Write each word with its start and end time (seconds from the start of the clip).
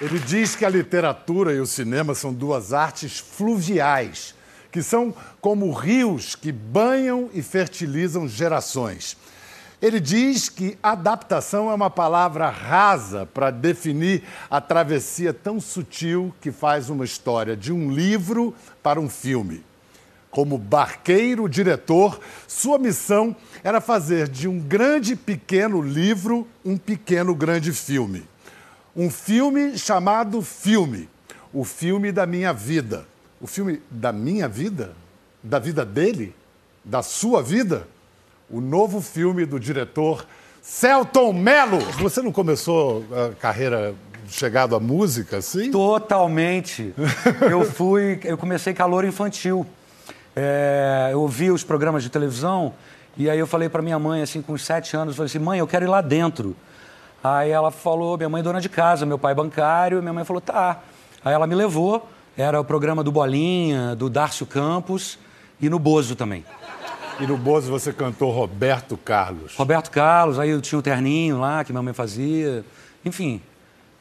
Ele 0.00 0.18
diz 0.18 0.56
que 0.56 0.64
a 0.64 0.70
literatura 0.70 1.52
e 1.52 1.60
o 1.60 1.66
cinema 1.66 2.14
são 2.14 2.32
duas 2.32 2.72
artes 2.72 3.18
fluviais, 3.18 4.34
que 4.72 4.82
são 4.82 5.14
como 5.42 5.70
rios 5.72 6.34
que 6.34 6.50
banham 6.50 7.28
e 7.34 7.42
fertilizam 7.42 8.26
gerações. 8.26 9.14
Ele 9.80 10.00
diz 10.00 10.48
que 10.48 10.78
adaptação 10.82 11.70
é 11.70 11.74
uma 11.74 11.90
palavra 11.90 12.48
rasa 12.48 13.26
para 13.26 13.50
definir 13.50 14.22
a 14.50 14.58
travessia 14.58 15.34
tão 15.34 15.60
sutil 15.60 16.34
que 16.40 16.50
faz 16.50 16.88
uma 16.88 17.04
história 17.04 17.54
de 17.54 17.70
um 17.70 17.90
livro 17.90 18.54
para 18.82 18.98
um 18.98 19.08
filme. 19.08 19.62
Como 20.30 20.56
barqueiro 20.56 21.46
diretor, 21.46 22.20
sua 22.48 22.78
missão 22.78 23.36
era 23.62 23.82
fazer 23.82 24.28
de 24.28 24.48
um 24.48 24.58
grande 24.58 25.14
pequeno 25.14 25.82
livro 25.82 26.48
um 26.64 26.78
pequeno 26.78 27.34
grande 27.34 27.70
filme 27.72 28.29
um 29.00 29.08
filme 29.08 29.78
chamado 29.78 30.42
Filme, 30.42 31.08
o 31.54 31.64
filme 31.64 32.12
da 32.12 32.26
minha 32.26 32.52
vida. 32.52 33.06
O 33.40 33.46
filme 33.46 33.80
da 33.90 34.12
minha 34.12 34.46
vida? 34.46 34.92
Da 35.42 35.58
vida 35.58 35.86
dele? 35.86 36.34
Da 36.84 37.02
sua 37.02 37.42
vida? 37.42 37.88
O 38.50 38.60
novo 38.60 39.00
filme 39.00 39.46
do 39.46 39.58
diretor 39.58 40.26
Celton 40.60 41.32
Mello. 41.32 41.78
Você 42.02 42.20
não 42.20 42.30
começou 42.30 43.02
a 43.10 43.34
carreira 43.36 43.94
chegado 44.28 44.76
à 44.76 44.80
música, 44.80 45.38
assim? 45.38 45.70
Totalmente. 45.70 46.94
eu 47.50 47.64
fui, 47.64 48.20
eu 48.22 48.36
comecei 48.36 48.74
calor 48.74 49.06
infantil. 49.06 49.66
É, 50.36 51.08
eu 51.10 51.22
ouvi 51.22 51.50
os 51.50 51.64
programas 51.64 52.02
de 52.02 52.10
televisão 52.10 52.74
e 53.16 53.30
aí 53.30 53.38
eu 53.38 53.46
falei 53.46 53.70
para 53.70 53.80
minha 53.80 53.98
mãe, 53.98 54.20
assim, 54.20 54.42
com 54.42 54.58
sete 54.58 54.94
anos, 54.94 55.16
falei 55.16 55.26
assim, 55.26 55.38
mãe, 55.38 55.58
eu 55.58 55.66
quero 55.66 55.86
ir 55.86 55.88
lá 55.88 56.02
dentro. 56.02 56.54
Aí 57.22 57.50
ela 57.50 57.70
falou, 57.70 58.16
minha 58.16 58.28
mãe 58.28 58.40
é 58.40 58.42
dona 58.42 58.60
de 58.60 58.68
casa, 58.68 59.04
meu 59.04 59.18
pai 59.18 59.32
é 59.32 59.34
bancário, 59.34 60.00
minha 60.00 60.12
mãe 60.12 60.24
falou, 60.24 60.40
tá. 60.40 60.80
Aí 61.22 61.34
ela 61.34 61.46
me 61.46 61.54
levou, 61.54 62.08
era 62.36 62.58
o 62.58 62.64
programa 62.64 63.04
do 63.04 63.12
Bolinha, 63.12 63.94
do 63.94 64.08
Dárcio 64.08 64.46
Campos 64.46 65.18
e 65.60 65.68
no 65.68 65.78
Bozo 65.78 66.16
também. 66.16 66.44
E 67.20 67.26
no 67.26 67.36
Bozo 67.36 67.70
você 67.70 67.92
cantou 67.92 68.30
Roberto 68.30 68.96
Carlos. 68.96 69.54
Roberto 69.54 69.90
Carlos, 69.90 70.38
aí 70.38 70.48
eu 70.48 70.60
tinha 70.62 70.78
o 70.78 70.82
terninho 70.82 71.38
lá 71.38 71.62
que 71.62 71.72
minha 71.72 71.82
mãe 71.82 71.92
fazia. 71.92 72.64
Enfim, 73.04 73.42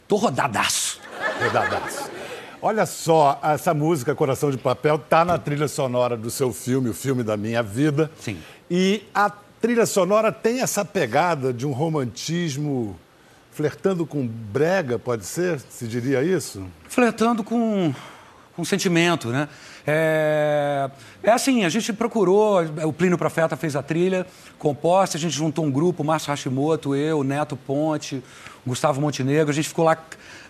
tô 0.08 0.16
rodadaço. 0.16 1.02
Rodadaço. 1.44 2.10
Olha 2.62 2.86
só, 2.86 3.38
essa 3.44 3.74
música 3.74 4.16
Coração 4.16 4.52
de 4.52 4.58
Papel 4.58 4.98
tá 4.98 5.26
na 5.26 5.38
trilha 5.38 5.68
sonora 5.68 6.16
do 6.16 6.32
seu 6.32 6.54
filme, 6.54 6.90
o 6.90 6.94
filme 6.94 7.24
da 7.24 7.36
minha 7.36 7.62
vida. 7.62 8.10
Sim. 8.20 8.38
E 8.72 9.04
a 9.14 9.30
trilha 9.62 9.86
sonora 9.86 10.32
tem 10.32 10.62
essa 10.62 10.86
pegada 10.86 11.54
de 11.54 11.68
um 11.68 11.72
romantismo 11.72 12.98
flertando 13.60 14.06
com 14.06 14.26
brega, 14.26 14.98
pode 14.98 15.26
ser? 15.26 15.60
Se 15.60 15.86
diria 15.86 16.24
isso? 16.24 16.66
Flertando 16.88 17.44
com, 17.44 17.94
com 18.56 18.64
sentimento, 18.64 19.28
né? 19.28 19.50
É, 19.86 20.90
é 21.22 21.30
assim, 21.30 21.66
a 21.66 21.70
gente 21.70 21.92
procurou, 21.92 22.62
o 22.86 22.94
Plínio 22.94 23.18
Profeta 23.18 23.58
fez 23.58 23.76
a 23.76 23.84
trilha 23.84 24.26
composta, 24.58 25.18
a 25.18 25.20
gente 25.20 25.36
juntou 25.36 25.66
um 25.66 25.72
grupo, 25.72 26.06
Márcio 26.06 26.32
Hashimoto, 26.32 26.96
eu, 26.96 27.22
Neto 27.22 27.58
Ponte, 27.58 28.24
Gustavo 28.66 29.02
Montenegro, 29.02 29.52
a 29.52 29.54
gente 29.54 29.68
ficou 29.68 29.84
lá 29.84 29.98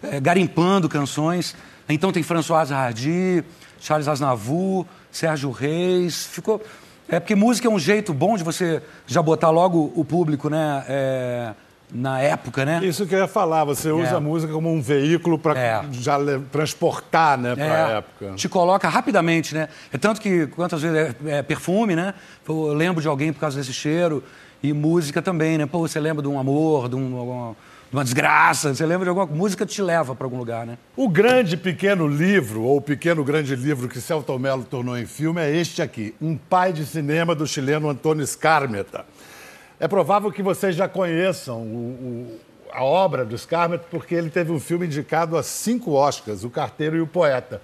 é, 0.04 0.20
garimpando 0.20 0.88
canções. 0.88 1.56
Então 1.90 2.12
tem 2.12 2.22
François 2.22 2.72
Hardy, 2.72 3.44
Charles 3.80 4.08
Aznavour, 4.08 4.86
Sérgio 5.12 5.50
Reis, 5.50 6.28
ficou... 6.28 6.62
É 7.08 7.20
porque 7.20 7.34
música 7.34 7.68
é 7.68 7.72
um 7.72 7.80
jeito 7.80 8.14
bom 8.14 8.38
de 8.38 8.44
você 8.44 8.84
já 9.08 9.20
botar 9.20 9.50
logo 9.50 9.92
o 9.96 10.06
público, 10.06 10.48
né? 10.48 10.86
É 10.88 11.54
na 11.92 12.20
época, 12.22 12.66
né? 12.66 12.82
Isso 12.84 13.06
que 13.06 13.16
eu 13.16 13.20
ia 13.20 13.28
falar, 13.28 13.64
você 13.64 13.92
usa 13.92 14.12
é. 14.12 14.16
a 14.16 14.20
música 14.20 14.54
como 14.54 14.72
um 14.72 14.82
veículo 14.82 15.40
para 15.40 15.60
é. 15.60 15.82
já 15.92 16.18
transportar, 16.52 17.38
né, 17.38 17.56
para 17.56 17.64
a 17.64 17.90
é. 17.90 17.98
época. 17.98 18.34
Te 18.36 18.48
coloca 18.48 18.88
rapidamente, 18.88 19.56
né? 19.56 19.70
É 19.92 19.98
tanto 19.98 20.22
que 20.22 20.48
quantas 20.48 20.82
vezes 20.82 21.16
é, 21.26 21.38
é, 21.38 21.42
perfume, 21.42 21.96
né? 21.96 22.14
Eu 22.48 22.74
lembro 22.74 23.02
de 23.02 23.08
alguém 23.08 23.34
por 23.34 23.40
causa 23.40 23.58
desse 23.58 23.74
cheiro 23.74 24.24
e 24.62 24.72
música 24.74 25.22
também, 25.22 25.58
né? 25.58 25.66
Pô, 25.66 25.80
você 25.80 26.00
lembra 26.00 26.22
de 26.22 26.28
um 26.28 26.40
amor, 26.40 26.90
de, 26.90 26.96
um, 26.96 27.56
de 27.90 27.96
uma 27.96 28.04
desgraça, 28.04 28.74
você 28.74 28.86
lembra 28.86 29.06
de 29.06 29.10
alguma 29.10 29.26
música 29.26 29.66
te 29.66 29.82
leva 29.82 30.14
para 30.14 30.26
algum 30.28 30.38
lugar, 30.38 30.68
né? 30.68 30.78
O 30.96 31.10
grande 31.10 31.58
pequeno 31.58 32.08
livro 32.08 32.62
ou 32.62 32.78
o 32.78 32.82
pequeno 32.82 33.24
grande 33.24 33.56
livro 33.56 33.88
que 33.88 34.00
Celton 34.00 34.38
Mello 34.38 34.64
tornou 34.64 34.98
em 34.98 35.06
filme 35.06 35.42
é 35.42 35.56
este 35.56 35.82
aqui, 35.82 36.14
Um 36.22 36.38
Pai 36.38 36.72
de 36.72 36.86
Cinema 36.86 37.34
do 37.34 37.48
chileno 37.48 37.90
Antônio 37.90 38.26
Scarmeta. 38.26 39.06
É 39.80 39.88
provável 39.88 40.30
que 40.30 40.44
vocês 40.44 40.76
já 40.76 40.90
conheçam 40.90 41.62
o, 41.62 41.62
o, 41.64 42.40
a 42.74 42.84
obra 42.84 43.24
do 43.24 43.38
Scarlett, 43.38 43.86
porque 43.90 44.14
ele 44.14 44.30
teve 44.30 44.52
um 44.52 44.60
filme 44.60 44.86
indicado 44.86 45.38
a 45.38 45.44
cinco 45.44 45.94
Oscars, 45.94 46.44
O 46.44 46.50
Carteiro 46.50 46.98
e 46.98 47.02
o 47.02 47.08
Poeta. 47.08 47.62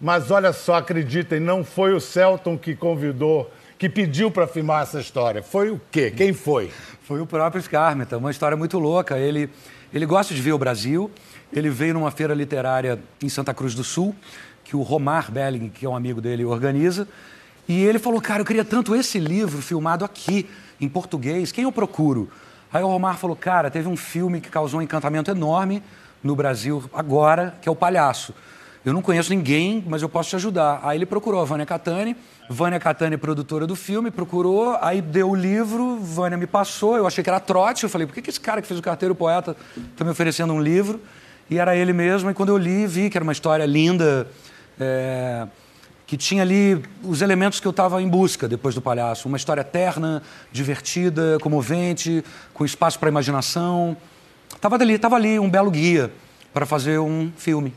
Mas 0.00 0.30
olha 0.30 0.54
só, 0.54 0.76
acreditem, 0.76 1.38
não 1.38 1.62
foi 1.62 1.92
o 1.92 2.00
Celton 2.00 2.56
que 2.56 2.74
convidou, 2.74 3.50
que 3.78 3.90
pediu 3.90 4.30
para 4.30 4.46
filmar 4.46 4.84
essa 4.84 5.00
história. 5.00 5.42
Foi 5.42 5.70
o 5.70 5.78
quê? 5.90 6.10
Quem 6.10 6.32
foi? 6.32 6.70
Foi 7.02 7.20
o 7.20 7.26
próprio 7.26 7.62
Scarmeta, 7.62 8.16
uma 8.16 8.30
história 8.30 8.56
muito 8.56 8.78
louca. 8.78 9.18
Ele, 9.18 9.50
ele 9.92 10.06
gosta 10.06 10.32
de 10.32 10.40
ver 10.40 10.52
o 10.52 10.58
Brasil, 10.58 11.10
ele 11.52 11.68
veio 11.68 11.92
numa 11.92 12.10
feira 12.10 12.32
literária 12.32 12.98
em 13.22 13.28
Santa 13.28 13.52
Cruz 13.52 13.74
do 13.74 13.84
Sul, 13.84 14.16
que 14.64 14.74
o 14.74 14.80
Romar 14.80 15.30
Belling, 15.30 15.68
que 15.68 15.84
é 15.84 15.88
um 15.88 15.94
amigo 15.94 16.22
dele, 16.22 16.42
organiza. 16.42 17.06
E 17.70 17.84
ele 17.84 18.00
falou, 18.00 18.20
cara, 18.20 18.40
eu 18.40 18.44
queria 18.44 18.64
tanto 18.64 18.96
esse 18.96 19.16
livro 19.20 19.62
filmado 19.62 20.04
aqui 20.04 20.50
em 20.80 20.88
português, 20.88 21.52
quem 21.52 21.62
eu 21.62 21.70
procuro? 21.70 22.28
Aí 22.72 22.82
o 22.82 22.88
Romar 22.88 23.16
falou, 23.16 23.36
cara, 23.36 23.70
teve 23.70 23.88
um 23.88 23.96
filme 23.96 24.40
que 24.40 24.48
causou 24.48 24.80
um 24.80 24.82
encantamento 24.82 25.30
enorme 25.30 25.80
no 26.20 26.34
Brasil 26.34 26.82
agora, 26.92 27.54
que 27.62 27.68
é 27.68 27.72
O 27.72 27.76
Palhaço. 27.76 28.34
Eu 28.84 28.92
não 28.92 29.00
conheço 29.00 29.30
ninguém, 29.30 29.84
mas 29.86 30.02
eu 30.02 30.08
posso 30.08 30.30
te 30.30 30.34
ajudar. 30.34 30.80
Aí 30.82 30.98
ele 30.98 31.06
procurou 31.06 31.40
a 31.40 31.44
Vânia 31.44 31.64
Catani. 31.64 32.16
Vânia 32.48 32.80
Catani, 32.80 33.16
produtora 33.16 33.68
do 33.68 33.76
filme, 33.76 34.10
procurou, 34.10 34.76
aí 34.82 35.00
deu 35.00 35.30
o 35.30 35.36
livro, 35.36 35.96
Vânia 35.96 36.36
me 36.36 36.48
passou, 36.48 36.96
eu 36.96 37.06
achei 37.06 37.22
que 37.22 37.30
era 37.30 37.38
trote. 37.38 37.84
Eu 37.84 37.88
falei, 37.88 38.04
por 38.04 38.14
que, 38.20 38.28
esse 38.28 38.40
cara 38.40 38.60
que 38.60 38.66
fez 38.66 38.80
o 38.80 38.82
Carteiro 38.82 39.14
Poeta 39.14 39.56
está 39.92 40.04
me 40.04 40.10
oferecendo 40.10 40.52
um 40.52 40.60
livro? 40.60 41.00
E 41.48 41.56
era 41.56 41.76
ele 41.76 41.92
mesmo. 41.92 42.32
E 42.32 42.34
quando 42.34 42.48
eu 42.48 42.58
li, 42.58 42.84
vi 42.84 43.08
que 43.08 43.16
era 43.16 43.22
uma 43.22 43.32
história 43.32 43.64
linda. 43.64 44.26
É 44.76 45.46
que 46.10 46.16
tinha 46.16 46.42
ali 46.42 46.82
os 47.04 47.22
elementos 47.22 47.60
que 47.60 47.68
eu 47.68 47.70
estava 47.70 48.02
em 48.02 48.08
busca 48.08 48.48
depois 48.48 48.74
do 48.74 48.80
palhaço. 48.80 49.28
Uma 49.28 49.36
história 49.36 49.62
terna, 49.62 50.20
divertida, 50.50 51.38
comovente, 51.40 52.24
com 52.52 52.64
espaço 52.64 52.98
para 52.98 53.08
imaginação. 53.08 53.96
Estava 54.52 54.74
ali, 54.74 54.98
tava 54.98 55.14
ali 55.14 55.38
um 55.38 55.48
belo 55.48 55.70
guia 55.70 56.10
para 56.52 56.66
fazer 56.66 56.98
um 56.98 57.30
filme. 57.36 57.72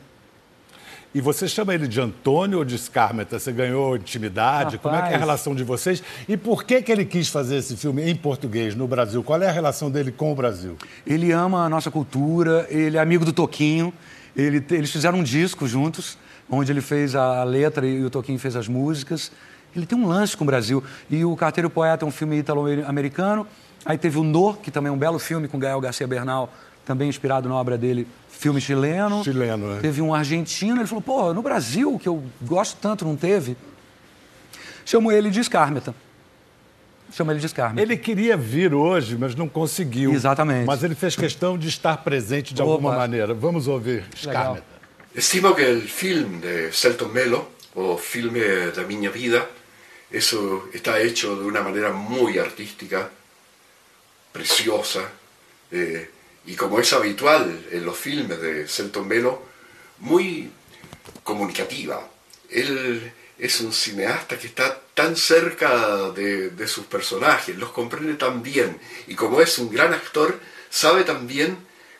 E 1.13 1.21
você 1.21 1.47
chama 1.47 1.75
ele 1.75 1.87
de 1.87 2.01
Antônio 2.01 2.57
ou 2.57 2.65
de 2.65 2.75
Scarmeta? 2.75 3.37
Você 3.37 3.51
ganhou 3.51 3.97
intimidade? 3.97 4.77
Rapaz. 4.77 4.81
Como 4.81 4.95
é 4.95 5.01
que 5.03 5.13
é 5.13 5.15
a 5.15 5.19
relação 5.19 5.53
de 5.53 5.63
vocês? 5.63 6.01
E 6.27 6.35
por 6.35 6.63
que, 6.63 6.81
que 6.81 6.91
ele 6.91 7.05
quis 7.05 7.29
fazer 7.29 7.57
esse 7.57 7.77
filme 7.77 8.09
em 8.09 8.15
português, 8.15 8.73
no 8.73 8.87
Brasil? 8.87 9.21
Qual 9.21 9.39
é 9.43 9.47
a 9.47 9.51
relação 9.51 9.91
dele 9.91 10.11
com 10.11 10.31
o 10.31 10.35
Brasil? 10.35 10.75
Ele 11.05 11.31
ama 11.31 11.65
a 11.65 11.69
nossa 11.69 11.91
cultura, 11.91 12.65
ele 12.67 12.97
é 12.97 12.99
amigo 12.99 13.25
do 13.25 13.31
Toquinho, 13.31 13.93
ele, 14.35 14.65
eles 14.71 14.89
fizeram 14.89 15.19
um 15.19 15.23
disco 15.23 15.67
juntos 15.67 16.17
onde 16.49 16.71
ele 16.71 16.81
fez 16.81 17.15
a 17.15 17.43
letra 17.43 17.85
e 17.85 18.03
o 18.03 18.09
Toquinho 18.09 18.39
fez 18.39 18.55
as 18.55 18.67
músicas. 18.67 19.31
Ele 19.75 19.85
tem 19.85 19.97
um 19.97 20.07
lance 20.07 20.37
com 20.37 20.43
o 20.43 20.47
Brasil. 20.47 20.83
E 21.09 21.25
o 21.25 21.35
Carteiro 21.35 21.69
Poeta 21.69 22.05
é 22.05 22.07
um 22.07 22.11
filme 22.11 22.37
italo-americano. 22.37 23.47
Aí 23.85 23.97
teve 23.97 24.17
o 24.19 24.23
No, 24.23 24.53
que 24.53 24.71
também 24.71 24.89
é 24.89 24.93
um 24.93 24.97
belo 24.97 25.19
filme 25.19 25.47
com 25.47 25.59
Gael 25.59 25.81
Garcia 25.81 26.07
Bernal, 26.07 26.51
também 26.85 27.09
inspirado 27.09 27.49
na 27.49 27.55
obra 27.55 27.77
dele, 27.77 28.07
filme 28.29 28.61
chileno. 28.61 29.23
Chileno, 29.23 29.77
é. 29.77 29.79
Teve 29.79 30.01
um 30.01 30.13
argentino. 30.13 30.79
Ele 30.79 30.87
falou, 30.87 31.01
pô, 31.01 31.33
no 31.33 31.41
Brasil, 31.41 31.97
que 31.99 32.07
eu 32.07 32.23
gosto 32.41 32.77
tanto, 32.79 33.03
não 33.03 33.15
teve. 33.15 33.57
Chamou 34.85 35.11
ele 35.11 35.29
de 35.29 35.39
Escármeta. 35.39 35.95
Chama 37.11 37.31
ele 37.31 37.39
de 37.39 37.45
Escármeta. 37.45 37.81
Ele 37.81 37.95
queria 37.95 38.35
vir 38.35 38.73
hoje, 38.73 39.15
mas 39.17 39.35
não 39.35 39.47
conseguiu. 39.47 40.13
Exatamente. 40.13 40.65
Mas 40.65 40.83
ele 40.83 40.95
fez 40.95 41.15
questão 41.15 41.57
de 41.57 41.67
estar 41.67 41.97
presente 41.97 42.53
de 42.53 42.61
Opa. 42.61 42.71
alguma 42.71 42.95
maneira. 42.95 43.33
Vamos 43.33 43.67
ouvir 43.67 44.03
Escármeta. 44.15 44.72
Estimo 45.15 45.55
que 45.55 45.69
el 45.69 45.87
film 45.87 46.41
de 46.41 46.71
Celton 46.71 47.13
Mello, 47.13 47.49
o 47.75 47.99
Filme 47.99 48.39
de 48.39 48.85
mi 48.85 49.07
Vida, 49.09 49.47
eso 50.09 50.69
está 50.73 50.99
hecho 50.99 51.35
de 51.35 51.45
una 51.45 51.61
manera 51.61 51.91
muy 51.91 52.39
artística, 52.39 53.11
preciosa, 54.31 55.07
eh, 55.69 56.09
y 56.47 56.55
como 56.55 56.79
es 56.79 56.91
habitual 56.93 57.63
en 57.69 57.85
los 57.85 57.95
filmes 57.95 58.41
de 58.41 58.67
Celton 58.67 59.07
Mello, 59.07 59.43
muy 59.99 60.49
comunicativa. 61.23 62.09
Él 62.49 63.13
es 63.37 63.61
un 63.61 63.71
cineasta 63.71 64.39
que 64.39 64.47
está 64.47 64.81
tan 64.95 65.15
cerca 65.15 66.09
de, 66.09 66.49
de, 66.49 66.67
sus 66.67 66.87
personajes, 66.87 67.55
los 67.55 67.69
comprende 67.69 68.15
tan 68.15 68.41
bien, 68.41 68.79
y 69.05 69.13
como 69.13 69.41
es 69.41 69.59
un 69.59 69.69
gran 69.69 69.93
actor, 69.93 70.39
sabe 70.71 71.03
también 71.03 71.55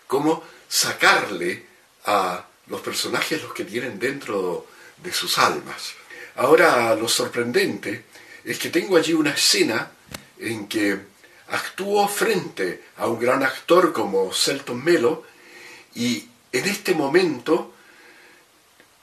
cómo 0.08 0.44
sacarle 0.68 1.64
a 2.06 2.48
los 2.68 2.82
personajes 2.82 3.42
los 3.42 3.54
que 3.54 3.66
tienen 3.66 4.00
dentro 4.00 4.68
de 4.98 5.12
sus 5.12 5.38
almas. 5.38 5.94
Ahora 6.36 6.96
lo 6.96 7.08
sorprendente 7.08 8.06
es 8.44 8.58
que 8.58 8.70
tengo 8.70 8.98
allí 8.98 9.14
una 9.14 9.32
escena 9.32 9.92
en 10.40 10.68
que 10.68 11.00
actúo 11.50 12.08
frente 12.08 12.84
a 12.98 13.08
un 13.08 13.20
gran 13.20 13.44
actor 13.44 13.94
como 13.94 14.34
Celton 14.34 14.84
Mello 14.84 15.24
y 15.96 16.28
en 16.52 16.66
este 16.66 16.94
momento 16.94 17.74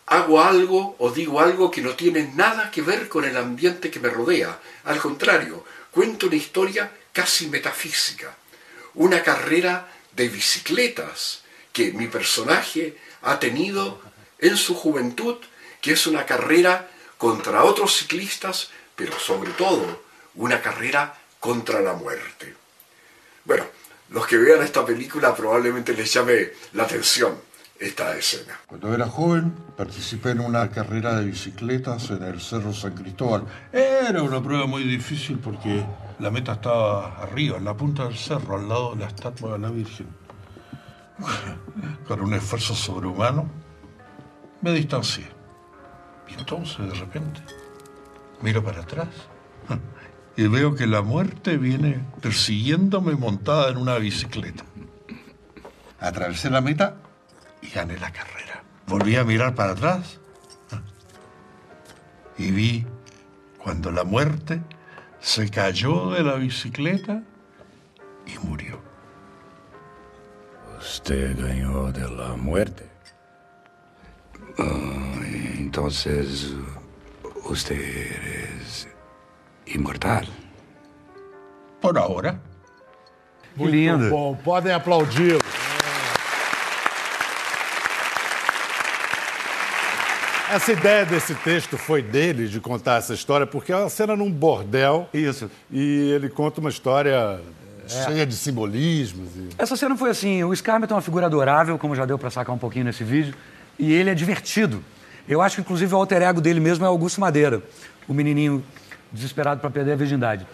hago 0.06 0.42
algo 0.42 0.96
o 0.98 1.10
digo 1.10 1.40
algo 1.40 1.70
que 1.70 1.82
no 1.82 1.94
tiene 1.94 2.32
nada 2.34 2.70
que 2.70 2.82
ver 2.82 3.08
con 3.08 3.24
el 3.24 3.36
ambiente 3.36 3.90
que 3.90 4.00
me 4.00 4.10
rodea. 4.10 4.58
Al 4.84 4.98
contrario, 4.98 5.64
cuento 5.92 6.26
una 6.26 6.36
historia 6.36 6.90
casi 7.12 7.46
metafísica, 7.46 8.36
una 8.94 9.22
carrera 9.22 9.88
de 10.12 10.28
bicicletas 10.28 11.42
que 11.72 11.92
mi 11.92 12.08
personaje 12.08 12.96
ha 13.22 13.38
tenido 13.38 14.00
en 14.38 14.56
su 14.56 14.74
juventud, 14.74 15.36
que 15.80 15.92
es 15.92 16.06
una 16.06 16.26
carrera 16.26 16.88
contra 17.18 17.64
otros 17.64 17.96
ciclistas, 17.96 18.70
pero 18.96 19.18
sobre 19.18 19.50
todo 19.52 20.02
una 20.34 20.60
carrera 20.60 21.14
contra 21.38 21.80
la 21.80 21.94
muerte. 21.94 22.54
Bueno, 23.44 23.64
los 24.10 24.26
que 24.26 24.36
vean 24.36 24.62
esta 24.62 24.84
película 24.84 25.34
probablemente 25.34 25.92
les 25.92 26.12
llame 26.12 26.50
la 26.72 26.84
atención 26.84 27.38
esta 27.78 28.14
escena. 28.16 28.60
Cuando 28.66 28.94
era 28.94 29.06
joven 29.06 29.54
participé 29.76 30.30
en 30.30 30.40
una 30.40 30.70
carrera 30.70 31.18
de 31.18 31.24
bicicletas 31.24 32.10
en 32.10 32.22
el 32.22 32.40
Cerro 32.40 32.74
San 32.74 32.94
Cristóbal. 32.94 33.44
Era 33.72 34.22
una 34.22 34.42
prueba 34.42 34.66
muy 34.66 34.84
difícil 34.84 35.38
porque 35.38 35.84
la 36.18 36.30
meta 36.30 36.52
estaba 36.52 37.22
arriba, 37.22 37.56
en 37.56 37.64
la 37.64 37.74
punta 37.74 38.04
del 38.04 38.18
cerro, 38.18 38.56
al 38.56 38.68
lado 38.68 38.94
de 38.94 39.00
la 39.00 39.06
estatua 39.06 39.52
de 39.52 39.58
la 39.58 39.70
Virgen. 39.70 40.19
Con 42.08 42.20
un 42.20 42.34
esfuerzo 42.34 42.74
sobrehumano 42.74 43.48
me 44.62 44.72
distancié. 44.72 45.26
Y 46.28 46.38
entonces 46.38 46.78
de 46.78 46.94
repente 46.94 47.40
miro 48.42 48.62
para 48.62 48.80
atrás 48.82 49.08
y 50.36 50.46
veo 50.46 50.74
que 50.74 50.86
la 50.86 51.02
muerte 51.02 51.56
viene 51.56 52.04
persiguiéndome 52.20 53.14
montada 53.14 53.70
en 53.70 53.76
una 53.76 53.96
bicicleta. 53.98 54.64
Atravesé 55.98 56.50
la 56.50 56.60
meta 56.60 56.96
y 57.62 57.68
gané 57.68 57.98
la 57.98 58.12
carrera. 58.12 58.62
Volví 58.86 59.16
a 59.16 59.24
mirar 59.24 59.54
para 59.54 59.72
atrás 59.72 60.18
y 62.38 62.50
vi 62.50 62.86
cuando 63.62 63.90
la 63.90 64.04
muerte 64.04 64.62
se 65.20 65.50
cayó 65.50 66.10
de 66.10 66.22
la 66.22 66.34
bicicleta 66.36 67.22
y 68.26 68.38
murió. 68.46 68.69
Usted 71.10 71.36
ganó 71.36 71.90
de 71.90 72.08
la 72.08 72.36
muerte. 72.36 72.84
Ah, 74.56 75.20
entonces, 75.58 76.54
usted 77.46 77.80
es 78.60 78.86
inmortal. 79.66 80.28
Por 81.80 81.98
ahora. 81.98 82.40
Muito 83.56 83.72
lindo. 83.72 84.08
bom, 84.08 84.36
podem 84.36 84.72
aplaudi-lo. 84.72 85.40
Essa 90.48 90.72
ideia 90.72 91.04
desse 91.04 91.34
texto 91.34 91.76
foi 91.76 92.02
dele, 92.02 92.46
de 92.46 92.60
contar 92.60 92.98
essa 92.98 93.14
história, 93.14 93.48
porque 93.48 93.72
é 93.72 93.76
uma 93.76 93.88
cena 93.88 94.14
num 94.14 94.30
bordel 94.30 95.08
Isso. 95.12 95.50
e 95.72 96.12
ele 96.12 96.28
conta 96.28 96.60
uma 96.60 96.70
história 96.70 97.40
cheia 97.90 98.26
de 98.26 98.34
simbolismos. 98.34 99.28
E... 99.36 99.48
Essa 99.58 99.76
cena 99.76 99.96
foi 99.96 100.10
assim: 100.10 100.42
o 100.44 100.54
Scarlett 100.54 100.92
é 100.92 100.96
uma 100.96 101.02
figura 101.02 101.26
adorável, 101.26 101.78
como 101.78 101.94
já 101.94 102.04
deu 102.06 102.18
pra 102.18 102.30
sacar 102.30 102.54
um 102.54 102.58
pouquinho 102.58 102.84
nesse 102.84 103.04
vídeo, 103.04 103.34
e 103.78 103.92
ele 103.92 104.10
é 104.10 104.14
divertido. 104.14 104.82
Eu 105.28 105.40
acho 105.40 105.56
que, 105.56 105.60
inclusive, 105.60 105.94
o 105.94 105.96
alter 105.96 106.22
ego 106.22 106.40
dele 106.40 106.60
mesmo 106.60 106.84
é 106.84 106.88
Augusto 106.88 107.20
Madeira, 107.20 107.62
o 108.08 108.14
menininho 108.14 108.64
desesperado 109.12 109.60
pra 109.60 109.70
perder 109.70 109.92
a 109.92 109.96
virgindade. 109.96 110.46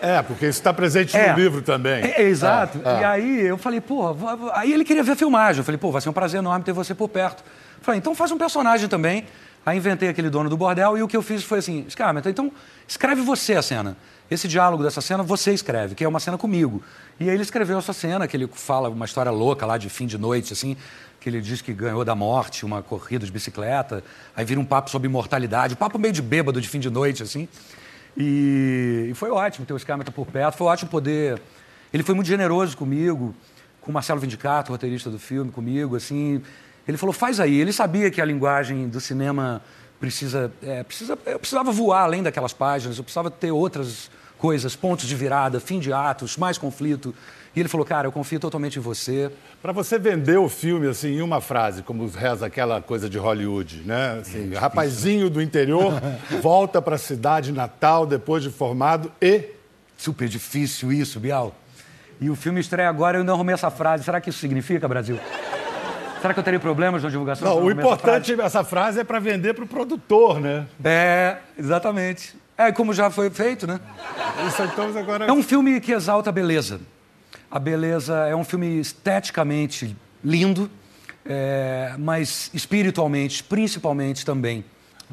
É, 0.00 0.20
porque 0.20 0.46
isso 0.46 0.58
está 0.58 0.72
presente 0.72 1.16
É. 1.16 1.32
no 1.32 1.38
livro 1.38 1.62
também. 1.62 2.04
É, 2.04 2.22
é, 2.22 2.22
exato. 2.24 2.78
É, 2.84 2.96
é. 2.96 3.00
E 3.00 3.04
aí 3.04 3.40
eu 3.46 3.56
falei, 3.56 3.80
pô, 3.80 4.14
aí 4.52 4.70
ele 4.70 4.84
queria 4.84 5.02
ver 5.02 5.12
a 5.12 5.16
filmagem. 5.16 5.60
Eu 5.60 5.64
falei, 5.64 5.78
pô, 5.78 5.90
vai 5.90 6.02
ser 6.02 6.10
um 6.10 6.12
prazer 6.12 6.38
enorme 6.40 6.62
ter 6.62 6.72
você 6.72 6.94
por 6.94 7.08
perto. 7.08 7.42
Falei, 7.80 7.98
então 7.98 8.14
faz 8.14 8.30
um 8.30 8.36
personagem 8.36 8.86
também. 8.86 9.24
Aí 9.64 9.78
inventei 9.78 10.10
aquele 10.10 10.28
dono 10.28 10.50
do 10.50 10.58
bordel 10.58 10.98
e 10.98 11.02
o 11.02 11.08
que 11.08 11.16
eu 11.16 11.22
fiz 11.22 11.42
foi 11.42 11.58
assim, 11.60 11.86
Scarlett, 11.88 12.28
então 12.28 12.52
escreve 12.86 13.22
você 13.22 13.54
a 13.54 13.62
cena. 13.62 13.96
Esse 14.30 14.48
diálogo 14.48 14.82
dessa 14.82 15.00
cena 15.00 15.22
você 15.22 15.52
escreve, 15.52 15.94
que 15.94 16.02
é 16.02 16.08
uma 16.08 16.20
cena 16.20 16.38
comigo. 16.38 16.82
E 17.20 17.28
aí 17.28 17.34
ele 17.34 17.42
escreveu 17.42 17.78
essa 17.78 17.92
cena, 17.92 18.26
que 18.26 18.36
ele 18.36 18.48
fala 18.52 18.88
uma 18.88 19.04
história 19.04 19.30
louca 19.30 19.66
lá 19.66 19.76
de 19.76 19.88
fim 19.88 20.06
de 20.06 20.16
noite, 20.16 20.52
assim, 20.52 20.76
que 21.20 21.28
ele 21.28 21.40
diz 21.40 21.60
que 21.60 21.72
ganhou 21.72 22.04
da 22.04 22.14
morte 22.14 22.64
uma 22.64 22.82
corrida 22.82 23.26
de 23.26 23.32
bicicleta. 23.32 24.02
Aí 24.34 24.44
vira 24.44 24.58
um 24.58 24.64
papo 24.64 24.90
sobre 24.90 25.08
imortalidade, 25.08 25.74
um 25.74 25.76
papo 25.76 25.98
meio 25.98 26.12
de 26.12 26.22
bêbado 26.22 26.60
de 26.60 26.68
fim 26.68 26.80
de 26.80 26.88
noite, 26.88 27.22
assim. 27.22 27.48
E, 28.16 29.08
e 29.10 29.14
foi 29.14 29.30
ótimo 29.30 29.66
ter 29.66 29.74
o 29.74 29.78
Scarlett 29.78 30.10
por 30.10 30.26
perto, 30.26 30.56
foi 30.56 30.66
ótimo 30.68 30.90
poder. 30.90 31.40
Ele 31.92 32.02
foi 32.02 32.14
muito 32.14 32.26
generoso 32.26 32.76
comigo, 32.76 33.34
com 33.80 33.90
o 33.90 33.94
Marcelo 33.94 34.20
Vindicato, 34.20 34.72
roteirista 34.72 35.10
do 35.10 35.18
filme, 35.18 35.50
comigo, 35.50 35.96
assim. 35.96 36.42
Ele 36.88 36.96
falou, 36.96 37.12
faz 37.12 37.40
aí. 37.40 37.60
Ele 37.60 37.72
sabia 37.72 38.10
que 38.10 38.20
a 38.20 38.24
linguagem 38.24 38.88
do 38.88 39.00
cinema 39.00 39.62
precisa, 40.00 40.52
é, 40.62 40.82
precisa, 40.82 41.18
eu 41.26 41.38
precisava 41.38 41.72
voar 41.72 42.02
além 42.02 42.22
daquelas 42.22 42.52
páginas, 42.52 42.98
eu 42.98 43.04
precisava 43.04 43.30
ter 43.30 43.50
outras 43.50 44.10
coisas, 44.38 44.76
pontos 44.76 45.06
de 45.06 45.14
virada, 45.14 45.60
fim 45.60 45.78
de 45.78 45.92
atos, 45.92 46.36
mais 46.36 46.58
conflito. 46.58 47.14
E 47.56 47.60
ele 47.60 47.68
falou, 47.68 47.86
cara, 47.86 48.08
eu 48.08 48.12
confio 48.12 48.40
totalmente 48.40 48.78
em 48.78 48.82
você. 48.82 49.30
Para 49.62 49.72
você 49.72 49.98
vender 49.98 50.38
o 50.38 50.48
filme 50.48 50.88
assim 50.88 51.16
em 51.16 51.22
uma 51.22 51.40
frase, 51.40 51.82
como 51.82 52.06
reza 52.08 52.44
aquela 52.44 52.82
coisa 52.82 53.08
de 53.08 53.16
Hollywood, 53.16 53.82
né? 53.86 54.18
Assim, 54.20 54.52
rapazinho 54.52 55.30
do 55.30 55.40
interior 55.40 55.92
volta 56.42 56.82
para 56.82 56.96
a 56.96 56.98
cidade 56.98 57.52
natal 57.52 58.06
depois 58.06 58.42
de 58.42 58.50
formado 58.50 59.10
e 59.22 59.54
Super 59.96 60.28
difícil 60.28 60.92
isso, 60.92 61.20
Bial. 61.20 61.54
E 62.20 62.28
o 62.30 62.36
filme 62.36 62.60
estreia 62.60 62.88
agora, 62.88 63.16
eu 63.16 63.20
ainda 63.20 63.32
arrumei 63.32 63.54
essa 63.54 63.70
frase. 63.70 64.04
Será 64.04 64.20
que 64.20 64.30
isso 64.30 64.38
significa, 64.38 64.86
Brasil? 64.88 65.18
Será 66.24 66.32
que 66.32 66.40
eu 66.40 66.44
terei 66.44 66.58
problemas 66.58 67.02
na 67.02 67.10
divulgação? 67.10 67.46
Não, 67.46 67.56
o 67.56 67.58
arrumei 67.58 67.72
essa 67.84 67.96
frase? 67.98 68.22
importante 68.32 68.40
essa 68.40 68.64
frase 68.64 69.00
é 69.00 69.04
para 69.04 69.18
vender 69.18 69.52
para 69.52 69.64
o 69.64 69.66
produtor, 69.66 70.40
né? 70.40 70.64
É, 70.82 71.36
exatamente. 71.58 72.34
É 72.56 72.72
como 72.72 72.94
já 72.94 73.10
foi 73.10 73.28
feito, 73.28 73.66
né? 73.66 73.78
Isso 74.48 74.62
então 74.62 74.86
agora 74.96 75.26
É 75.26 75.32
um 75.32 75.42
filme 75.42 75.78
que 75.82 75.92
exalta 75.92 76.30
a 76.30 76.32
beleza. 76.32 76.80
A 77.50 77.58
beleza 77.58 78.14
é 78.26 78.34
um 78.34 78.42
filme 78.42 78.80
esteticamente 78.80 79.94
lindo, 80.24 80.70
é, 81.26 81.94
mas 81.98 82.50
espiritualmente, 82.54 83.44
principalmente 83.44 84.24
também. 84.24 84.64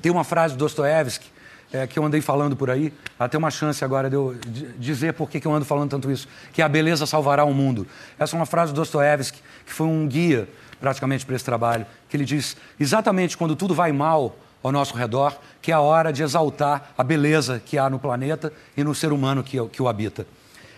Tem 0.02 0.10
uma 0.14 0.24
frase 0.24 0.54
do 0.54 0.60
Dostoiévski 0.60 1.28
é, 1.74 1.86
que 1.88 2.00
eu 2.00 2.06
andei 2.06 2.22
falando 2.22 2.56
por 2.56 2.70
aí, 2.70 2.94
até 3.20 3.38
uma 3.38 3.52
chance 3.52 3.84
agora 3.84 4.10
de 4.10 4.16
eu 4.16 4.34
di- 4.48 4.68
dizer 4.80 5.12
por 5.12 5.30
que 5.30 5.42
que 5.42 5.46
eu 5.48 5.54
ando 5.54 5.66
falando 5.66 5.90
tanto 5.90 6.10
isso, 6.10 6.26
que 6.54 6.62
a 6.62 6.70
beleza 6.70 7.06
salvará 7.06 7.44
o 7.44 7.54
mundo. 7.54 7.86
Essa 8.18 8.34
é 8.34 8.40
uma 8.40 8.46
frase 8.46 8.72
do 8.72 8.78
Dostoiévski, 8.78 9.42
que 9.66 9.74
foi 9.74 9.88
um 9.88 10.08
guia 10.08 10.48
praticamente 10.82 11.26
para 11.26 11.36
esse 11.36 11.46
trabalho, 11.46 11.86
que 12.10 12.18
ele 12.18 12.26
diz 12.26 12.58
exatamente 12.80 13.38
quando 13.38 13.56
tudo 13.56 13.74
vai 13.74 13.92
mal 13.94 14.36
ao 14.64 14.72
nosso 14.72 14.96
redor, 14.96 15.38
que 15.62 15.72
é 15.72 15.76
a 15.76 15.80
hora 15.80 16.12
de 16.12 16.22
exaltar 16.24 16.92
a 16.98 17.04
beleza 17.04 17.62
que 17.66 17.78
há 17.78 17.90
no 17.90 18.00
planeta 18.00 18.52
e 18.76 18.84
no 18.84 18.94
ser 18.94 19.14
humano 19.14 19.44
que, 19.44 19.64
que 19.70 19.82
o 19.82 19.88
habita. 19.88 20.28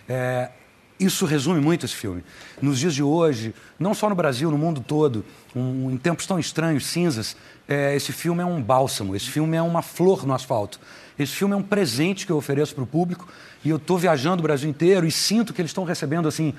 É, 0.08 0.50
isso 1.00 1.26
resume 1.26 1.60
muito 1.60 1.86
esse 1.86 1.96
filme. 1.96 2.24
Nos 2.62 2.80
dias 2.80 2.94
de 2.94 3.02
hoje, 3.04 3.54
não 3.80 3.94
só 3.94 4.08
no 4.10 4.16
Brasil, 4.16 4.52
no 4.52 4.58
mundo 4.58 4.80
todo, 4.82 5.26
um- 5.56 5.90
em 5.92 5.98
tempos 5.98 6.26
tão 6.26 6.38
estranhos, 6.40 6.86
cinzas, 6.86 7.36
é, 7.68 7.96
esse 7.96 8.12
filme 8.14 8.42
é 8.42 8.46
um 8.46 8.62
bálsamo, 8.62 9.16
esse 9.16 9.30
filme 9.30 9.58
é 9.58 9.62
uma 9.62 9.82
flor 9.82 10.26
no 10.26 10.34
asfalto. 10.34 10.80
Esse 11.18 11.34
filme 11.34 11.54
é 11.54 11.58
um 11.58 11.64
presente 11.64 12.26
que 12.26 12.32
eu 12.32 12.38
ofereço 12.38 12.74
para 12.76 12.84
o 12.84 12.88
público 12.88 13.28
e 13.64 13.70
eu 13.70 13.78
estou 13.78 13.98
viajando 13.98 14.40
o 14.42 14.44
Brasil 14.44 14.70
inteiro 14.70 15.06
e 15.06 15.12
sinto 15.12 15.54
que 15.54 15.62
eles 15.62 15.70
estão 15.70 15.84
recebendo 15.84 16.28
assim. 16.28 16.54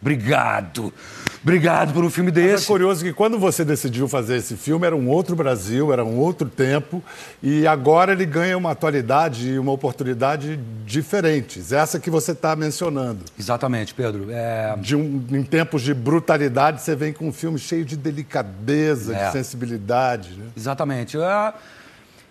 Obrigado, 0.00 0.92
obrigado 1.42 1.92
por 1.92 2.04
um 2.04 2.10
filme 2.10 2.30
É 2.30 2.32
desse. 2.32 2.66
curioso 2.66 3.04
que 3.04 3.12
quando 3.12 3.38
você 3.38 3.64
decidiu 3.64 4.08
fazer 4.08 4.36
esse 4.36 4.56
filme 4.56 4.86
era 4.86 4.94
um 4.96 5.08
outro 5.08 5.34
Brasil, 5.36 5.92
era 5.92 6.04
um 6.04 6.18
outro 6.18 6.48
tempo, 6.48 7.02
e 7.42 7.66
agora 7.66 8.12
ele 8.12 8.26
ganha 8.26 8.56
uma 8.56 8.72
atualidade 8.72 9.48
e 9.50 9.58
uma 9.58 9.72
oportunidade 9.72 10.58
diferentes. 10.84 11.72
Essa 11.72 11.98
que 12.00 12.10
você 12.10 12.32
está 12.32 12.54
mencionando. 12.56 13.24
Exatamente, 13.38 13.94
Pedro. 13.94 14.26
É, 14.30 14.76
De 14.78 14.96
um, 14.96 15.24
em 15.30 15.42
tempos 15.42 15.82
de 15.82 15.94
brutalidade, 15.94 16.82
você 16.82 16.94
vem 16.96 17.12
com 17.12 17.28
um 17.28 17.32
filme 17.32 17.58
cheio 17.58 17.84
de 17.84 17.96
delicadeza, 17.96 19.14
É. 19.14 19.26
de 19.26 19.32
sensibilidade. 19.32 20.30
Né? 20.34 20.46
Exatamente. 20.56 21.16
É, 21.18 21.52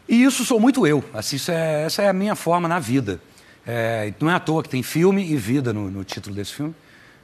E 0.09 0.23
isso 0.23 0.45
sou 0.45 0.59
muito 0.59 0.87
eu. 0.87 1.03
Assim, 1.13 1.35
isso 1.35 1.51
é, 1.51 1.83
essa 1.83 2.01
é 2.01 2.07
a 2.09 2.13
minha 2.13 2.35
forma 2.35 2.67
na 2.67 2.79
vida. 2.79 3.19
É, 3.65 4.13
não 4.21 4.29
é 4.31 4.33
à 4.35 4.39
toa 4.39 4.63
que 4.63 4.69
tem 4.69 4.81
filme 4.81 5.29
e 5.31 5.35
vida 5.35 5.73
no, 5.73 5.91
no 5.91 6.03
título 6.05 6.33
desse 6.33 6.53
filme. 6.53 6.73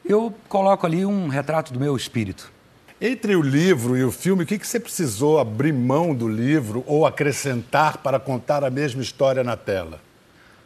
Eu 0.06 0.34
coloco 0.50 0.86
ali 0.86 1.06
um 1.06 1.28
retrato 1.30 1.72
do 1.72 1.80
meu 1.80 1.96
espírito. 1.96 2.52
Entre 3.00 3.36
o 3.36 3.42
livro 3.42 3.98
e 3.98 4.04
o 4.04 4.12
filme, 4.12 4.44
o 4.44 4.46
que, 4.46 4.58
que 4.58 4.68
você 4.68 4.80
precisou 4.80 5.40
abrir 5.40 5.74
mão 5.74 6.14
do 6.14 6.28
livro 6.28 6.84
ou 6.86 7.06
acrescentar 7.06 7.98
para 7.98 8.20
contar 8.20 8.64
a 8.64 8.70
mesma 8.70 9.02
história 9.02 9.44
na 9.44 9.56
tela? 9.56 10.00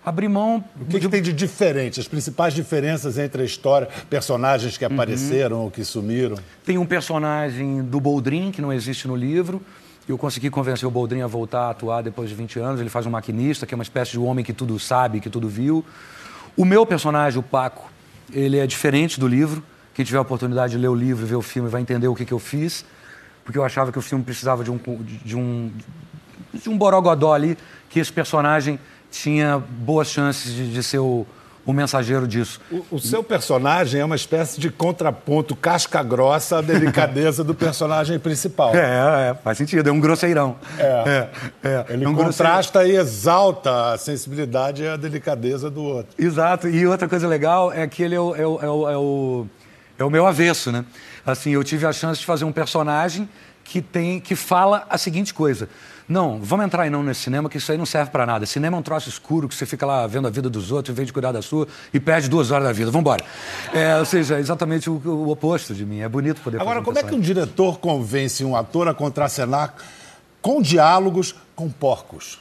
Abrir 0.04 0.28
mão. 0.28 0.64
O 0.80 0.86
que, 0.86 1.00
que 1.00 1.10
tem 1.10 1.22
de 1.22 1.34
diferente? 1.34 2.00
As 2.00 2.08
principais 2.08 2.54
diferenças 2.54 3.18
entre 3.18 3.42
a 3.42 3.46
história, 3.46 3.88
personagens 4.10 4.78
que 4.78 4.86
apareceram 4.86 5.62
ou 5.62 5.72
que 5.72 5.84
sumiram? 5.84 6.38
Tem 6.66 6.78
um 6.78 6.86
personagem 6.86 7.84
do 7.84 8.00
Boldrin, 8.00 8.52
que 8.52 8.62
não 8.62 8.72
existe 8.72 9.08
no 9.08 9.16
livro. 9.16 9.62
Eu 10.08 10.18
consegui 10.18 10.50
convencer 10.50 10.88
o 10.88 10.92
Boldrin 10.92 11.22
a 11.22 11.28
voltar 11.28 11.64
a 11.64 11.70
atuar 11.72 12.02
depois 12.02 12.30
de 12.30 12.36
20 12.36 12.60
anos. 12.60 12.80
Ele 12.80 12.90
faz 12.90 13.06
um 13.06 13.10
maquinista, 13.12 13.66
que 13.66 13.74
é 13.74 13.76
uma 13.76 13.84
espécie 13.84 14.12
de 14.12 14.20
homem 14.20 14.46
que 14.46 14.54
tudo 14.54 14.80
sabe, 14.80 15.20
que 15.20 15.30
tudo 15.30 15.50
viu. 15.50 15.84
O 16.56 16.64
meu 16.64 16.86
personagem, 16.86 17.38
o 17.40 17.44
Paco, 17.44 17.92
ele 18.32 18.58
é 18.58 18.68
diferente 18.68 19.20
do 19.20 19.28
livro, 19.28 19.64
Quem 19.94 20.06
tiver 20.06 20.18
a 20.18 20.22
oportunidade 20.22 20.74
de 20.74 20.78
ler 20.78 20.90
o 20.90 20.96
livro 20.96 21.26
e 21.26 21.30
ver 21.30 21.36
o 21.36 21.42
filme 21.42 21.70
vai 21.70 21.82
entender 21.82 22.08
o 22.08 22.16
que, 22.16 22.26
que 22.26 22.34
eu 22.34 22.40
fiz, 22.40 22.86
porque 23.44 23.58
eu 23.58 23.64
achava 23.64 23.92
que 23.92 23.98
o 23.98 24.02
filme 24.02 24.24
precisava 24.24 24.64
de 24.64 24.70
um, 24.70 24.80
de 25.24 25.36
um, 25.36 25.72
de 26.54 26.70
um 26.70 26.78
borogodó 26.78 27.34
ali, 27.34 27.58
que 27.90 28.00
esse 28.00 28.12
personagem 28.12 28.80
tinha 29.10 29.58
boas 29.58 30.10
chances 30.10 30.54
de, 30.54 30.72
de 30.72 30.84
ser 30.84 31.00
o, 31.00 31.26
o 31.68 31.74
mensageiro 31.74 32.26
disso. 32.26 32.62
O, 32.72 32.96
o, 32.96 33.00
seu 33.00 33.22
personagem 33.22 34.00
é 34.00 34.06
uma 34.06 34.16
espécie 34.16 34.58
de 34.58 34.70
contraponto 34.70 35.54
casca 35.54 36.02
grossa 36.02 36.60
à 36.60 36.62
delicadeza 36.62 37.44
do 37.44 37.54
personagem 37.54 38.18
principal. 38.18 38.72
É, 38.88 39.32
é, 39.32 39.34
faz 39.44 39.58
sentido, 39.58 39.90
é 39.90 39.92
um 39.92 40.00
grosseirão. 40.00 40.56
É, 40.78 40.84
é, 40.84 41.30
é. 41.64 41.86
Ele 41.90 42.06
é 42.06 42.08
um 42.10 42.16
contrasta 42.16 42.80
grosseirão. 42.80 43.04
e 43.04 43.06
exalta 43.06 43.94
a 43.94 43.98
sensibilidade 43.98 44.84
e 44.84 44.88
a 44.88 44.96
delicadeza 44.96 45.70
do 45.70 45.84
outro. 45.84 46.14
Exato, 46.18 46.70
e 46.70 46.88
outra 46.88 47.10
coisa 47.10 47.28
legal 47.28 47.74
é 47.74 47.86
que 47.86 48.02
ele 48.02 48.16
é 48.16 48.20
o, 48.20 48.36
é 48.36 48.48
o, 48.48 48.60
é 48.62 48.70
o, 48.70 48.90
é 48.90 48.98
o, 48.98 49.48
é 50.00 50.04
o 50.06 50.10
meu 50.10 50.26
avesso, 50.26 50.72
né? 50.72 50.86
Assim, 51.26 51.52
eu 51.52 51.64
tive 51.64 51.86
a 51.86 51.92
chance 51.92 52.20
de 52.22 52.26
fazer 52.26 52.46
um 52.46 52.52
personagem 52.52 53.28
que 53.64 53.82
tem 53.82 54.20
que 54.20 54.36
fala 54.36 54.86
a 54.90 54.98
seguinte 54.98 55.34
coisa. 55.34 55.68
Não, 56.08 56.40
vamos 56.42 56.66
entrar 56.66 56.84
aí 56.84 56.90
não 56.90 57.04
nesse 57.04 57.22
cinema, 57.22 57.50
que 57.50 57.58
isso 57.58 57.70
aí 57.70 57.78
não 57.78 57.86
serve 57.86 58.12
para 58.12 58.26
nada. 58.26 58.46
Cinema 58.46 58.78
é 58.78 58.80
um 58.80 58.84
troço 58.84 59.10
escuro, 59.10 59.48
que 59.50 59.54
você 59.54 59.66
fica 59.66 59.86
lá 59.86 60.08
vendo 60.08 60.26
a 60.28 60.32
vida 60.32 60.50
dos 60.50 60.72
outros, 60.72 60.94
em 60.94 60.96
vez 60.96 61.08
de 61.08 61.12
cuidar 61.12 61.34
da 61.34 61.42
sua, 61.42 61.68
e 61.94 62.00
perde 62.00 62.30
duas 62.30 62.50
horas 62.50 62.66
da 62.66 62.72
vida. 62.72 62.90
Vamos 62.90 63.02
embora. 63.02 63.26
É, 63.74 63.98
ou 63.98 64.06
seja, 64.06 64.38
é 64.38 64.40
exatamente 64.40 64.90
o, 64.90 64.94
o, 64.94 65.30
oposto 65.30 65.74
de 65.74 65.86
mim. 65.86 66.00
É 66.00 66.08
bonito 66.08 66.40
poder 66.40 66.62
Agora, 66.62 66.82
como 66.82 66.98
é 66.98 67.04
que 67.04 67.14
um 67.14 67.20
diretor 67.20 67.80
convence 67.80 68.44
um 68.46 68.56
ator 68.56 68.88
a 68.88 68.94
contracenar 68.94 69.76
com 70.42 70.62
diálogos 70.62 71.36
com 71.54 71.70
porcos? 71.70 72.40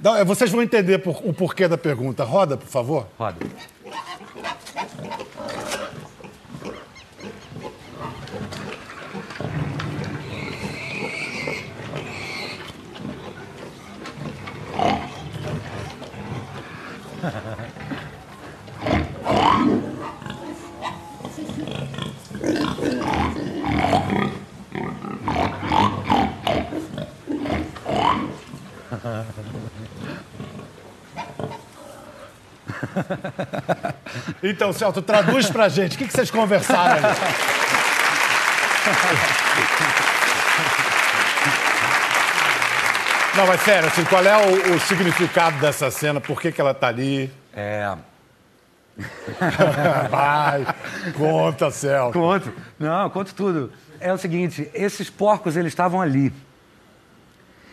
Não, 0.00 0.16
é, 0.16 0.24
vocês 0.24 0.50
vão 0.52 0.62
entender 0.62 0.98
por, 0.98 1.20
o 1.24 1.34
porquê 1.34 1.66
da 1.66 1.78
pergunta. 1.78 2.22
Roda, 2.22 2.56
por 2.56 2.68
favor. 2.68 3.08
Roda. 3.18 3.38
Então, 34.42 34.72
Celto, 34.72 35.00
traduz 35.00 35.48
pra 35.48 35.68
gente. 35.68 35.94
O 35.94 35.98
que, 35.98 36.06
que 36.06 36.12
vocês 36.12 36.30
conversaram 36.30 37.00
Não, 43.34 43.46
mas 43.46 43.62
sério, 43.62 43.88
assim, 43.88 44.04
qual 44.04 44.22
é 44.22 44.36
o, 44.36 44.74
o 44.74 44.80
significado 44.80 45.58
dessa 45.58 45.90
cena? 45.90 46.20
Por 46.20 46.40
que, 46.40 46.52
que 46.52 46.60
ela 46.60 46.74
tá 46.74 46.88
ali? 46.88 47.32
É. 47.54 47.94
Vai, 50.10 50.66
conta, 51.16 51.70
Celto. 51.70 52.18
Conto. 52.18 52.52
Não, 52.78 53.08
conto 53.08 53.34
tudo. 53.34 53.72
É 53.98 54.12
o 54.12 54.18
seguinte, 54.18 54.70
esses 54.74 55.08
porcos, 55.08 55.56
eles 55.56 55.72
estavam 55.72 56.02
ali. 56.02 56.32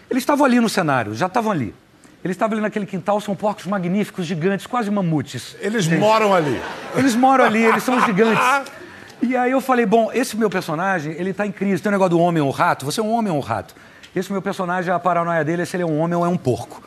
Eles 0.09 0.23
estavam 0.23 0.45
ali 0.45 0.61
no 0.61 0.69
cenário, 0.69 1.13
já 1.13 1.25
estavam 1.25 1.51
ali. 1.51 1.75
Eles 2.23 2.35
estavam 2.35 2.53
ali 2.53 2.61
naquele 2.61 2.85
quintal, 2.85 3.19
são 3.19 3.35
porcos 3.35 3.65
magníficos, 3.65 4.25
gigantes, 4.25 4.65
quase 4.65 4.89
mamutes. 4.89 5.57
Eles 5.59 5.87
moram 5.87 6.33
ali. 6.33 6.61
Eles 6.95 7.15
moram 7.15 7.43
ali, 7.43 7.63
eles 7.63 7.83
são 7.83 7.99
gigantes. 8.05 8.43
E 9.21 9.35
aí 9.35 9.51
eu 9.51 9.59
falei, 9.59 9.85
bom, 9.85 10.09
esse 10.13 10.37
meu 10.37 10.49
personagem, 10.49 11.11
ele 11.11 11.31
está 11.31 11.45
em 11.45 11.51
crise. 11.51 11.83
Tem 11.83 11.89
o 11.89 11.91
um 11.91 11.97
negócio 11.97 12.11
do 12.11 12.19
homem 12.19 12.41
ou 12.41 12.49
rato. 12.51 12.85
Você 12.85 13.01
é 13.01 13.03
um 13.03 13.11
homem 13.11 13.29
ou 13.29 13.37
um 13.37 13.41
rato? 13.41 13.75
Esse 14.15 14.31
meu 14.31 14.41
personagem, 14.41 14.93
a 14.93 14.99
paranoia 14.99 15.43
dele 15.43 15.61
é 15.61 15.65
se 15.65 15.75
ele 15.75 15.83
é 15.83 15.85
um 15.85 15.99
homem 15.99 16.17
ou 16.17 16.25
é 16.25 16.29
um 16.29 16.37
porco. 16.37 16.81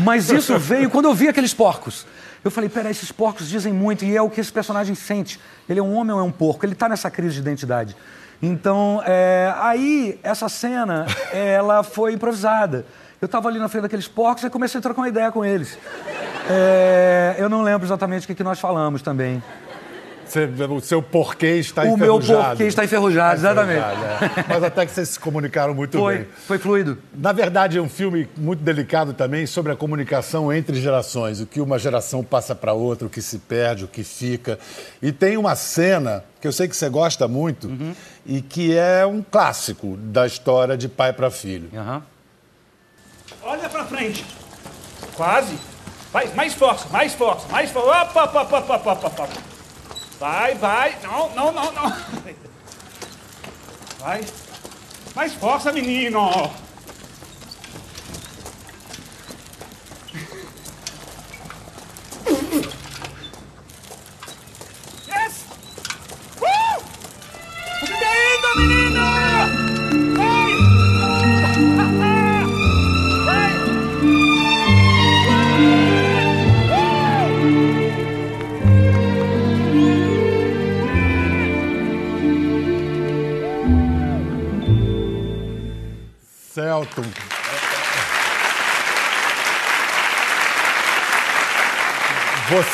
Mas 0.00 0.30
isso 0.30 0.58
veio 0.58 0.90
quando 0.90 1.06
eu 1.06 1.14
vi 1.14 1.28
aqueles 1.28 1.54
porcos. 1.54 2.06
Eu 2.44 2.50
falei, 2.50 2.68
peraí, 2.68 2.92
esses 2.92 3.10
porcos 3.10 3.48
dizem 3.48 3.72
muito 3.72 4.04
e 4.04 4.16
é 4.16 4.22
o 4.22 4.30
que 4.30 4.40
esse 4.40 4.52
personagem 4.52 4.94
sente. 4.94 5.40
Ele 5.68 5.80
é 5.80 5.82
um 5.82 5.94
homem 5.94 6.12
ou 6.12 6.20
é 6.20 6.22
um 6.22 6.30
porco? 6.30 6.64
Ele 6.64 6.74
está 6.74 6.88
nessa 6.88 7.10
crise 7.10 7.34
de 7.34 7.40
identidade. 7.40 7.96
Então, 8.40 9.02
é, 9.04 9.52
aí, 9.58 10.20
essa 10.22 10.48
cena, 10.48 11.06
ela 11.32 11.82
foi 11.82 12.12
improvisada. 12.12 12.86
Eu 13.20 13.26
estava 13.26 13.48
ali 13.48 13.58
na 13.58 13.68
frente 13.68 13.82
daqueles 13.82 14.06
porcos 14.06 14.44
e 14.44 14.50
comecei 14.50 14.78
a 14.78 14.82
trocar 14.82 15.00
uma 15.00 15.08
ideia 15.08 15.32
com 15.32 15.44
eles. 15.44 15.78
É, 16.48 17.34
eu 17.38 17.48
não 17.48 17.62
lembro 17.62 17.86
exatamente 17.86 18.24
o 18.24 18.26
que, 18.26 18.34
que 18.34 18.44
nós 18.44 18.60
falamos 18.60 19.02
também. 19.02 19.42
O 20.70 20.80
seu 20.80 21.02
porquê 21.02 21.56
está 21.56 21.82
o 21.82 21.94
enferrujado. 21.94 22.34
O 22.34 22.40
meu 22.40 22.48
porquê 22.48 22.64
está 22.64 22.84
enferrujado, 22.84 23.40
exatamente. 23.40 23.80
É. 23.80 24.44
Mas 24.48 24.62
até 24.62 24.84
que 24.86 24.92
vocês 24.92 25.08
se 25.10 25.20
comunicaram 25.20 25.74
muito 25.74 25.98
foi, 25.98 26.18
bem. 26.18 26.26
Foi 26.46 26.58
fluido. 26.58 26.98
Na 27.14 27.32
verdade, 27.32 27.78
é 27.78 27.80
um 27.80 27.88
filme 27.88 28.28
muito 28.36 28.62
delicado 28.62 29.12
também 29.12 29.46
sobre 29.46 29.72
a 29.72 29.76
comunicação 29.76 30.52
entre 30.52 30.80
gerações. 30.80 31.40
O 31.40 31.46
que 31.46 31.60
uma 31.60 31.78
geração 31.78 32.24
passa 32.24 32.54
para 32.54 32.72
outra, 32.72 33.06
o 33.06 33.10
que 33.10 33.22
se 33.22 33.38
perde, 33.38 33.84
o 33.84 33.88
que 33.88 34.02
fica. 34.02 34.58
E 35.00 35.12
tem 35.12 35.36
uma 35.36 35.54
cena 35.54 36.24
que 36.40 36.46
eu 36.46 36.52
sei 36.52 36.68
que 36.68 36.76
você 36.76 36.88
gosta 36.88 37.26
muito 37.26 37.68
uhum. 37.68 37.94
e 38.24 38.40
que 38.40 38.76
é 38.76 39.06
um 39.06 39.22
clássico 39.22 39.96
da 39.96 40.26
história 40.26 40.76
de 40.76 40.88
pai 40.88 41.12
para 41.12 41.30
filho. 41.30 41.68
Uhum. 41.72 42.02
Olha 43.42 43.68
para 43.68 43.84
frente. 43.84 44.24
Quase. 45.14 45.56
Vai, 46.12 46.28
mais 46.34 46.54
força, 46.54 46.88
mais 46.90 47.14
força, 47.14 47.46
mais 47.48 47.70
força. 47.70 47.88
Opa, 47.88 48.24
opa, 48.24 48.42
opa, 48.42 48.58
opa, 48.58 48.92
opa, 48.92 49.06
opa. 49.08 49.55
Vai, 50.18 50.54
vai. 50.54 50.96
Não, 51.02 51.28
não, 51.34 51.52
não, 51.52 51.72
não. 51.72 51.96
Vai. 53.98 54.24
Mais 55.14 55.34
força, 55.34 55.72
menino. 55.72 56.50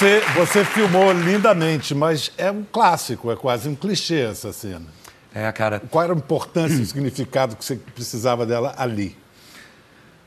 Você, 0.02 0.20
você 0.34 0.64
filmou 0.64 1.12
lindamente, 1.12 1.94
mas 1.94 2.32
é 2.36 2.50
um 2.50 2.64
clássico, 2.64 3.30
é 3.30 3.36
quase 3.36 3.68
um 3.68 3.76
clichê 3.76 4.22
essa 4.22 4.52
cena. 4.52 4.86
É, 5.32 5.52
cara. 5.52 5.78
Qual 5.78 6.02
era 6.02 6.12
a 6.12 6.16
importância 6.16 6.74
e 6.74 6.82
o 6.82 6.86
significado 6.86 7.54
que 7.54 7.64
você 7.64 7.76
precisava 7.76 8.44
dela 8.44 8.74
ali? 8.76 9.16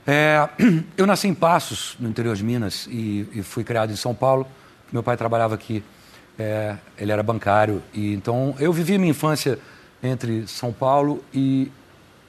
É, 0.08 0.48
eu 0.96 1.06
nasci 1.06 1.28
em 1.28 1.34
Passos, 1.34 1.98
no 2.00 2.08
interior 2.08 2.38
de 2.38 2.44
Minas, 2.46 2.88
e, 2.90 3.28
e 3.34 3.44
fui 3.44 3.66
criado 3.66 3.92
em 3.92 3.98
São 3.98 4.16
Paulo. 4.16 4.48
Meu 4.94 5.04
pai 5.04 5.18
trabalhava 5.18 5.56
aqui, 5.56 5.84
é, 6.40 6.78
ele 6.98 7.12
era 7.12 7.22
bancário. 7.22 7.84
E, 7.94 8.14
então, 8.14 8.56
eu 8.58 8.72
vivi 8.72 8.98
minha 8.98 9.12
infância 9.12 9.60
entre 10.02 10.48
São 10.48 10.72
Paulo 10.72 11.22
e, 11.34 11.70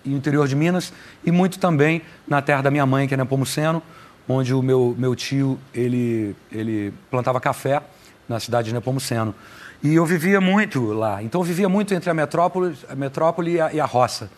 e 0.04 0.12
o 0.12 0.16
interior 0.16 0.48
de 0.48 0.56
Minas, 0.56 0.92
e 1.24 1.30
muito 1.30 1.60
também 1.60 2.02
na 2.26 2.42
terra 2.42 2.62
da 2.62 2.72
minha 2.72 2.86
mãe, 2.86 3.06
que 3.06 3.14
é 3.14 3.16
Nepomuceno, 3.16 3.80
onde 4.28 4.52
o 4.54 4.62
meu, 4.62 4.94
meu 4.98 5.14
tio 5.14 5.58
ele, 5.74 6.34
ele 6.50 6.92
plantava 7.10 7.40
café 7.40 7.82
na 8.28 8.40
cidade 8.40 8.68
de 8.68 8.74
Nepomuceno. 8.74 9.34
E 9.82 9.94
eu 9.94 10.04
vivia 10.04 10.40
muito 10.40 10.92
lá. 10.92 11.22
Então, 11.22 11.40
eu 11.40 11.44
vivia 11.44 11.68
muito 11.68 11.94
entre 11.94 12.10
a 12.10 12.14
metrópole, 12.14 12.76
a 12.88 12.94
metrópole 12.94 13.52
e, 13.52 13.60
a, 13.60 13.72
e 13.72 13.80
a 13.80 13.84
roça. 13.84 14.30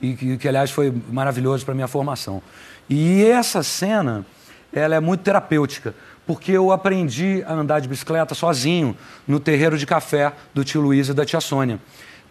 E 0.00 0.14
que, 0.14 0.36
que, 0.36 0.48
aliás, 0.48 0.70
foi 0.70 0.92
maravilhoso 1.10 1.64
para 1.64 1.74
minha 1.74 1.88
formação. 1.88 2.42
E 2.88 3.24
essa 3.24 3.62
cena, 3.62 4.26
ela 4.72 4.94
é 4.94 5.00
muito 5.00 5.22
terapêutica, 5.22 5.94
porque 6.26 6.52
eu 6.52 6.72
aprendi 6.72 7.42
a 7.46 7.52
andar 7.52 7.80
de 7.80 7.88
bicicleta 7.88 8.34
sozinho 8.34 8.96
no 9.26 9.38
terreiro 9.40 9.78
de 9.78 9.86
café 9.86 10.32
do 10.52 10.64
tio 10.64 10.80
Luiz 10.80 11.08
e 11.08 11.14
da 11.14 11.24
tia 11.24 11.40
Sônia. 11.40 11.78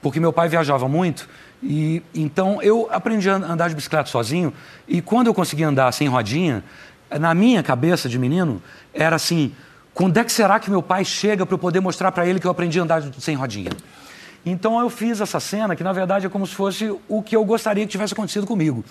Porque 0.01 0.19
meu 0.19 0.31
pai 0.31 0.47
viajava 0.47 0.87
muito 0.87 1.27
e 1.61 2.01
então 2.15 2.61
eu 2.61 2.87
aprendi 2.89 3.29
a 3.29 3.35
andar 3.35 3.67
de 3.67 3.75
bicicleta 3.75 4.09
sozinho 4.09 4.53
e 4.87 5.01
quando 5.01 5.27
eu 5.27 5.33
conseguia 5.33 5.67
andar 5.67 5.91
sem 5.91 6.07
rodinha, 6.07 6.63
na 7.17 7.33
minha 7.33 7.63
cabeça 7.63 8.09
de 8.09 8.19
menino, 8.19 8.61
era 8.93 9.15
assim: 9.15 9.53
quando 9.93 10.17
é 10.17 10.23
que 10.23 10.31
será 10.31 10.59
que 10.59 10.69
meu 10.69 10.81
pai 10.81 11.03
chega 11.03 11.45
para 11.45 11.55
eu 11.55 11.59
poder 11.59 11.79
mostrar 11.79 12.11
para 12.11 12.25
ele 12.25 12.39
que 12.39 12.47
eu 12.47 12.51
aprendi 12.51 12.79
a 12.79 12.83
andar 12.83 13.03
sem 13.19 13.35
rodinha? 13.35 13.71
Então 14.45 14.79
eu 14.79 14.89
fiz 14.89 15.19
essa 15.19 15.39
cena 15.39 15.75
que 15.75 15.83
na 15.83 15.91
verdade 15.91 16.25
é 16.25 16.29
como 16.29 16.47
se 16.47 16.55
fosse 16.55 16.95
o 17.07 17.21
que 17.21 17.35
eu 17.35 17.43
gostaria 17.43 17.85
que 17.85 17.91
tivesse 17.91 18.13
acontecido 18.13 18.47
comigo. 18.47 18.83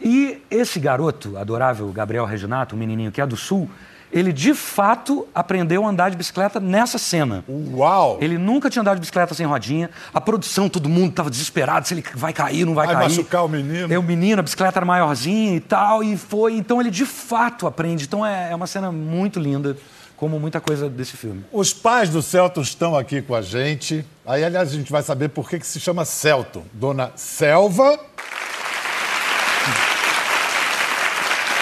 E 0.00 0.42
esse 0.50 0.78
garoto, 0.78 1.36
adorável 1.36 1.88
Gabriel 1.88 2.24
Reginato, 2.24 2.74
um 2.74 2.78
menininho 2.78 3.12
que 3.12 3.20
é 3.20 3.26
do 3.26 3.36
Sul, 3.36 3.68
ele 4.12 4.32
de 4.32 4.54
fato 4.54 5.26
aprendeu 5.34 5.84
a 5.84 5.88
andar 5.88 6.10
de 6.10 6.16
bicicleta 6.16 6.58
nessa 6.58 6.98
cena. 6.98 7.44
Uau! 7.48 8.18
Ele 8.20 8.38
nunca 8.38 8.70
tinha 8.70 8.80
andado 8.80 8.96
de 8.96 9.00
bicicleta 9.00 9.34
sem 9.34 9.44
rodinha. 9.46 9.90
A 10.14 10.20
produção, 10.20 10.68
todo 10.68 10.88
mundo 10.88 11.10
estava 11.10 11.28
desesperado 11.30 11.86
se 11.86 11.94
ele 11.94 12.04
vai 12.14 12.32
cair, 12.32 12.64
não 12.64 12.74
vai, 12.74 12.86
Vai 12.86 12.96
cair. 12.96 13.08
machucar 13.10 13.44
o 13.44 13.48
menino. 13.48 13.92
É 13.92 13.98
o 13.98 14.02
menino, 14.02 14.40
a 14.40 14.42
bicicleta 14.42 14.78
era 14.78 14.86
maiorzinha 14.86 15.54
e 15.56 15.60
tal, 15.60 16.02
e 16.02 16.16
foi. 16.16 16.54
Então 16.54 16.80
ele 16.80 16.90
de 16.90 17.04
fato 17.06 17.66
aprende. 17.66 18.04
Então 18.04 18.24
é, 18.24 18.50
é 18.50 18.54
uma 18.54 18.66
cena 18.66 18.90
muito 18.90 19.38
linda, 19.38 19.76
como 20.16 20.40
muita 20.40 20.60
coisa 20.60 20.88
desse 20.88 21.16
filme. 21.16 21.44
Os 21.52 21.72
pais 21.72 22.08
do 22.08 22.22
Celton 22.22 22.62
estão 22.62 22.96
aqui 22.96 23.20
com 23.22 23.34
a 23.34 23.42
gente. 23.42 24.04
Aí, 24.26 24.42
aliás, 24.44 24.70
a 24.70 24.72
gente 24.72 24.90
vai 24.90 25.02
saber 25.02 25.28
por 25.28 25.48
que, 25.48 25.58
que 25.58 25.66
se 25.66 25.78
chama 25.78 26.04
Celton. 26.04 26.64
Dona 26.72 27.12
Selva. 27.14 27.98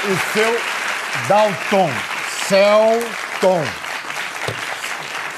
E 0.08 0.32
seu 0.32 0.60
Dalton. 1.28 1.90
Celton. 2.48 3.60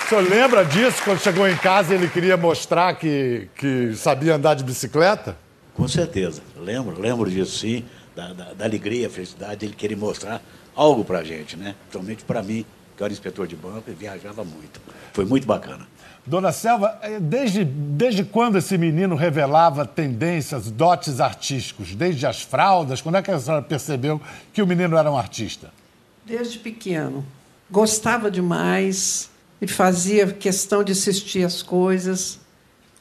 O 0.04 0.08
senhor 0.08 0.28
lembra 0.28 0.62
disso 0.62 1.02
quando 1.02 1.18
chegou 1.20 1.48
em 1.48 1.56
casa 1.56 1.94
ele 1.94 2.06
queria 2.06 2.36
mostrar 2.36 2.94
que, 2.96 3.48
que 3.56 3.94
sabia 3.94 4.34
andar 4.34 4.54
de 4.54 4.62
bicicleta? 4.62 5.34
Com 5.74 5.88
certeza. 5.88 6.42
Lembro, 6.54 7.00
lembro 7.00 7.30
disso 7.30 7.60
sim, 7.60 7.82
da, 8.14 8.34
da, 8.34 8.52
da 8.52 8.64
alegria, 8.66 9.08
felicidade, 9.08 9.64
ele 9.64 9.74
querer 9.74 9.96
mostrar 9.96 10.42
algo 10.76 11.02
pra 11.02 11.24
gente, 11.24 11.56
né? 11.56 11.74
Principalmente 11.88 12.24
para 12.24 12.42
mim, 12.42 12.66
que 12.94 13.02
era 13.02 13.10
inspetor 13.10 13.46
de 13.46 13.56
banco 13.56 13.84
e 13.88 13.94
viajava 13.94 14.44
muito. 14.44 14.78
Foi 15.14 15.24
muito 15.24 15.46
bacana. 15.46 15.86
Dona 16.26 16.52
Selva, 16.52 16.98
eh, 17.00 17.18
desde, 17.18 17.64
desde 17.64 18.22
quando 18.22 18.58
esse 18.58 18.76
menino 18.76 19.16
revelava 19.16 19.86
tendências, 19.86 20.70
dotes 20.70 21.20
artísticos? 21.20 21.94
Desde 21.94 22.26
as 22.26 22.42
fraldas? 22.42 23.00
Quando 23.00 23.16
é 23.16 23.22
que 23.22 23.30
a 23.30 23.38
senhora 23.38 23.62
percebeu 23.62 24.20
que 24.52 24.60
o 24.60 24.66
menino 24.66 24.94
era 24.98 25.10
um 25.10 25.16
artista? 25.16 25.70
Desde 26.28 26.58
pequeno. 26.58 27.24
Gostava 27.70 28.30
demais, 28.30 29.30
ele 29.60 29.70
fazia 29.70 30.26
questão 30.26 30.84
de 30.84 30.92
assistir 30.92 31.44
as 31.44 31.62
coisas, 31.62 32.38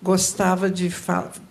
gostava 0.02 0.70
de, 0.70 0.92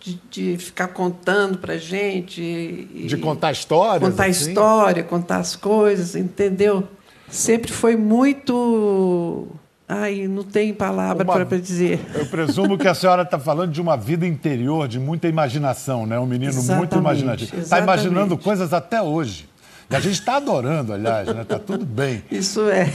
de, 0.00 0.20
de 0.30 0.56
ficar 0.58 0.88
contando 0.88 1.58
para 1.58 1.76
gente. 1.76 2.40
e- 2.42 3.06
De 3.06 3.16
contar 3.16 3.52
histórias? 3.52 4.10
contar 4.10 4.26
assim? 4.26 4.48
história, 4.50 5.02
contar 5.04 5.36
as 5.38 5.54
coisas, 5.56 6.14
entendeu? 6.16 6.88
Sempre 7.28 7.72
foi 7.72 7.96
muito. 7.96 9.46
Ai, 9.88 10.26
não 10.26 10.42
tem 10.42 10.74
palavra 10.74 11.24
para 11.24 11.58
dizer. 11.58 12.00
Eu 12.14 12.26
presumo 12.26 12.76
que 12.76 12.88
a 12.88 12.94
senhora 12.94 13.22
está 13.22 13.38
falando 13.38 13.70
de 13.72 13.80
uma 13.80 13.96
vida 13.96 14.26
interior, 14.26 14.88
de 14.88 14.98
muita 14.98 15.28
imaginação, 15.28 16.06
né? 16.06 16.18
Um 16.18 16.26
menino 16.26 16.52
muito 16.52 16.64
Exatamente, 16.64 16.96
imaginativo. 16.98 17.58
Está 17.60 17.78
imaginando 17.78 18.36
coisas 18.36 18.72
até 18.72 19.00
hoje. 19.00 19.48
A 19.90 20.00
gente 20.00 20.14
está 20.14 20.36
adorando, 20.36 20.92
aliás, 20.92 21.28
né? 21.28 21.42
Está 21.42 21.58
tudo 21.58 21.84
bem. 21.84 22.24
Isso 22.30 22.68
é. 22.68 22.86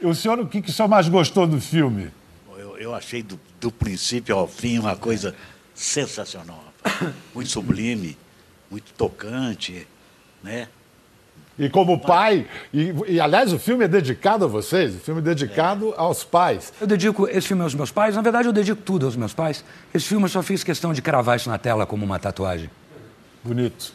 E 0.00 0.06
o 0.06 0.14
senhor, 0.14 0.38
o 0.38 0.46
que, 0.46 0.62
que 0.62 0.70
o 0.70 0.72
senhor 0.72 0.88
mais 0.88 1.08
gostou 1.08 1.46
do 1.46 1.60
filme? 1.60 2.10
Eu, 2.56 2.76
eu 2.76 2.94
achei 2.94 3.22
do, 3.22 3.38
do 3.60 3.70
princípio 3.70 4.36
ao 4.36 4.46
fim 4.46 4.78
uma 4.78 4.96
coisa 4.96 5.34
sensacional. 5.74 6.62
rapaz. 6.84 7.14
Muito 7.34 7.50
sublime, 7.50 8.16
muito 8.70 8.92
tocante, 8.94 9.86
né? 10.42 10.68
E 11.58 11.68
como 11.68 12.00
pai, 12.00 12.46
e, 12.72 12.94
e, 13.06 13.20
aliás, 13.20 13.52
o 13.52 13.58
filme 13.58 13.84
é 13.84 13.88
dedicado 13.88 14.44
a 14.44 14.48
vocês, 14.48 14.96
o 14.96 14.98
filme 14.98 15.20
é 15.20 15.24
dedicado 15.24 15.92
aos 15.96 16.24
pais. 16.24 16.72
Eu 16.80 16.86
dedico 16.86 17.28
esse 17.28 17.46
filme 17.46 17.62
aos 17.62 17.74
meus 17.74 17.90
pais. 17.90 18.16
Na 18.16 18.22
verdade, 18.22 18.48
eu 18.48 18.52
dedico 18.52 18.80
tudo 18.80 19.04
aos 19.06 19.14
meus 19.14 19.34
pais. 19.34 19.62
Esse 19.92 20.06
filme 20.06 20.24
eu 20.24 20.30
só 20.30 20.42
fiz 20.42 20.64
questão 20.64 20.92
de 20.92 21.02
cravar 21.02 21.36
isso 21.36 21.50
na 21.50 21.58
tela 21.58 21.84
como 21.86 22.04
uma 22.04 22.18
tatuagem. 22.18 22.70
Bonito. 23.44 23.92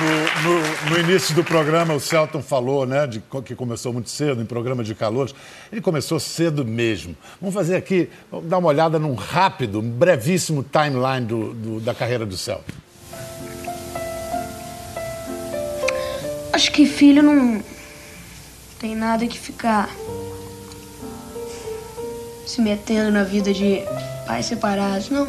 No, 0.00 0.50
no- 0.52 0.90
no 0.90 0.98
início 1.10 1.34
do 1.34 1.42
programa, 1.42 1.92
o 1.94 1.98
Celton 2.00 2.40
falou, 2.42 2.86
né, 2.86 3.06
de 3.06 3.20
que 3.44 3.54
começou 3.56 3.92
muito 3.92 4.08
cedo, 4.10 4.40
em 4.40 4.44
programa 4.46 4.84
de 4.84 4.94
calouros. 4.94 5.34
Ele 5.72 5.80
começou 5.80 6.20
cedo 6.20 6.64
mesmo. 6.64 7.16
Vamos 7.40 7.54
fazer 7.54 7.74
aqui, 7.74 8.08
vamos 8.30 8.48
dar 8.48 8.58
uma 8.58 8.68
olhada 8.68 8.98
num 8.98 9.14
rápido, 9.14 9.80
um 9.80 9.90
brevíssimo 9.90 10.62
timeline 10.64 11.26
do- 11.26 11.52
do- 11.54 11.80
da 11.80 11.94
carreira 11.94 12.24
do 12.24 12.36
Celton. 12.36 12.72
Acho 16.52 16.70
que 16.72 16.86
filho 16.86 17.22
não 17.22 17.62
tem 18.78 18.94
nada 18.94 19.26
que 19.26 19.38
ficar 19.38 19.88
se 22.46 22.60
metendo 22.60 23.10
na 23.10 23.24
vida 23.24 23.52
de 23.52 23.82
pais 24.26 24.46
separados, 24.46 25.10
não. 25.10 25.28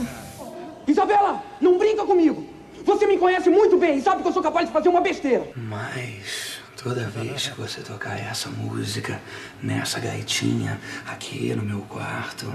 Isabela, 0.88 1.42
não 1.62 1.78
brinca 1.78 2.04
comigo. 2.06 2.46
Você 2.90 3.06
me 3.06 3.20
conhece 3.20 3.52
muito 3.52 3.78
bem 3.78 4.00
e 4.00 4.02
sabe 4.02 4.24
que 4.24 4.28
eu 4.28 4.34
sou 4.34 4.42
capaz 4.42 4.66
de 4.66 4.74
fazer 4.74 4.90
uma 4.90 5.00
besteira. 5.00 5.48
Mas 5.56 6.60
toda 6.76 7.08
vez 7.08 7.48
que 7.48 7.62
você 7.62 7.82
tocar 7.82 8.20
essa 8.20 8.50
música 8.50 9.22
nessa 9.62 10.00
gaitinha 10.00 10.82
aqui 11.06 11.54
no 11.54 11.62
meu 11.62 11.82
quarto, 11.82 12.52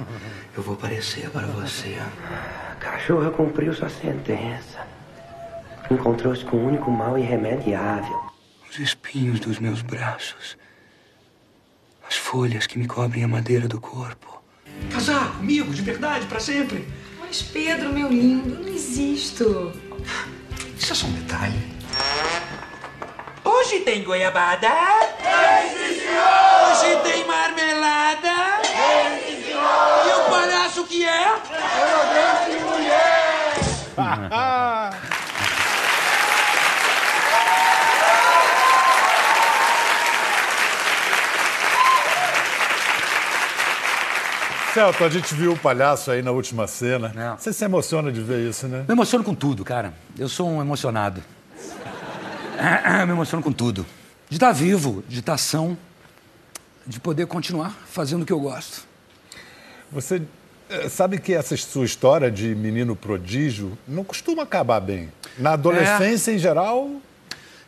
eu 0.57 0.61
vou 0.61 0.75
aparecer 0.75 1.31
para 1.31 1.47
você. 1.47 1.97
A 2.69 2.75
cachorra 2.75 3.31
cumpriu 3.31 3.73
sua 3.73 3.89
sentença. 3.89 4.85
Encontrou-se 5.89 6.45
com 6.45 6.57
o 6.57 6.67
único 6.67 6.91
mal 6.91 7.17
irremediável. 7.17 8.21
Os 8.69 8.81
espinhos 8.81 9.39
dos 9.39 9.61
meus 9.61 9.83
braços, 9.83 10.59
as 12.09 12.17
folhas 12.17 12.67
que 12.67 12.77
me 12.77 12.89
cobrem 12.89 13.23
a 13.23 13.29
madeira 13.29 13.69
do 13.69 13.81
corpo. 13.81 14.43
Casar 14.91 15.37
comigo, 15.37 15.73
de 15.73 15.83
verdade, 15.83 16.27
para 16.27 16.41
sempre. 16.41 16.85
Mas 17.21 17.41
Pedro, 17.41 17.93
meu 17.93 18.09
lindo, 18.09 18.65
não 18.65 18.69
existo. 18.69 19.73
Detalhe. 21.45 21.75
Hoje 23.45 23.81
tem 23.81 24.03
goiabada. 24.03 24.69
Hoje 26.71 26.97
tem 27.03 27.27
marmelada. 27.27 28.63
E 30.07 30.13
o 30.13 30.31
palhaço 30.31 30.85
que 30.85 31.05
é? 31.05 31.35
Celton, 44.75 45.05
a 45.05 45.09
gente 45.09 45.33
viu 45.35 45.53
o 45.53 45.57
palhaço 45.57 46.11
aí 46.11 46.21
na 46.21 46.33
última 46.33 46.67
cena. 46.67 47.13
É. 47.17 47.41
Você 47.41 47.53
se 47.53 47.65
emociona 47.65 48.11
de 48.11 48.21
ver 48.21 48.41
isso, 48.41 48.67
né? 48.67 48.85
Me 48.89 48.93
emociono 48.93 49.23
com 49.23 49.33
tudo, 49.33 49.65
cara. 49.65 49.95
Eu 50.19 50.29
sou 50.29 50.49
um 50.51 50.61
emocionado. 50.61 51.23
Me 53.07 53.13
emociono 53.13 53.43
com 53.43 53.53
tudo. 53.53 53.85
De 54.29 54.37
estar 54.37 54.53
vivo, 54.53 55.05
de 55.09 55.21
estar 55.21 55.39
são, 55.39 55.77
de 56.87 56.99
poder 57.01 57.27
continuar 57.27 57.77
fazendo 57.87 58.23
o 58.23 58.27
que 58.27 58.33
eu 58.33 58.41
gosto. 58.41 58.87
Você 59.93 60.23
eh, 60.69 60.89
sabe 60.89 61.19
que 61.19 61.35
essa 61.35 61.57
sua 61.57 61.85
história 61.85 62.31
de 62.31 62.55
menino 62.55 62.97
prodígio 62.97 63.77
não 63.87 64.03
costuma 64.03 64.43
acabar 64.43 64.81
bem. 64.81 65.13
Na 65.39 65.53
adolescência, 65.53 66.33
em 66.33 66.39
geral, 66.39 66.91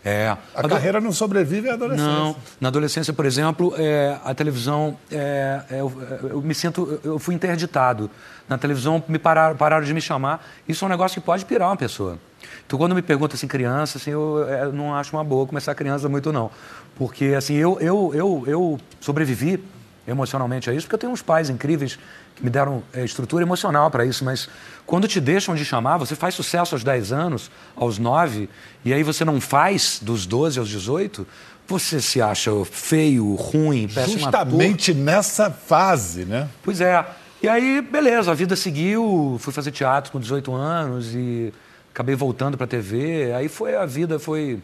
É. 0.08 0.36
a 0.54 0.68
carreira 0.68 1.00
não 1.00 1.10
sobrevive 1.10 1.68
à 1.68 1.74
adolescência. 1.74 2.12
Não, 2.12 2.36
na 2.60 2.68
adolescência, 2.68 3.12
por 3.12 3.26
exemplo, 3.26 3.74
é, 3.76 4.16
a 4.24 4.32
televisão, 4.32 4.96
é, 5.10 5.62
é, 5.68 5.80
eu, 5.80 5.92
eu 6.30 6.40
me 6.40 6.54
sinto, 6.54 7.00
eu 7.02 7.18
fui 7.18 7.34
interditado. 7.34 8.08
Na 8.48 8.56
televisão 8.56 9.02
me 9.08 9.18
pararam, 9.18 9.56
pararam 9.56 9.84
de 9.84 9.92
me 9.92 10.00
chamar. 10.00 10.46
Isso 10.68 10.84
é 10.84 10.86
um 10.86 10.88
negócio 10.88 11.20
que 11.20 11.26
pode 11.26 11.44
pirar 11.44 11.70
uma 11.70 11.76
pessoa. 11.76 12.18
Então, 12.64 12.78
quando 12.78 12.94
me 12.94 13.02
pergunta 13.02 13.34
assim, 13.34 13.48
criança, 13.48 13.98
assim, 13.98 14.12
eu, 14.12 14.46
é, 14.48 14.66
não 14.66 14.94
acho 14.94 15.16
uma 15.16 15.24
boa 15.24 15.44
começar 15.44 15.74
criança 15.74 16.08
muito 16.08 16.32
não, 16.32 16.52
porque 16.96 17.34
assim 17.36 17.54
eu, 17.54 17.76
eu, 17.80 18.12
eu, 18.14 18.44
eu 18.46 18.80
sobrevivi 19.00 19.62
emocionalmente 20.06 20.70
a 20.70 20.74
isso, 20.74 20.86
porque 20.86 20.94
eu 20.94 20.98
tenho 20.98 21.12
uns 21.12 21.22
pais 21.22 21.50
incríveis 21.50 21.98
que 22.34 22.44
me 22.44 22.50
deram 22.50 22.82
é, 22.92 23.04
estrutura 23.04 23.42
emocional 23.42 23.90
para 23.90 24.04
isso, 24.04 24.24
mas 24.24 24.48
quando 24.84 25.08
te 25.08 25.20
deixam 25.20 25.54
de 25.54 25.64
chamar, 25.64 25.96
você 25.96 26.14
faz 26.14 26.34
sucesso 26.34 26.74
aos 26.74 26.84
10 26.84 27.12
anos, 27.12 27.50
aos 27.74 27.98
9, 27.98 28.48
e 28.84 28.92
aí 28.92 29.02
você 29.02 29.24
não 29.24 29.40
faz 29.40 29.98
dos 30.00 30.26
12 30.26 30.58
aos 30.58 30.68
18, 30.68 31.26
você 31.66 32.00
se 32.00 32.22
acha 32.22 32.50
feio, 32.64 33.34
ruim, 33.34 33.88
péssimo 33.88 34.28
ator. 34.28 34.44
Justamente 34.50 34.94
nessa 34.94 35.50
fase, 35.50 36.24
né? 36.24 36.48
Pois 36.62 36.80
é. 36.80 37.04
E 37.42 37.48
aí, 37.48 37.80
beleza, 37.82 38.30
a 38.30 38.34
vida 38.34 38.56
seguiu, 38.56 39.36
fui 39.40 39.52
fazer 39.52 39.70
teatro 39.70 40.12
com 40.12 40.20
18 40.20 40.54
anos 40.54 41.14
e 41.14 41.52
acabei 41.92 42.14
voltando 42.14 42.56
para 42.56 42.64
a 42.64 42.68
TV. 42.68 43.32
Aí 43.32 43.48
foi 43.48 43.74
a 43.74 43.84
vida 43.84 44.18
foi 44.18 44.60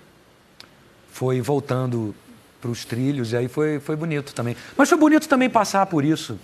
foi 1.10 1.40
voltando 1.40 2.14
para 2.62 2.70
os 2.70 2.84
trilhos 2.84 3.32
e 3.32 3.36
aí 3.36 3.48
foi 3.48 3.80
foi 3.80 3.96
bonito 3.96 4.32
também. 4.32 4.56
Mas 4.76 4.88
foi 4.88 4.96
bonito 4.96 5.28
também 5.28 5.50
passar 5.50 5.84
por 5.86 6.04
isso. 6.04 6.38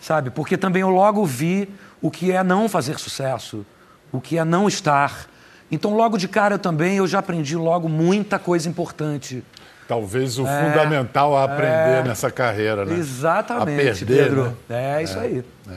Sabe? 0.00 0.30
Porque 0.30 0.56
também 0.56 0.82
eu 0.82 0.90
logo 0.90 1.24
vi 1.26 1.68
o 2.00 2.10
que 2.10 2.32
é 2.32 2.42
não 2.42 2.68
fazer 2.68 2.98
sucesso, 2.98 3.66
o 4.10 4.20
que 4.20 4.38
é 4.38 4.44
não 4.44 4.66
estar. 4.68 5.26
Então, 5.70 5.94
logo 5.94 6.18
de 6.18 6.28
cara 6.28 6.58
também 6.58 6.96
eu 6.96 7.06
já 7.06 7.20
aprendi 7.20 7.56
logo 7.56 7.88
muita 7.88 8.38
coisa 8.38 8.68
importante. 8.68 9.44
Talvez 9.88 10.38
o 10.38 10.46
É, 10.46 10.70
fundamental 10.70 11.36
a 11.36 11.44
aprender 11.44 12.00
é. 12.00 12.04
nessa 12.04 12.30
carreira, 12.30 12.84
né? 12.84 12.94
Exatamente, 12.94 13.80
a 13.80 14.06
perder, 14.06 14.06
Pedro. 14.24 14.56
né? 14.68 15.00
É 15.00 15.02
isso 15.02 15.18
aí. 15.18 15.44
É. 15.68 15.74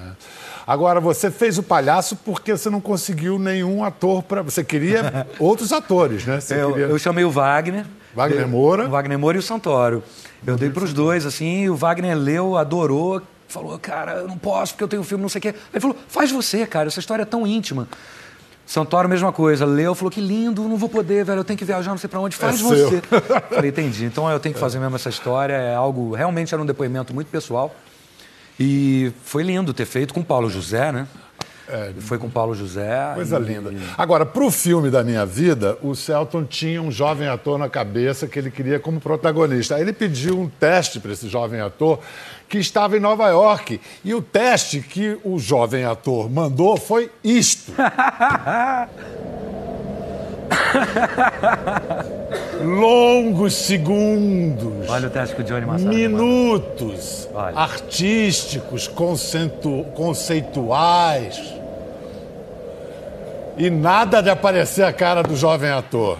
Agora, 0.68 1.00
você 1.00 1.30
fez 1.30 1.58
o 1.58 1.64
palhaço 1.64 2.16
porque 2.18 2.52
você 2.58 2.70
não 2.70 2.82
conseguiu 2.82 3.38
nenhum 3.38 3.84
ator 3.84 4.24
para. 4.24 4.42
Você 4.42 4.64
queria 4.64 5.28
outros 5.40 5.72
atores, 5.72 6.26
né? 6.26 6.40
Você 6.40 6.56
Eu, 6.56 6.72
queria... 6.72 6.86
eu 6.88 6.98
chamei 7.00 7.24
o 7.24 7.30
Wagner. 7.32 7.86
Wagner 8.16 8.48
Moura. 8.48 8.88
O 8.88 8.90
Wagner 8.90 9.20
Moura 9.20 9.38
e 9.38 9.40
o 9.40 9.44
Santoro. 9.44 10.04
Eu 10.46 10.56
dei 10.56 10.70
para 10.70 10.84
os 10.84 10.94
dois, 10.94 11.26
assim, 11.26 11.68
o 11.70 11.76
Wagner 11.76 12.16
leu, 12.16 12.56
adorou, 12.58 13.22
falou, 13.48 13.78
cara, 13.78 14.14
eu 14.14 14.28
não 14.28 14.38
posso 14.38 14.74
porque 14.74 14.84
eu 14.84 14.88
tenho 14.88 15.02
um 15.02 15.06
filme, 15.06 15.22
não 15.22 15.30
sei 15.30 15.40
o 15.40 15.42
quê. 15.42 15.56
Ele 15.74 15.82
falou, 15.82 15.98
faz 16.08 16.32
você, 16.32 16.66
cara, 16.66 16.88
essa 16.88 17.00
história 17.00 17.24
é 17.24 17.26
tão 17.26 17.46
íntima. 17.46 17.88
Santoro, 18.66 19.08
mesma 19.08 19.32
coisa, 19.32 19.64
leu, 19.66 19.94
falou, 19.94 20.10
que 20.10 20.22
lindo, 20.22 20.64
não 20.64 20.78
vou 20.78 20.90
poder, 20.90 21.24
velho, 21.24 21.40
eu 21.42 21.44
tenho 21.44 21.58
que 21.58 21.66
viajar, 21.66 21.92
não 21.92 21.98
sei 21.98 22.10
para 22.10 22.20
onde, 22.20 22.36
faz 22.36 22.60
É 22.60 22.64
você. 22.64 23.02
Falei, 23.54 23.70
entendi, 23.70 24.06
então 24.06 24.30
eu 24.30 24.40
tenho 24.40 24.56
que 24.56 24.60
fazer 24.60 24.80
mesmo 24.80 24.96
essa 24.96 25.10
história, 25.10 25.54
é 25.54 25.76
algo, 25.76 26.16
realmente 26.16 26.52
era 26.52 26.62
um 26.62 26.66
depoimento 26.66 27.14
muito 27.14 27.28
pessoal. 27.28 27.76
E 28.60 29.12
foi 29.24 29.44
lindo 29.44 29.74
ter 29.74 29.86
feito 29.86 30.14
com 30.14 30.22
o 30.22 30.26
Paulo 30.26 30.50
José, 30.50 30.92
né? 30.92 31.08
Foi 32.00 32.18
com 32.18 32.28
o 32.28 32.30
Paulo 32.30 32.54
José. 32.54 33.12
Coisa 33.16 33.38
e- 33.38 33.44
linda. 33.44 33.72
Agora, 33.98 34.26
para 34.26 34.44
o 34.44 34.52
filme 34.52 34.90
da 34.92 35.04
minha 35.04 35.26
vida, 35.26 35.78
o 35.82 35.96
Celton 35.96 36.44
tinha 36.44 36.82
um 36.82 36.92
jovem 36.92 37.28
ator 37.28 37.58
na 37.58 37.68
cabeça 37.70 38.28
que 38.28 38.38
ele 38.38 38.52
queria 38.52 38.80
como 38.80 39.00
protagonista. 39.00 39.76
Aí 39.76 39.82
ele 39.82 39.94
pediu 39.94 40.40
um 40.40 40.48
teste 40.48 41.00
para 41.00 41.12
esse 41.12 41.28
jovem 41.28 41.60
ator 41.62 42.00
que 42.48 42.58
estava 42.60 42.96
em 42.96 43.00
Nova 43.00 43.28
York. 43.30 43.80
E 44.04 44.14
o 44.14 44.22
teste 44.22 44.80
que 44.82 45.18
o 45.24 45.40
jovem 45.40 45.84
ator 45.86 46.30
mandou 46.30 46.78
foi 46.78 47.10
isto. 47.24 47.72
Longos 52.64 53.54
segundos. 53.54 54.90
Olha 54.90 55.08
o 55.08 55.12
teste 55.12 55.36
que 55.36 55.42
o 55.42 55.46
Johnny 55.46 55.66
Massaro 55.66 55.90
Minutos 55.90 57.28
artísticos, 57.56 58.88
conceitu- 58.88 59.86
conceituais. 59.96 61.54
E 63.58 63.70
nada 63.70 64.22
de 64.22 64.30
aparecer 64.30 64.84
a 64.84 64.92
cara 64.94 65.24
do 65.24 65.36
jovem 65.36 65.70
ator. 65.72 66.18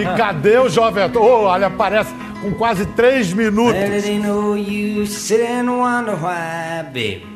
E 0.00 0.16
cadê 0.16 0.58
o 0.58 0.68
jovem 0.68 1.04
ator? 1.04 1.22
Oh, 1.22 1.44
olha, 1.44 1.68
aparece 1.68 2.12
com 2.42 2.52
quase 2.54 2.84
três 2.86 3.32
minutos. 3.32 3.74
Well, 3.80 3.92
it 3.98 4.06
ain't 4.08 4.26
no 4.26 4.56
use 4.56 5.08
sit 5.14 5.40
and 5.42 5.70
wonder 5.70 6.14
why, 6.16 6.82
baby. 6.92 7.26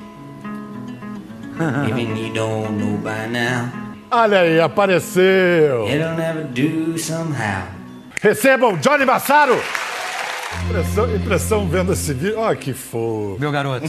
Even 1.88 2.16
you 2.16 2.32
don't 2.34 2.72
know 2.78 2.96
by 2.98 3.28
now, 3.30 3.68
Olha 4.10 4.40
aí, 4.40 4.60
apareceu. 4.60 5.86
it'll 5.88 6.16
never 6.16 6.44
do 6.44 6.98
somehow. 6.98 7.62
Recebam 8.20 8.76
Johnny 8.78 9.04
Massaro. 9.04 9.58
Impressão, 10.64 11.16
impressão 11.16 11.68
vendo 11.68 11.92
esse 11.92 12.12
vídeo. 12.14 12.38
Olha 12.38 12.56
que 12.56 12.72
fofo. 12.72 13.36
Meu 13.38 13.50
garoto. 13.50 13.86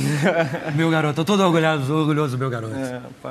meu 0.76 0.90
garoto. 0.90 1.16
Tô 1.16 1.26
todo 1.26 1.44
orgulhoso, 1.44 1.94
orgulhoso 1.94 2.38
do 2.38 2.40
meu 2.40 2.50
garoto. 2.50 2.76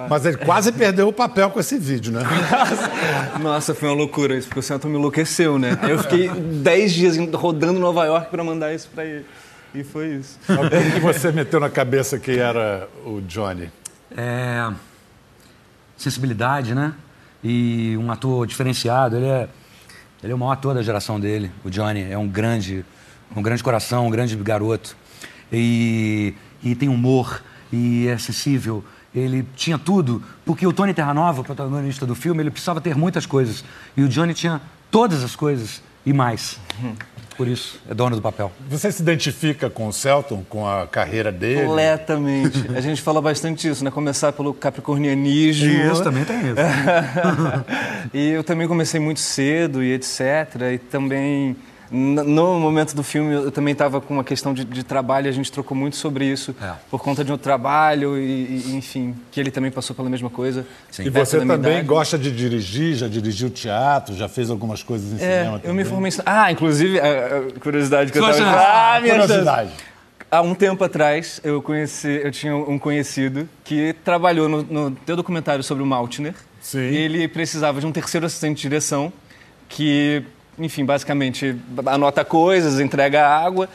Mas 0.09 0.25
ele 0.25 0.37
quase 0.39 0.73
perdeu 0.73 1.09
o 1.09 1.13
papel 1.13 1.51
com 1.51 1.61
esse 1.61 1.79
vídeo, 1.79 2.13
né? 2.13 2.23
Nossa, 3.41 3.75
foi 3.75 3.89
uma 3.89 3.97
loucura 3.97 4.37
isso, 4.37 4.49
porque 4.49 4.61
o 4.61 4.63
Santo 4.63 4.89
me 4.89 4.97
enlouqueceu, 4.97 5.59
né? 5.59 5.79
Eu 5.89 5.99
fiquei 5.99 6.29
10 6.29 6.93
dias 6.93 7.17
rodando 7.35 7.79
Nova 7.79 8.05
York 8.05 8.31
pra 8.31 8.43
mandar 8.45 8.73
isso 8.75 8.89
pra 8.95 9.05
ele. 9.05 9.25
E 9.75 9.83
foi 9.83 10.17
isso. 10.17 10.39
O 10.49 10.69
que 10.69 10.93
que 10.93 11.01
você 11.01 11.33
meteu 11.33 11.59
na 11.59 11.71
cabeça 11.71 12.19
que 12.19 12.39
era 12.39 12.89
o 13.07 13.21
Johnny? 13.23 13.71
É, 14.15 14.71
sensibilidade, 15.97 16.75
né? 16.75 16.93
E 17.43 17.97
um 17.97 18.13
ator 18.13 18.47
diferenciado. 18.47 19.17
Ele 19.17 19.27
é, 19.27 19.49
ele 20.23 20.33
é 20.33 20.35
o 20.35 20.39
maior 20.39 20.53
ator 20.53 20.75
da 20.75 20.83
geração 20.83 21.19
dele. 21.19 21.51
O 21.65 21.71
Johnny 21.71 22.11
é 22.11 22.19
um 22.19 22.29
grande, 22.29 22.85
um 23.37 23.43
grande 23.43 23.63
coração, 23.63 24.07
um 24.07 24.11
grande 24.11 24.37
garoto. 24.37 24.97
E, 25.53 26.35
e 26.63 26.75
tem 26.75 26.89
humor 26.89 27.43
e 27.73 28.07
é 28.07 28.13
acessível. 28.13 28.85
Ele 29.15 29.47
tinha 29.55 29.79
tudo, 29.79 30.23
porque 30.45 30.67
o 30.67 30.73
Tony 30.73 30.95
Terranova, 30.95 31.43
o 31.43 31.45
protagonista 31.45 32.07
do 32.07 32.15
filme, 32.15 32.43
ele 32.43 32.51
precisava 32.51 32.81
ter 32.81 32.97
muitas 32.97 33.27
coisas. 33.27 33.65
E 33.97 34.03
o 34.03 34.09
Johnny 34.09 34.33
tinha 34.33 34.61
todas 34.91 35.23
as 35.23 35.37
coisas 35.37 35.83
e 36.05 36.13
mais. 36.13 36.59
Por 37.37 37.49
isso, 37.49 37.81
é 37.89 37.95
dono 37.95 38.17
do 38.17 38.23
papel. 38.23 38.53
Você 38.69 38.93
se 38.93 39.03
identifica 39.03 39.71
com 39.71 39.89
o 39.89 39.93
Celton, 39.93 40.45
com 40.49 40.67
a 40.67 40.87
carreira 40.87 41.33
dele? 41.33 41.67
Completamente. 41.67 42.69
A 42.75 42.81
gente 42.81 43.01
fala 43.01 43.21
bastante 43.21 43.69
isso, 43.69 43.83
né? 43.83 43.91
Começar 43.91 44.33
pelo 44.33 44.53
capricornianismo. 44.53 45.69
Isso, 45.69 46.03
também 46.03 46.25
tem 46.25 46.39
isso. 46.39 46.55
e 48.13 48.31
eu 48.31 48.45
também 48.45 48.69
comecei 48.69 49.01
muito 49.01 49.21
cedo 49.21 49.83
e 49.83 49.93
etc. 49.93 50.21
E 50.75 50.79
também, 50.79 51.57
no 51.93 52.59
momento 52.59 52.95
do 52.97 53.03
filme, 53.03 53.35
eu 53.35 53.51
também 53.53 53.73
estava 53.73 54.01
com 54.01 54.15
uma 54.15 54.25
questão 54.25 54.55
de, 54.55 54.65
de 54.65 54.83
trabalho, 54.83 55.29
a 55.29 55.33
gente 55.33 55.53
trocou 55.53 55.77
muito 55.77 55.97
sobre 55.97 56.25
isso, 56.25 56.55
É. 56.61 56.73
por 56.91 57.03
conta 57.03 57.23
de 57.23 57.31
um 57.33 57.37
trabalho 57.37 58.19
e, 58.19 58.65
e, 58.71 58.75
enfim, 58.77 59.15
que 59.31 59.39
ele 59.39 59.51
também 59.51 59.71
passou 59.71 59.95
pela 59.95 60.09
mesma 60.09 60.31
coisa. 60.31 60.67
E 60.99 61.11
perto 61.11 61.27
você 61.27 61.39
também 61.39 61.57
idade. 61.75 61.87
gosta 61.87 62.19
de 62.19 62.31
dirigir, 62.31 62.95
já 62.95 63.09
dirigiu 63.09 63.51
teatro, 63.51 64.15
já 64.15 64.29
fez 64.29 64.51
algumas 64.51 64.83
coisas 64.83 65.13
em 65.13 65.17
É, 65.25 65.39
cinema 65.41 65.61
eu 65.63 65.75
me 65.75 65.83
também. 65.83 65.85
formei 65.85 66.11
em... 66.11 66.15
Ah, 66.25 66.51
inclusive, 66.51 66.99
a, 66.99 67.05
a 67.57 67.61
curiosidade 67.61 68.11
que 68.11 68.19
eu 68.19 68.23
Sua 68.25 68.33
tava... 68.33 68.45
chance. 68.45 68.67
Ah, 68.67 68.99
minha 69.03 69.15
Curiosidade. 69.21 69.71
chance. 69.71 69.83
Há 70.31 70.41
um 70.41 70.55
tempo 70.55 70.83
atrás, 70.83 71.43
eu 71.45 71.61
conheci, 71.61 72.09
eu 72.25 72.31
tinha 72.33 72.57
um 72.57 72.79
conhecido 72.79 73.47
que 73.63 73.95
trabalhou 74.03 74.49
no, 74.49 74.63
no 74.63 74.91
teu 74.93 75.15
documentário 75.15 75.63
sobre 75.63 75.83
o 75.83 75.87
Maltner. 75.87 76.35
Sim. 76.59 76.79
E 76.79 76.97
ele 76.97 77.29
precisava 77.29 77.81
de 77.81 77.87
um 77.87 77.93
terceiro 77.93 78.25
assistente 78.25 78.57
de 78.57 78.63
direção 78.63 79.13
que, 79.69 80.23
enfim, 80.59 80.85
basicamente 80.85 81.57
anota 81.87 82.25
coisas, 82.25 82.79
entrega 82.81 83.27
água. 83.27 83.69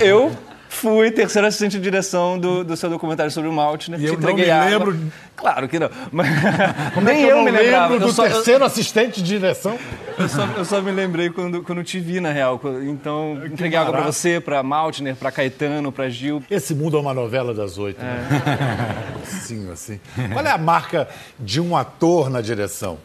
E 0.00 0.02
eu 0.04 0.32
fui 0.68 1.10
terceiro 1.10 1.46
assistente 1.48 1.72
de 1.72 1.80
direção 1.82 2.38
do, 2.38 2.62
do 2.62 2.76
seu 2.76 2.90
documentário 2.90 3.30
sobre 3.32 3.48
o 3.48 3.52
Maltner. 3.52 3.98
E 3.98 4.02
te 4.02 4.08
eu 4.08 4.12
não 4.14 4.18
entreguei 4.20 4.44
me 4.46 4.50
água. 4.50 4.68
lembro- 4.70 4.98
Claro 5.34 5.68
que 5.68 5.78
não. 5.78 5.90
Mas 6.12 6.28
Como 6.94 7.08
é 7.08 7.12
nem 7.14 7.22
que 7.24 7.28
eu, 7.30 7.30
eu 7.30 7.36
não 7.36 7.44
me 7.44 7.50
lembrava. 7.50 7.92
lembro 7.94 8.06
Eu 8.06 8.08
do 8.08 8.14
só- 8.14 8.26
eu- 8.26 8.32
terceiro 8.34 8.64
assistente 8.64 9.22
de 9.22 9.28
direção? 9.28 9.78
eu 10.18 10.28
só, 10.28 10.46
eu 10.56 10.64
só 10.64 10.80
me 10.82 10.90
lembrei 10.90 11.28
quando, 11.30 11.62
quando 11.62 11.82
te 11.84 12.00
vi, 12.00 12.20
na 12.20 12.32
real. 12.32 12.60
Então, 12.86 13.40
entreguei 13.46 13.78
água 13.78 13.90
pra 13.92 14.00
barato. 14.00 14.12
você, 14.16 14.40
pra 14.40 14.62
Maltner, 14.62 15.14
pra 15.16 15.30
Caetano, 15.30 15.92
pra 15.92 16.08
Gil. 16.08 16.42
Esse 16.50 16.74
mundo 16.74 16.96
é 16.96 17.00
uma 17.00 17.12
novela 17.14 17.52
das 17.54 17.76
oito, 17.78 18.02
né? 18.02 18.26
Sim, 19.24 19.70
assim. 19.70 20.00
Qual 20.32 20.44
é 20.44 20.50
a 20.50 20.58
marca 20.58 21.08
de 21.38 21.60
um 21.60 21.76
ator 21.76 22.28
na 22.30 22.40
direção? 22.40 22.98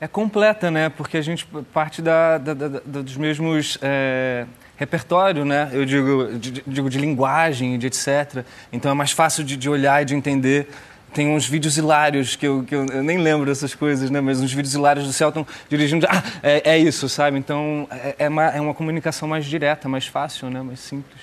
É 0.00 0.06
completa, 0.06 0.70
né? 0.70 0.88
Porque 0.88 1.16
a 1.16 1.22
gente 1.22 1.46
parte 1.72 2.00
da, 2.00 2.38
da- 2.38 2.54
da- 2.54 3.02
dos 3.02 3.16
mesmos 3.16 3.78
é, 3.82 4.46
repertório, 4.76 5.44
né? 5.44 5.70
Eu 5.72 5.84
digo 5.84 6.38
de, 6.38 6.50
de- 6.52 6.62
digo 6.66 6.88
de 6.88 6.98
linguagem, 6.98 7.76
de 7.78 7.86
etc. 7.88 8.44
Então 8.72 8.90
é 8.90 8.94
mais 8.94 9.10
fácil 9.10 9.42
de, 9.42 9.56
de 9.56 9.68
olhar 9.68 10.00
e 10.02 10.04
de 10.04 10.14
entender. 10.14 10.68
Tem 11.12 11.26
uns 11.28 11.48
vídeos 11.48 11.76
hilários 11.78 12.36
que 12.36 12.46
eu, 12.46 12.62
que 12.62 12.74
eu, 12.74 12.84
eu 12.86 13.02
nem 13.02 13.18
lembro 13.18 13.46
dessas 13.46 13.74
coisas, 13.74 14.08
né? 14.10 14.20
Mas 14.20 14.40
uns 14.40 14.52
vídeos 14.52 14.74
hilários 14.74 15.06
do 15.06 15.12
Celton 15.12 15.44
dirigindo. 15.68 16.06
Ah, 16.08 16.22
é, 16.42 16.72
é 16.74 16.78
isso, 16.78 17.08
sabe? 17.08 17.36
Então 17.38 17.88
é, 17.90 18.14
é 18.20 18.28
uma, 18.28 18.44
é 18.44 18.60
uma 18.60 18.74
comunicação 18.74 19.26
mais 19.26 19.46
direta, 19.46 19.88
mais 19.88 20.06
fácil, 20.06 20.48
né? 20.50 20.62
Mais 20.62 20.78
simples. 20.80 21.18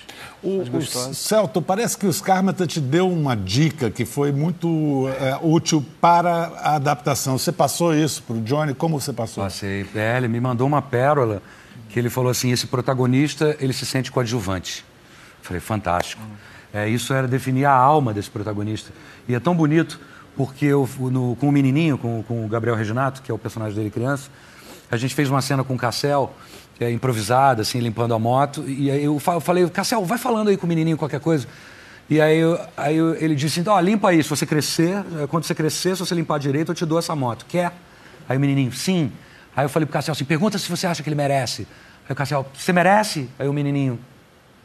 O, 0.45 0.61
o. 0.77 1.13
Celto, 1.13 1.61
parece 1.61 1.97
que 1.97 2.05
o 2.05 2.13
Scarmata 2.13 2.67
te 2.67 2.79
deu 2.79 3.09
uma 3.09 3.35
dica 3.35 3.89
que 3.89 4.05
foi 4.05 4.31
muito 4.31 5.07
é, 5.19 5.37
útil 5.41 5.83
para 5.99 6.51
a 6.61 6.75
adaptação. 6.75 7.37
Você 7.37 7.51
passou 7.51 7.93
isso 7.95 8.21
para 8.23 8.35
o 8.35 8.41
Johnny? 8.41 8.73
Como 8.73 8.99
você 8.99 9.11
passou? 9.11 9.43
Passei. 9.43 9.85
É, 9.95 10.17
ele 10.17 10.27
me 10.27 10.39
mandou 10.39 10.67
uma 10.67 10.81
pérola 10.81 11.41
que 11.89 11.97
ele 11.97 12.09
falou 12.09 12.29
assim: 12.29 12.51
esse 12.51 12.67
protagonista 12.67 13.57
ele 13.59 13.73
se 13.73 13.85
sente 13.85 14.11
coadjuvante. 14.11 14.85
Falei, 15.41 15.59
fantástico. 15.59 16.21
É, 16.73 16.87
isso 16.89 17.13
era 17.13 17.27
definir 17.27 17.65
a 17.65 17.71
alma 17.73 18.13
desse 18.13 18.29
protagonista. 18.29 18.91
E 19.27 19.33
é 19.33 19.39
tão 19.39 19.55
bonito 19.55 19.99
porque 20.35 20.65
eu, 20.65 20.87
no- 20.99 21.35
com 21.37 21.47
o 21.47 21.51
menininho, 21.51 21.97
com, 21.97 22.21
com 22.23 22.45
o 22.45 22.47
Gabriel 22.47 22.75
Reginato, 22.75 23.21
que 23.21 23.31
é 23.31 23.33
o 23.33 23.37
personagem 23.37 23.75
dele 23.75 23.89
criança, 23.89 24.29
a 24.91 24.97
gente 24.97 25.13
fez 25.15 25.29
uma 25.29 25.41
cena 25.41 25.63
com 25.63 25.75
o 25.75 25.77
Cassel, 25.77 26.33
é, 26.79 26.91
improvisada, 26.91 27.61
assim, 27.61 27.79
limpando 27.79 28.13
a 28.13 28.19
moto. 28.19 28.63
E 28.67 28.91
aí 28.91 29.03
eu 29.03 29.19
fa- 29.19 29.33
eu 29.33 29.41
falei, 29.41 29.67
Cassel, 29.69 30.03
vai 30.05 30.17
falando 30.17 30.49
aí 30.49 30.57
com 30.57 30.65
o 30.65 30.69
menininho 30.69 30.97
qualquer 30.97 31.19
coisa. 31.19 31.47
E 32.09 32.21
aí, 32.21 32.37
eu- 32.37 32.59
aí 32.77 32.95
eu- 32.97 33.15
ele 33.15 33.33
disse, 33.33 33.59
então, 33.59 33.73
ó, 33.73 33.79
limpa 33.79 34.09
aí, 34.09 34.21
se 34.21 34.29
você 34.29 34.45
crescer, 34.45 35.03
eh, 35.21 35.27
quando 35.27 35.43
você 35.43 35.55
crescer, 35.55 35.95
se 35.95 35.99
você 36.05 36.13
limpar 36.13 36.37
direito, 36.39 36.71
eu 36.71 36.75
te 36.75 36.85
dou 36.85 36.99
essa 36.99 37.15
moto. 37.15 37.45
Quer? 37.47 37.71
Aí 38.29 38.37
o 38.37 38.39
menininho, 38.39 38.71
sim. 38.71 39.11
Aí 39.55 39.65
eu 39.65 39.69
falei 39.69 39.85
pro 39.85 39.93
Cassel 39.93 40.11
assim, 40.11 40.25
pergunta 40.25 40.57
se 40.57 40.69
você 40.69 40.85
acha 40.85 41.01
que 41.01 41.09
ele 41.09 41.15
merece. 41.15 41.67
Aí 42.07 42.11
o 42.13 42.15
Cassel, 42.15 42.45
você 42.53 42.71
merece? 42.73 43.27
Aí 43.39 43.47
o 43.47 43.53
menininho, 43.53 43.97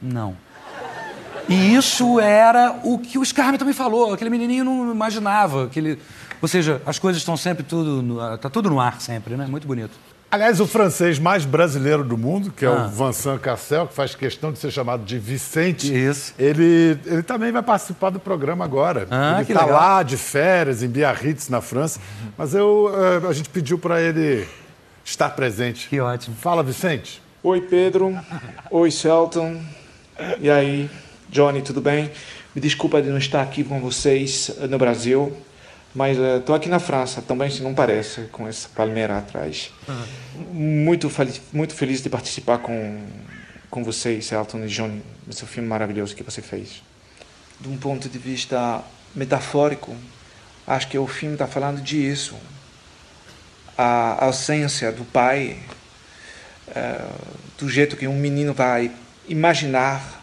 não. 0.03 0.37
E 1.49 1.75
isso 1.75 2.21
era 2.21 2.79
o 2.85 2.99
que 2.99 3.19
o 3.19 3.25
Scarme 3.25 3.57
também 3.59 3.75
falou. 3.75 4.13
Aquele 4.13 4.31
menininho 4.31 4.65
não 4.65 4.93
imaginava. 4.93 5.65
Aquele... 5.65 5.99
Ou 6.43 6.47
seja, 6.49 6.81
as 6.87 6.99
coisas 6.99 7.21
estão 7.23 7.37
sempre 7.37 7.63
tudo... 7.65 8.03
No... 8.03 8.39
Tá 8.39 8.49
tudo 8.51 8.69
no 8.71 8.79
ar 8.81 9.01
sempre, 9.01 9.35
né? 9.37 9.47
Muito 9.47 9.67
bonito. 9.67 9.91
Aliás, 10.31 10.61
o 10.61 10.67
francês 10.67 11.19
mais 11.19 11.45
brasileiro 11.45 12.05
do 12.05 12.17
mundo, 12.17 12.53
que 12.53 12.65
é 12.65 12.69
Ah. 12.69 12.87
o 12.87 12.89
Vincent 12.89 13.41
Cassel, 13.41 13.89
que 13.89 13.95
faz 13.95 14.15
questão 14.15 14.53
de 14.53 14.61
ser 14.61 14.71
chamado 14.71 15.03
de 15.05 15.19
Vicente, 15.19 15.93
Isso. 15.93 16.33
Ele, 16.39 16.97
ele 17.05 17.23
também 17.25 17.51
vai 17.51 17.63
participar 17.65 18.11
do 18.11 18.21
programa 18.21 18.65
agora. 18.65 19.09
Ah, 19.11 19.41
ele 19.43 19.53
está 19.53 19.65
lá 19.67 20.03
de 20.05 20.17
férias, 20.17 20.85
em 20.85 20.89
Biarritz, 20.89 21.49
na 21.49 21.61
França. 21.61 21.99
Mas 22.39 22.55
eu, 22.55 22.93
eh, 23.25 23.27
a 23.29 23.33
gente 23.33 23.49
pediu 23.49 23.77
para 23.77 24.01
ele 24.01 24.47
estar 25.05 25.31
presente. 25.31 25.89
Que 25.89 25.99
ótimo. 25.99 26.37
Fala, 26.41 26.63
Vicente. 26.63 27.21
Oi, 27.43 27.63
Pedro. 27.63 28.17
Oi, 28.71 28.91
Celton. 28.93 29.61
E 30.41 30.49
aí, 30.49 30.89
Johnny, 31.29 31.61
tudo 31.61 31.81
bem? 31.81 32.09
Me 32.55 32.61
desculpa 32.61 33.03
de 33.03 33.09
não 33.09 33.19
estar 33.19 33.43
aqui 33.43 33.65
com 33.65 33.81
vocês 33.81 34.51
no 34.69 34.79
Brasil, 34.79 35.37
mas 35.95 36.17
estou 36.19 36.55
aqui 36.55 36.69
na 36.69 36.79
França 36.79 37.21
também, 37.21 37.51
se 37.51 37.63
não 37.63 37.75
parece, 37.75 38.23
com 38.33 38.47
essa 38.47 38.69
palmeira 38.69 39.19
atrás. 39.19 39.73
Muito, 40.53 41.11
feliz, 41.11 41.41
muito 41.53 41.75
feliz 41.75 42.03
de 42.03 42.09
participar 42.09 42.59
com, 42.59 43.05
com 43.69 43.83
vocês, 43.83 44.27
Celton 44.27 44.65
e 44.65 44.69
Johnny, 44.69 45.03
nesse 45.27 45.45
filme 45.47 45.69
maravilhoso 45.69 46.15
que 46.15 46.23
você 46.23 46.41
fez. 46.41 46.83
De 47.61 47.69
um 47.69 47.77
ponto 47.77 48.09
de 48.09 48.19
vista 48.19 48.83
metafórico, 49.15 49.95
acho 50.67 50.89
que 50.89 50.99
o 50.99 51.07
filme 51.07 51.35
está 51.35 51.47
falando 51.47 51.81
disso. 51.81 52.37
A 53.77 54.25
ausência 54.25 54.93
do 54.93 55.05
pai, 55.05 55.59
é, 56.69 57.05
do 57.59 57.69
jeito 57.69 57.97
que 57.97 58.07
um 58.07 58.17
menino 58.17 58.55
vai 58.55 58.91
imaginar, 59.29 60.21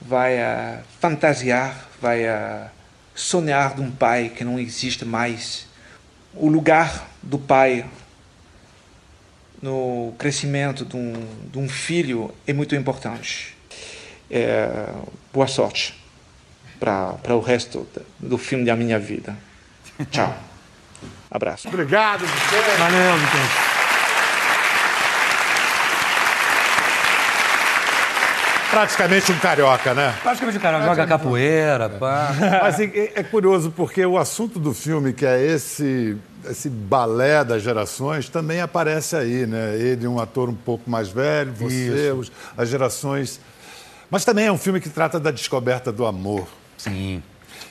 vai 0.00 0.36
uh, 0.38 0.82
fantasiar, 1.00 1.88
vai 2.00 2.24
uh, 2.24 2.70
sonhar 3.16 3.74
de 3.74 3.80
um 3.80 3.90
pai 3.90 4.28
que 4.28 4.44
não 4.44 4.60
existe 4.60 5.04
mais. 5.04 5.66
O 6.34 6.48
lugar 6.48 7.08
do 7.22 7.38
pai 7.38 7.86
no 9.60 10.14
crescimento 10.18 10.84
de 10.84 10.96
um, 10.96 11.14
de 11.50 11.58
um 11.58 11.68
filho 11.68 12.32
é 12.46 12.52
muito 12.52 12.76
importante. 12.76 13.56
É, 14.30 14.88
boa 15.32 15.46
sorte 15.46 15.94
para 16.78 17.34
o 17.34 17.40
resto 17.40 17.88
do 18.20 18.36
filme 18.36 18.64
da 18.64 18.76
minha 18.76 18.98
vida. 18.98 19.36
Tchau. 20.10 20.36
Abraço. 21.30 21.68
Obrigado, 21.68 22.20
Vicente. 22.20 22.78
Valeu, 22.78 23.16
Vicente. 23.18 23.75
Praticamente 28.70 29.32
um 29.32 29.38
carioca, 29.38 29.94
né? 29.94 30.14
Praticamente 30.22 30.58
um 30.58 30.60
carioca. 30.60 30.84
Joga 30.86 31.06
capoeira, 31.06 31.88
pá. 31.88 32.30
Mas 32.62 32.80
é, 32.80 33.12
é 33.14 33.22
curioso 33.22 33.70
porque 33.70 34.04
o 34.04 34.18
assunto 34.18 34.58
do 34.58 34.74
filme, 34.74 35.12
que 35.12 35.24
é 35.24 35.40
esse 35.44 36.16
esse 36.50 36.68
balé 36.68 37.44
das 37.44 37.62
gerações 37.62 38.28
também 38.28 38.60
aparece 38.60 39.16
aí, 39.16 39.46
né? 39.46 39.76
Ele, 39.76 40.06
um 40.06 40.20
ator 40.20 40.48
um 40.48 40.54
pouco 40.54 40.88
mais 40.88 41.08
velho, 41.08 41.52
você, 41.52 42.12
os, 42.12 42.30
as 42.56 42.68
gerações. 42.68 43.40
Mas 44.10 44.24
também 44.24 44.46
é 44.46 44.52
um 44.52 44.58
filme 44.58 44.80
que 44.80 44.88
trata 44.88 45.18
da 45.18 45.30
descoberta 45.30 45.90
do 45.90 46.06
amor. 46.06 46.46
Sim. 46.78 47.22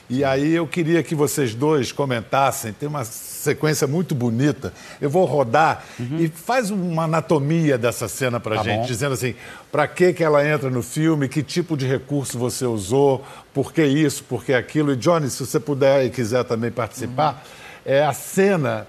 E 0.08 0.22
aí 0.22 0.54
eu 0.54 0.66
queria 0.66 1.02
que 1.02 1.14
vocês 1.14 1.54
dois 1.54 1.90
comentassem, 1.90 2.72
tem 2.72 2.88
uma 2.88 3.04
sequência 3.46 3.86
muito 3.86 4.14
bonita. 4.14 4.72
Eu 5.00 5.08
vou 5.08 5.24
rodar 5.24 5.84
uhum. 5.98 6.18
e 6.18 6.28
faz 6.28 6.70
uma 6.70 7.04
anatomia 7.04 7.78
dessa 7.78 8.08
cena 8.08 8.38
pra 8.38 8.56
Tá 8.56 8.62
gente, 8.62 8.80
bom. 8.80 8.86
dizendo 8.86 9.14
assim, 9.14 9.34
para 9.72 9.86
que 9.88 10.12
que 10.12 10.22
ela 10.22 10.46
entra 10.46 10.68
no 10.68 10.82
filme, 10.82 11.28
que 11.28 11.42
tipo 11.42 11.76
de 11.76 11.86
recurso 11.86 12.38
você 12.38 12.64
usou, 12.64 13.24
por 13.54 13.72
que 13.72 13.84
isso, 13.84 14.24
por 14.24 14.44
que 14.44 14.52
aquilo. 14.52 14.92
E 14.92 14.96
Johnny, 14.96 15.30
se 15.30 15.44
você 15.44 15.58
puder 15.58 16.04
e 16.04 16.10
quiser 16.10 16.44
também 16.44 16.70
participar, 16.70 17.42
é 17.84 18.04
a 18.04 18.12
cena 18.12 18.86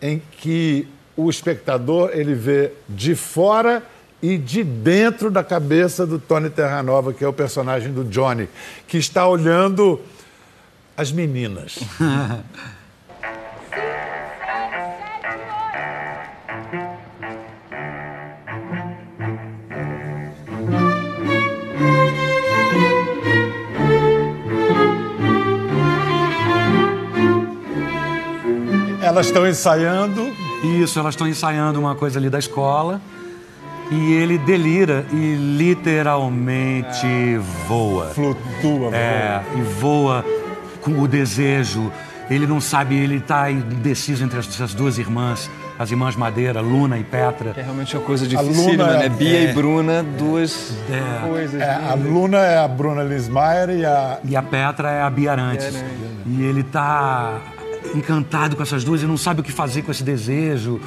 em 0.00 0.20
que 0.40 0.88
o 1.16 1.28
espectador 1.28 2.10
ele 2.12 2.34
vê 2.34 2.72
de 2.88 3.14
fora 3.14 3.82
e 4.22 4.36
de 4.36 4.64
dentro 4.64 5.30
da 5.30 5.44
cabeça 5.44 6.06
do 6.06 6.18
Tony 6.18 6.50
Terranova, 6.50 7.12
que 7.12 7.24
é 7.24 7.28
o 7.28 7.32
personagem 7.32 7.92
do 7.92 8.04
Johnny, 8.04 8.48
que 8.86 8.98
está 8.98 9.26
olhando 9.26 10.00
as 10.96 11.12
meninas. 11.12 11.78
Elas 29.18 29.26
estão 29.26 29.48
ensaiando. 29.48 30.30
Isso, 30.80 30.96
elas 30.96 31.14
estão 31.14 31.26
ensaiando 31.26 31.80
uma 31.80 31.96
coisa 31.96 32.20
ali 32.20 32.30
da 32.30 32.38
escola. 32.38 33.00
E 33.90 34.12
ele 34.12 34.38
delira 34.38 35.04
e 35.10 35.34
literalmente 35.58 37.36
voa. 37.66 38.10
Flutua, 38.14 38.94
É, 38.94 39.42
e 39.56 39.60
voa 39.62 40.24
com 40.80 40.92
o 41.02 41.08
desejo. 41.08 41.90
Ele 42.30 42.46
não 42.46 42.60
sabe, 42.60 42.94
ele 42.96 43.16
está 43.16 43.50
indeciso 43.50 44.22
entre 44.22 44.38
essas 44.38 44.72
duas 44.72 44.98
irmãs, 44.98 45.50
as 45.76 45.90
irmãs 45.90 46.14
Madeira, 46.14 46.60
Luna 46.60 46.96
e 46.96 47.02
Petra. 47.02 47.54
É 47.56 47.62
realmente 47.62 47.96
uma 47.96 48.04
coisa 48.04 48.24
A 48.24 48.28
dificílima, 48.28 48.84
Luna 48.84 48.98
né? 48.98 49.06
é- 49.06 49.08
Bia 49.08 49.38
é. 49.38 49.50
e 49.50 49.52
Bruna, 49.52 50.04
duas 50.16 50.76
É. 50.88 51.26
coisas. 51.26 51.60
É, 51.60 51.74
a 51.74 51.94
Luna 51.94 52.38
é 52.38 52.58
a 52.58 52.68
Bruna 52.68 53.02
Lismayer 53.02 53.70
e 53.70 53.84
a. 53.84 54.18
E 54.22 54.36
a 54.36 54.42
Petra 54.44 54.92
é 54.92 55.02
a 55.02 55.10
Bia 55.10 55.32
Arantes. 55.32 55.74
E 56.24 56.40
ele 56.44 56.62
tá 56.62 57.40
encantado 57.94 58.56
com 58.56 58.62
essas 58.62 58.84
duas 58.84 59.02
e 59.02 59.06
não 59.06 59.16
sabe 59.16 59.40
o 59.40 59.44
que 59.44 59.52
fazer 59.52 59.82
com 59.82 59.90
esse 59.90 60.02
desejo. 60.02 60.80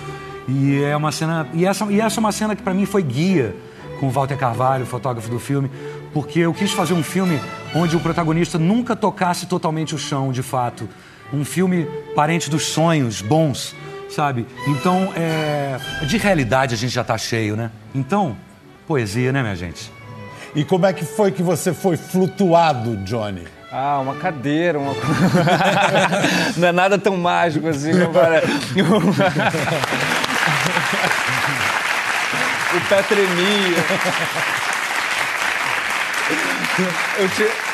E 0.48 0.82
é 0.84 0.96
uma 0.96 1.12
cena. 1.12 1.48
E 1.54 1.66
essa, 1.66 1.86
e 1.86 2.02
essa 2.02 2.20
é 2.20 2.22
uma 2.22 2.32
cena 2.32 2.56
que 2.56 2.64
para 2.64 2.74
mim 2.74 2.86
foi 2.86 3.04
guia 3.04 3.56
com 4.00 4.08
o 4.08 4.10
Walter 4.10 4.36
Carvalho, 4.36 4.86
fotógrafo 4.86 5.30
do 5.30 5.40
filme, 5.40 5.70
porque 6.12 6.40
eu 6.40 6.54
quis 6.54 6.72
fazer 6.72 6.94
um 6.94 7.04
filme 7.04 7.40
onde 7.76 7.96
o 7.96 8.00
protagonista 8.00 8.58
nunca 8.58 8.96
tocasse 8.96 9.46
totalmente 9.46 9.94
o 9.94 9.98
chão, 9.98 10.32
de 10.32 10.42
fato. 10.42 10.90
Um 11.32 11.46
filme 11.46 11.88
parente 12.16 12.50
dos 12.50 12.66
sonhos 12.66 13.22
bons, 13.22 13.76
sabe? 14.10 14.48
Então, 14.68 15.14
é... 15.16 15.80
de 16.08 16.18
realidade 16.18 16.74
a 16.74 16.78
gente 16.78 16.92
já 16.92 17.04
tá 17.04 17.18
cheio, 17.18 17.56
né? 17.56 17.70
Então, 17.94 18.36
poesia, 18.88 19.32
né, 19.32 19.42
minha 19.42 19.56
gente? 19.56 19.92
E 20.56 20.66
como 20.66 20.86
é 20.88 20.92
que 20.92 21.06
foi 21.06 21.32
que 21.32 21.44
você 21.44 21.72
foi 21.72 21.96
flutuado, 21.96 22.98
Johnny? 23.06 23.44
Ah, 23.74 24.00
uma 24.00 24.16
cadeira, 24.16 24.78
uma 24.78 24.94
Não 26.58 26.68
é 26.68 26.72
nada 26.74 26.98
tão 27.00 27.16
mágico 27.16 27.70
assim, 27.70 27.94
não 27.94 28.12
parece. 28.12 28.48
o 32.76 32.82
pé 32.90 33.02
tremia. 33.04 33.78
Eu 37.18 37.30
tinha... 37.30 37.71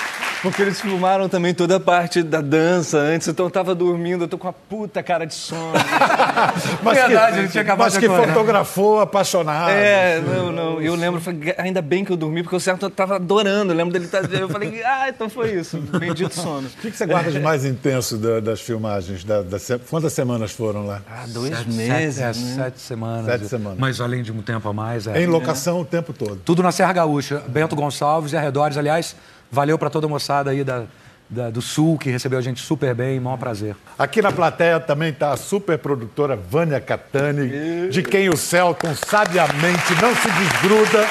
Porque 0.48 0.62
eles 0.62 0.80
filmaram 0.80 1.28
também 1.28 1.54
toda 1.54 1.76
a 1.76 1.80
parte 1.80 2.24
da 2.24 2.40
dança 2.40 2.98
antes, 2.98 3.28
então 3.28 3.46
eu 3.48 3.50
tava 3.50 3.76
dormindo, 3.76 4.24
eu 4.24 4.28
tô 4.30 4.38
com 4.38 4.48
a 4.48 4.54
puta 4.54 5.04
cara 5.04 5.26
de 5.26 5.34
sono. 5.34 5.74
Verdade, 6.84 7.40
ele 7.40 7.48
tinha 7.50 7.64
acabado 7.64 7.86
mas 7.86 7.94
de 7.94 8.00
que 8.00 8.08
fotografou 8.08 9.02
apaixonado. 9.02 9.70
É, 9.72 10.22
não, 10.22 10.52
não. 10.52 10.82
Eu 10.82 10.96
lembro, 10.96 11.20
falei, 11.20 11.54
ainda 11.58 11.82
bem 11.82 12.06
que 12.06 12.12
eu 12.12 12.18
dormi, 12.18 12.44
porque 12.44 12.56
o 12.56 12.60
Certo 12.60 12.90
tava 12.90 13.16
adorando. 13.16 13.74
Eu 13.74 13.78
lembro 13.78 13.92
dele 13.92 14.06
estar. 14.06 14.24
Eu 14.34 14.48
falei, 14.48 14.82
ah, 14.88 15.10
então 15.10 15.30
foi 15.30 15.52
isso. 15.52 15.78
Bendito 15.78 16.34
sono. 16.34 16.68
O 16.68 16.82
que, 16.82 16.92
que 16.92 16.98
você 16.98 17.06
guarda 17.06 17.30
de 17.30 17.40
mais 17.40 17.66
intenso 17.66 18.18
da- 18.18 18.40
das 18.40 18.62
filmagens? 18.62 19.24
Da, 19.26 19.42
da 19.42 19.58
Quantas 19.90 20.14
semanas 20.14 20.52
foram 20.52 20.86
lá? 20.86 21.02
Ah, 21.10 21.26
dois 21.28 21.58
Sete- 21.58 21.72
meses. 21.72 22.16
Sete, 22.16 22.40
é, 22.40 22.42
né? 22.42 22.56
sete 22.56 22.80
semanas. 22.80 23.26
Sete 23.26 23.48
semanas. 23.48 23.78
Mas 23.80 24.00
além 24.00 24.24
de 24.24 24.32
um 24.32 24.42
tempo 24.42 24.70
a 24.70 24.74
mais. 24.74 25.08
É. 25.08 25.22
Em 25.22 25.26
locação 25.28 25.82
o 25.82 25.86
tempo 25.86 26.14
todo. 26.14 26.38
Tudo 26.46 26.64
na 26.64 26.72
Serra 26.72 26.94
Gaúcha. 26.94 27.44
Bento 27.48 27.76
Gonçalves 27.76 28.32
e 28.32 28.38
arredores. 28.38 28.78
Aliás, 28.78 29.16
valeu 29.52 29.78
para 29.78 29.90
toda 29.90 30.06
a 30.06 30.10
moçada 30.10 30.52
aí 30.52 30.64
da, 30.64 30.84
da- 31.30 31.50
do 31.50 31.62
Sul, 31.62 31.98
que 31.98 32.10
recebeu 32.10 32.38
a 32.40 32.42
gente 32.42 32.62
super 32.62 32.94
bem. 32.94 33.20
Maior 33.20 33.38
prazer. 33.38 33.76
Aqui 33.98 34.22
na 34.22 34.32
plateia 34.32 34.80
também 34.80 35.10
está 35.10 35.32
a 35.32 35.38
super 35.38 35.78
produtora 35.78 36.36
Vânia 36.36 36.80
Catani, 36.80 37.90
de 37.90 38.04
quem 38.04 38.30
o 38.30 38.38
Celton 38.38 38.94
sabiamente 38.96 39.94
não 40.02 40.16
se 40.16 40.30
desgruda. 40.32 41.06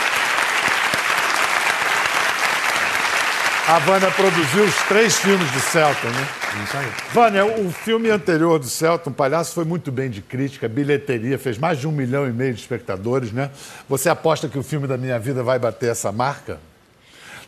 A 3.69 3.81
Vânia 3.81 4.09
produziu 4.13 4.63
os 4.65 4.75
três 4.85 5.17
filmes 5.19 5.51
de 5.51 5.59
Celton, 5.61 6.07
né? 6.07 6.29
Isso 6.65 6.77
aí. 6.77 6.87
Vânia, 7.13 7.45
o 7.45 7.73
filme 7.73 8.09
anterior 8.11 8.61
do 8.61 8.67
Celton, 8.69 9.11
Palhaço, 9.11 9.53
foi 9.53 9.65
muito 9.65 9.91
bem 9.91 10.09
de 10.09 10.23
crítica, 10.23 10.69
bilheteria, 10.69 11.37
fez 11.37 11.59
mais 11.59 11.77
de 11.81 11.89
um 11.89 11.91
milhão 11.91 12.29
e 12.29 12.33
meio 12.33 12.55
de 12.55 12.61
espectadores, 12.61 13.33
né? 13.33 13.51
Você 13.89 14.09
aposta 14.09 14.47
que 14.49 14.57
o 14.57 14.63
filme 14.63 14.87
da 14.87 14.97
minha 14.97 15.19
vida 15.19 15.43
vai 15.43 15.59
bater 15.59 15.91
essa 15.91 16.13
marca? 16.13 16.61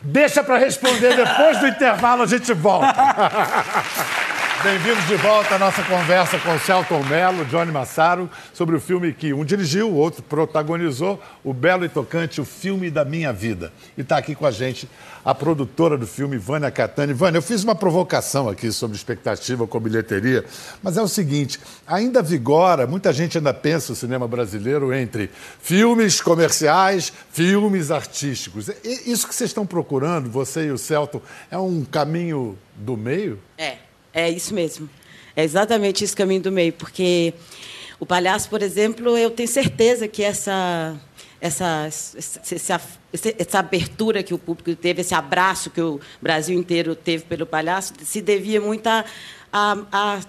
Deixa 0.01 0.43
para 0.43 0.57
responder 0.57 1.15
depois 1.15 1.59
do 1.59 1.67
intervalo, 1.67 2.23
a 2.23 2.27
gente 2.27 2.53
volta. 2.53 2.93
Bem-vindos 4.61 5.07
de 5.07 5.15
volta 5.15 5.55
à 5.55 5.57
nossa 5.59 5.81
conversa 5.83 6.37
com 6.37 6.53
o 6.53 6.59
Celton 6.59 7.01
Mello, 7.05 7.45
Johnny 7.45 7.71
Massaro, 7.71 8.29
sobre 8.53 8.75
o 8.75 8.81
filme 8.81 9.13
que 9.13 9.31
um 9.33 9.45
dirigiu, 9.45 9.89
o 9.89 9.95
outro 9.95 10.21
protagonizou, 10.21 11.17
o 11.45 11.53
belo 11.53 11.85
e 11.85 11.89
tocante 11.89 12.41
O 12.41 12.45
Filme 12.45 12.91
da 12.91 13.05
Minha 13.05 13.31
Vida. 13.31 13.71
E 13.97 14.01
está 14.01 14.17
aqui 14.17 14.35
com 14.35 14.45
a 14.45 14.51
gente 14.51 14.89
a 15.23 15.33
produtora 15.33 15.97
do 15.97 16.05
filme, 16.05 16.37
Vânia 16.37 16.69
Catani. 16.69 17.13
Vânia, 17.13 17.37
eu 17.37 17.41
fiz 17.41 17.63
uma 17.63 17.73
provocação 17.73 18.49
aqui 18.49 18.69
sobre 18.69 18.97
expectativa 18.97 19.65
com 19.65 19.79
bilheteria, 19.79 20.43
mas 20.83 20.97
é 20.97 21.01
o 21.01 21.07
seguinte, 21.07 21.57
ainda 21.87 22.21
vigora, 22.21 22.85
muita 22.85 23.13
gente 23.13 23.37
ainda 23.37 23.53
pensa 23.53 23.93
o 23.93 23.95
cinema 23.95 24.27
brasileiro 24.27 24.93
entre 24.93 25.31
filmes 25.61 26.19
comerciais, 26.19 27.13
filmes 27.31 27.91
artísticos. 27.91 28.67
E- 28.67 29.09
Isso 29.09 29.25
que 29.25 29.33
vocês 29.33 29.51
estão 29.51 29.65
procurando, 29.65 30.29
você 30.29 30.65
e 30.65 30.71
o 30.71 30.77
Celton, 30.77 31.21
é 31.49 31.57
um 31.57 31.85
caminho 31.85 32.57
do 32.75 32.97
meio? 32.97 33.39
É, 33.57 33.77
é 34.13 34.29
isso 34.29 34.53
mesmo. 34.53 34.89
É 35.35 35.43
exatamente 35.43 36.03
esse 36.03 36.15
caminho 36.15 36.41
do 36.41 36.51
meio, 36.51 36.73
porque 36.73 37.33
O 37.99 38.05
palhaço, 38.05 38.49
por 38.49 38.61
exemplo, 38.61 39.17
eu 39.17 39.29
tenho 39.29 39.49
certeza 39.49 40.07
que 40.07 40.23
essa 40.23 40.97
essa, 41.41 41.87
essa, 41.87 42.81
essa, 43.37 43.59
abertura 43.59 44.21
que 44.21 44.33
o 44.33 44.37
público 44.37 44.75
teve, 44.75 45.01
esse 45.01 45.15
abraço 45.15 45.69
que 45.69 45.81
o 45.81 45.99
Brasil 46.21 46.57
inteiro 46.57 46.95
teve 46.95 47.23
pelo 47.23 47.45
palhaço, 47.45 47.93
se 48.03 48.21
devia 48.21 48.59
muito 48.59 48.85
a, 48.87 49.05
a, 49.51 50.19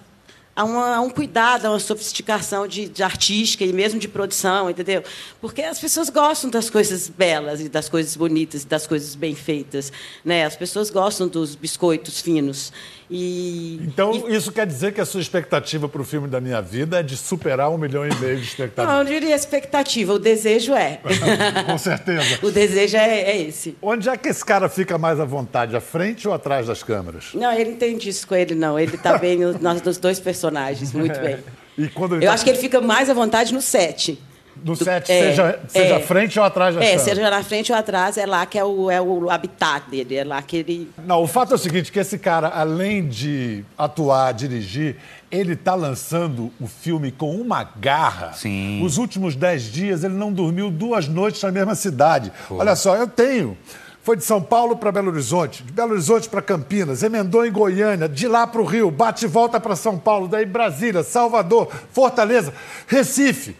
a 0.55 0.65
uma, 0.65 0.97
a 0.97 1.01
um 1.01 1.11
cuidado, 1.11 1.67
a 1.67 1.71
uma 1.71 1.81
sofisticação 1.81 2.67
de, 2.67 2.89
de, 2.89 3.03
artística 3.03 3.65
e 3.65 3.73
mesmo 3.73 3.99
de 3.99 4.07
produção, 4.07 4.71
entendeu? 4.71 5.03
Porque 5.41 5.63
as 5.63 5.79
pessoas 5.79 6.11
gostam 6.11 6.49
das 6.49 6.71
coisas 6.71 7.09
belas 7.09 7.61
e 7.61 7.69
das 7.69 7.89
coisas 7.89 8.17
bonitas 8.17 8.63
e 8.63 8.67
das 8.67 8.87
coisas 8.87 9.15
bem 9.15 9.35
feitas, 9.35 9.93
né? 10.25 10.45
As 10.45 10.57
pessoas 10.57 10.91
gostam 10.91 11.27
dos 11.27 11.55
biscoitos 11.55 12.21
finos. 12.21 12.73
E, 13.11 13.81
então, 13.83 14.13
e... 14.29 14.37
isso 14.37 14.53
quer 14.53 14.65
dizer 14.65 14.93
que 14.93 15.01
a 15.01 15.05
sua 15.05 15.21
expectativa 15.21 15.89
para 15.89 16.01
o 16.01 16.05
filme 16.05 16.29
da 16.29 16.41
minha 16.41 16.63
vida 16.63 17.01
é 17.01 17.03
de 17.03 17.17
superar 17.17 17.69
um 17.69 17.77
milhão 17.77 18.07
e 18.07 18.15
meio 18.15 18.37
de 18.37 18.45
espectadores? 18.45 18.95
Não, 18.95 19.01
eu 19.03 19.21
diria 19.21 19.35
expectativa, 19.35 20.13
o 20.13 20.19
desejo 20.19 20.75
é. 20.75 21.01
Com 21.67 21.77
certeza. 21.77 22.39
o 22.41 22.51
desejo 22.53 22.97
é, 22.97 23.21
é, 23.23 23.43
esse. 23.43 23.77
Onde 23.83 24.09
é 24.09 24.17
que 24.17 24.29
esse 24.29 24.45
cara 24.45 24.69
fica 24.69 24.97
mais 24.97 25.19
à 25.19 25.25
vontade, 25.25 25.75
à 25.75 25.81
frente 25.81 26.29
ou 26.29 26.33
atrás 26.33 26.69
das 26.69 26.85
câmeras? 26.85 27.31
Não, 27.35 27.53
ele 27.53 27.71
não 27.71 27.77
tem 27.77 27.99
disso 27.99 28.29
com 28.29 28.37
ele, 28.37 28.55
não. 28.55 28.79
Ele 28.79 28.95
está 28.95 29.19
bem 29.19 29.39
nos, 29.39 29.61
nos 29.61 29.99
dois 29.99 30.21
personagens, 30.21 30.93
muito 30.93 31.19
bem. 31.21 31.39
eu 31.77 32.21
tá... 32.21 32.33
acho 32.33 32.45
que 32.45 32.51
ele 32.51 32.59
fica 32.59 32.81
mais 32.81 33.11
à 33.11 33.15
vontade 33.15 33.53
no 33.53 33.61
set. 33.61 34.17
No 34.65 34.77
set, 34.77 35.11
é, 35.11 35.31
seja, 35.31 35.61
seja 35.69 35.95
é, 35.95 36.01
frente 36.01 36.39
ou 36.39 36.45
atrás 36.45 36.75
da 36.75 36.81
É, 36.83 36.91
câmera. 36.91 37.05
seja 37.05 37.31
na 37.31 37.43
frente 37.43 37.73
ou 37.73 37.79
atrás, 37.79 38.17
é 38.19 38.27
lá 38.27 38.45
que 38.47 38.59
é 38.59 38.65
o, 38.65 38.91
é 38.91 39.01
o 39.01 39.31
habitat 39.31 39.89
dele, 39.91 40.15
é 40.17 40.25
lá 40.25 40.41
que 40.43 40.57
ele... 40.59 40.91
Não, 41.05 41.23
o 41.23 41.27
fato 41.27 41.53
é 41.53 41.55
o 41.55 41.59
seguinte, 41.59 41.91
que 41.91 41.99
esse 41.99 42.19
cara, 42.19 42.49
além 42.49 43.09
de 43.09 43.65
atuar, 43.77 44.33
dirigir, 44.33 44.97
ele 45.31 45.53
está 45.55 45.75
lançando 45.75 46.53
o 46.61 46.67
filme 46.67 47.11
com 47.11 47.35
uma 47.37 47.63
garra. 47.65 48.33
Sim. 48.35 48.83
Os 48.85 48.99
últimos 48.99 49.35
dez 49.37 49.63
dias, 49.65 50.05
ele 50.05 50.15
não 50.15 50.33
dormiu 50.33 50.71
duas 50.71 51.09
noites 51.09 51.43
na 51.43 51.51
mesma 51.51 51.75
cidade. 51.75 52.33
Pô. 52.49 52.57
Olha 52.57 52.77
só, 52.77 52.97
eu 52.97 53.07
tenho... 53.07 53.57
Foi 54.03 54.17
de 54.17 54.25
São 54.25 54.41
Paulo 54.41 54.77
para 54.77 54.91
Belo 54.91 55.11
Horizonte, 55.11 55.63
de 55.63 55.71
Belo 55.73 55.93
Horizonte 55.93 56.27
para 56.27 56.41
Campinas, 56.41 57.03
emendou 57.03 57.45
em 57.45 57.53
Goiânia, 57.53 58.09
de 58.09 58.27
lá 58.27 58.47
para 58.47 58.63
o 58.63 58.65
Rio, 58.65 58.91
bate 58.91 59.27
e 59.27 59.29
volta 59.29 59.61
para 59.61 59.77
São 59.77 59.99
Paulo, 59.99 60.27
daí 60.27 60.47
Brasília, 60.47 61.03
Salvador, 61.03 61.69
Fortaleza, 61.93 62.53
Recife. 62.87 63.55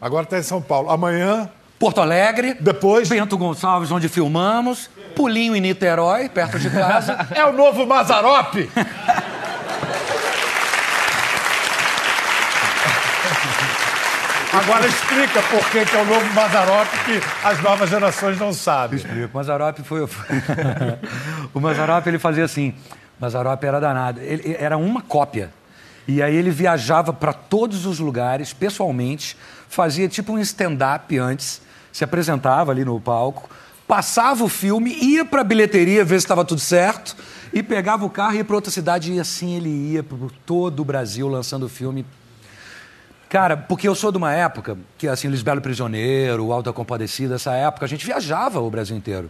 Agora 0.00 0.24
está 0.24 0.38
em 0.38 0.42
São 0.42 0.60
Paulo. 0.60 0.90
Amanhã. 0.90 1.48
Porto 1.78 2.00
Alegre. 2.00 2.54
Depois. 2.60 3.08
Bento 3.08 3.36
Gonçalves, 3.36 3.90
onde 3.90 4.08
filmamos. 4.08 4.90
Pulinho 5.14 5.56
em 5.56 5.60
Niterói, 5.60 6.28
perto 6.28 6.58
de 6.58 6.68
casa. 6.70 7.26
é 7.34 7.44
o 7.44 7.52
novo 7.52 7.86
Mazarope! 7.86 8.70
Agora 14.52 14.86
explica 14.86 15.42
por 15.42 15.70
que, 15.70 15.84
que 15.84 15.96
é 15.96 16.00
o 16.00 16.04
novo 16.06 16.32
Mazarope 16.32 16.96
que 17.04 17.20
as 17.44 17.62
novas 17.62 17.90
gerações 17.90 18.38
não 18.38 18.54
sabem. 18.54 18.96
Explica. 18.98 19.26
O 19.26 19.36
Mazarope 19.36 19.82
foi. 19.82 20.08
o 21.52 21.60
Mazarope 21.60 22.08
ele 22.08 22.18
fazia 22.18 22.44
assim. 22.44 22.70
O 23.18 23.22
Mazarope 23.22 23.66
era 23.66 23.78
danado. 23.80 24.20
Ele, 24.20 24.56
era 24.58 24.78
uma 24.78 25.02
cópia. 25.02 25.50
E 26.08 26.22
aí 26.22 26.34
ele 26.34 26.50
viajava 26.50 27.12
para 27.12 27.32
todos 27.32 27.84
os 27.84 27.98
lugares, 27.98 28.52
pessoalmente, 28.52 29.36
fazia 29.68 30.08
tipo 30.08 30.32
um 30.32 30.38
stand-up 30.38 31.18
antes, 31.18 31.60
se 31.92 32.04
apresentava 32.04 32.72
ali 32.72 32.84
no 32.84 33.00
palco, 33.00 33.48
passava 33.86 34.44
o 34.44 34.48
filme, 34.48 34.92
ia 35.00 35.24
para 35.24 35.40
a 35.40 35.44
bilheteria 35.44 36.04
ver 36.04 36.20
se 36.20 36.24
estava 36.24 36.44
tudo 36.44 36.60
certo 36.60 37.16
e 37.52 37.62
pegava 37.62 38.04
o 38.04 38.10
carro 38.10 38.34
e 38.34 38.38
ia 38.38 38.44
para 38.44 38.56
outra 38.56 38.70
cidade 38.70 39.12
e 39.12 39.20
assim 39.20 39.54
ele 39.54 39.68
ia 39.92 40.02
por 40.02 40.30
todo 40.44 40.80
o 40.80 40.84
Brasil 40.84 41.28
lançando 41.28 41.66
o 41.66 41.68
filme. 41.68 42.04
Cara, 43.28 43.56
porque 43.56 43.88
eu 43.88 43.94
sou 43.94 44.12
de 44.12 44.18
uma 44.18 44.32
época 44.32 44.78
que, 44.96 45.08
assim, 45.08 45.28
Lisbelo 45.28 45.60
Prisioneiro, 45.60 46.52
Alta 46.52 46.72
Compadecida, 46.72 47.34
essa 47.34 47.52
época, 47.54 47.84
a 47.84 47.88
gente 47.88 48.06
viajava 48.06 48.60
o 48.60 48.70
Brasil 48.70 48.96
inteiro. 48.96 49.28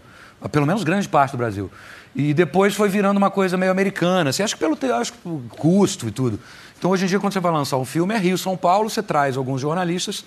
Pelo 0.53 0.67
menos 0.67 0.85
grande 0.85 1.09
parte 1.09 1.33
do 1.33 1.39
Brasil. 1.39 1.71
E 2.15 2.35
depois 2.35 2.75
foi 2.75 2.91
virando 2.91 3.17
uma 3.17 3.31
coisa 3.31 3.57
meio 3.57 3.73
americana, 3.73 4.31
assim, 4.31 4.43
acho 4.43 4.55
que 4.55 4.61
pelo 4.61 4.77
acho 4.95 5.13
que 5.13 5.19
custo 5.51 6.09
e 6.09 6.11
tudo. 6.11 6.39
Então, 6.79 6.91
hoje 6.91 7.05
em 7.05 7.09
dia, 7.09 7.19
quando 7.19 7.33
você 7.33 7.41
vai 7.41 7.53
lançar 7.53 7.79
um 7.79 7.85
filme, 7.85 8.15
é 8.15 8.19
Rio, 8.19 8.37
São 8.37 8.57
Paulo, 8.57 8.91
você 8.91 9.03
traz 9.03 9.37
alguns 9.37 9.61
jornalistas 9.61 10.25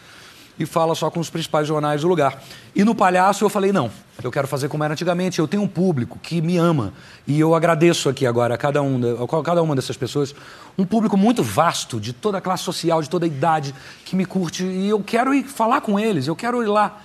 e 0.59 0.65
fala 0.65 0.93
só 0.93 1.09
com 1.09 1.19
os 1.19 1.29
principais 1.29 1.67
jornais 1.67 2.01
do 2.01 2.07
lugar. 2.07 2.41
E 2.75 2.83
no 2.83 2.93
Palhaço 2.93 3.45
eu 3.45 3.49
falei, 3.49 3.71
não, 3.71 3.89
eu 4.21 4.29
quero 4.29 4.47
fazer 4.47 4.67
como 4.67 4.83
era 4.83 4.93
antigamente, 4.93 5.39
eu 5.39 5.47
tenho 5.47 5.63
um 5.63 5.67
público 5.67 6.19
que 6.21 6.41
me 6.41 6.57
ama. 6.57 6.91
E 7.25 7.39
eu 7.39 7.55
agradeço 7.55 8.09
aqui 8.09 8.25
agora 8.25 8.55
a 8.55 8.57
cada, 8.57 8.81
um, 8.81 8.99
a 9.23 9.43
cada 9.43 9.63
uma 9.63 9.73
dessas 9.73 9.95
pessoas, 9.95 10.35
um 10.77 10.85
público 10.85 11.15
muito 11.15 11.41
vasto, 11.41 11.99
de 11.99 12.11
toda 12.11 12.39
a 12.39 12.41
classe 12.41 12.63
social, 12.63 13.01
de 13.01 13.09
toda 13.09 13.25
a 13.25 13.27
idade, 13.27 13.73
que 14.03 14.15
me 14.15 14.25
curte. 14.25 14.65
E 14.65 14.89
eu 14.89 15.01
quero 15.01 15.33
ir 15.33 15.43
falar 15.43 15.79
com 15.79 15.97
eles, 15.97 16.27
eu 16.27 16.35
quero 16.35 16.61
ir 16.61 16.67
lá. 16.67 16.99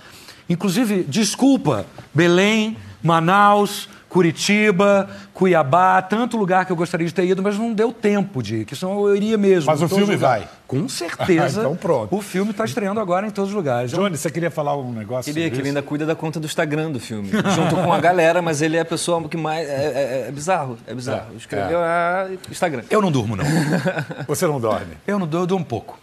Inclusive, 0.48 1.04
desculpa, 1.04 1.86
Belém, 2.12 2.76
Manaus, 3.02 3.88
Curitiba, 4.14 5.08
Cuiabá, 5.32 6.00
tanto 6.00 6.36
lugar 6.36 6.64
que 6.64 6.70
eu 6.70 6.76
gostaria 6.76 7.04
de 7.04 7.12
ter 7.12 7.24
ido, 7.24 7.42
mas 7.42 7.58
não 7.58 7.74
deu 7.74 7.90
tempo 7.90 8.44
de 8.44 8.58
ir, 8.58 8.64
que 8.64 8.76
senão 8.76 9.08
eu 9.08 9.16
iria 9.16 9.36
mesmo. 9.36 9.68
Mas 9.68 9.82
o 9.82 9.88
filme 9.88 10.14
vai. 10.14 10.48
Com 10.68 10.88
certeza. 10.88 11.62
então 11.66 11.74
pronto. 11.74 12.14
O 12.14 12.22
filme 12.22 12.52
está 12.52 12.64
estreando 12.64 13.00
agora 13.00 13.26
em 13.26 13.30
todos 13.30 13.50
os 13.50 13.56
lugares. 13.56 13.90
Johnny, 13.90 14.16
você 14.16 14.30
queria 14.30 14.52
falar 14.52 14.76
um 14.76 14.92
negócio 14.92 15.34
Queria, 15.34 15.50
que 15.50 15.58
ele 15.58 15.66
ainda 15.66 15.82
cuida 15.82 16.06
da 16.06 16.14
conta 16.14 16.38
do 16.38 16.46
Instagram 16.46 16.92
do 16.92 17.00
filme, 17.00 17.28
junto 17.28 17.74
com 17.74 17.92
a 17.92 17.98
galera, 17.98 18.40
mas 18.40 18.62
ele 18.62 18.76
é 18.76 18.82
a 18.82 18.84
pessoa 18.84 19.28
que 19.28 19.36
mais... 19.36 19.68
É, 19.68 19.72
é, 19.72 20.28
é 20.28 20.30
bizarro, 20.30 20.78
é 20.86 20.94
bizarro. 20.94 21.32
É, 21.32 21.36
Escreveu 21.36 21.80
é. 21.80 21.82
a 21.82 22.28
Instagram. 22.48 22.84
Eu 22.88 23.02
não 23.02 23.10
durmo, 23.10 23.34
não. 23.34 23.44
você 24.28 24.46
não 24.46 24.60
dorme? 24.60 24.94
Eu 25.08 25.18
não 25.18 25.26
durmo, 25.26 25.42
eu 25.42 25.46
durmo 25.48 25.64
um 25.64 25.68
pouco. 25.68 25.98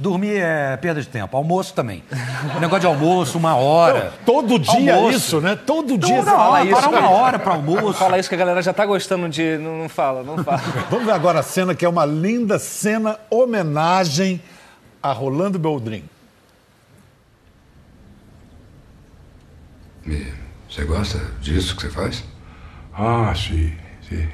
Dormir 0.00 0.40
é 0.40 0.78
perda 0.78 1.02
de 1.02 1.06
tempo. 1.06 1.36
Almoço 1.36 1.74
também. 1.74 2.02
O 2.56 2.58
negócio 2.58 2.80
de 2.80 2.86
almoço, 2.86 3.36
uma 3.36 3.54
hora. 3.54 4.04
Não, 4.04 4.24
todo 4.24 4.58
dia 4.58 4.94
almoço. 4.94 5.16
isso, 5.16 5.40
né? 5.42 5.54
Todo 5.54 5.98
dia 5.98 6.16
não, 6.16 6.24
você 6.24 6.30
fala 6.30 6.64
isso. 6.64 6.80
Para 6.80 6.88
uma 6.88 7.10
hora 7.10 7.38
para 7.38 7.52
almoço. 7.52 7.98
Fala 7.98 8.18
isso 8.18 8.26
que 8.26 8.34
a 8.34 8.38
galera 8.38 8.62
já 8.62 8.72
tá 8.72 8.86
gostando 8.86 9.28
de. 9.28 9.58
Não, 9.58 9.76
não 9.76 9.88
fala, 9.90 10.22
não 10.22 10.42
fala. 10.42 10.56
Vamos 10.88 11.04
ver 11.04 11.12
agora 11.12 11.40
a 11.40 11.42
cena 11.42 11.74
que 11.74 11.84
é 11.84 11.88
uma 11.88 12.06
linda 12.06 12.58
cena 12.58 13.18
homenagem 13.28 14.40
a 15.02 15.12
Rolando 15.12 15.58
Beldrin. 15.58 16.04
Você 20.66 20.84
gosta 20.84 21.18
disso 21.42 21.76
que 21.76 21.82
você 21.82 21.90
faz? 21.90 22.24
Ah, 22.94 23.34
sim, 23.36 23.70
sim. 24.08 24.26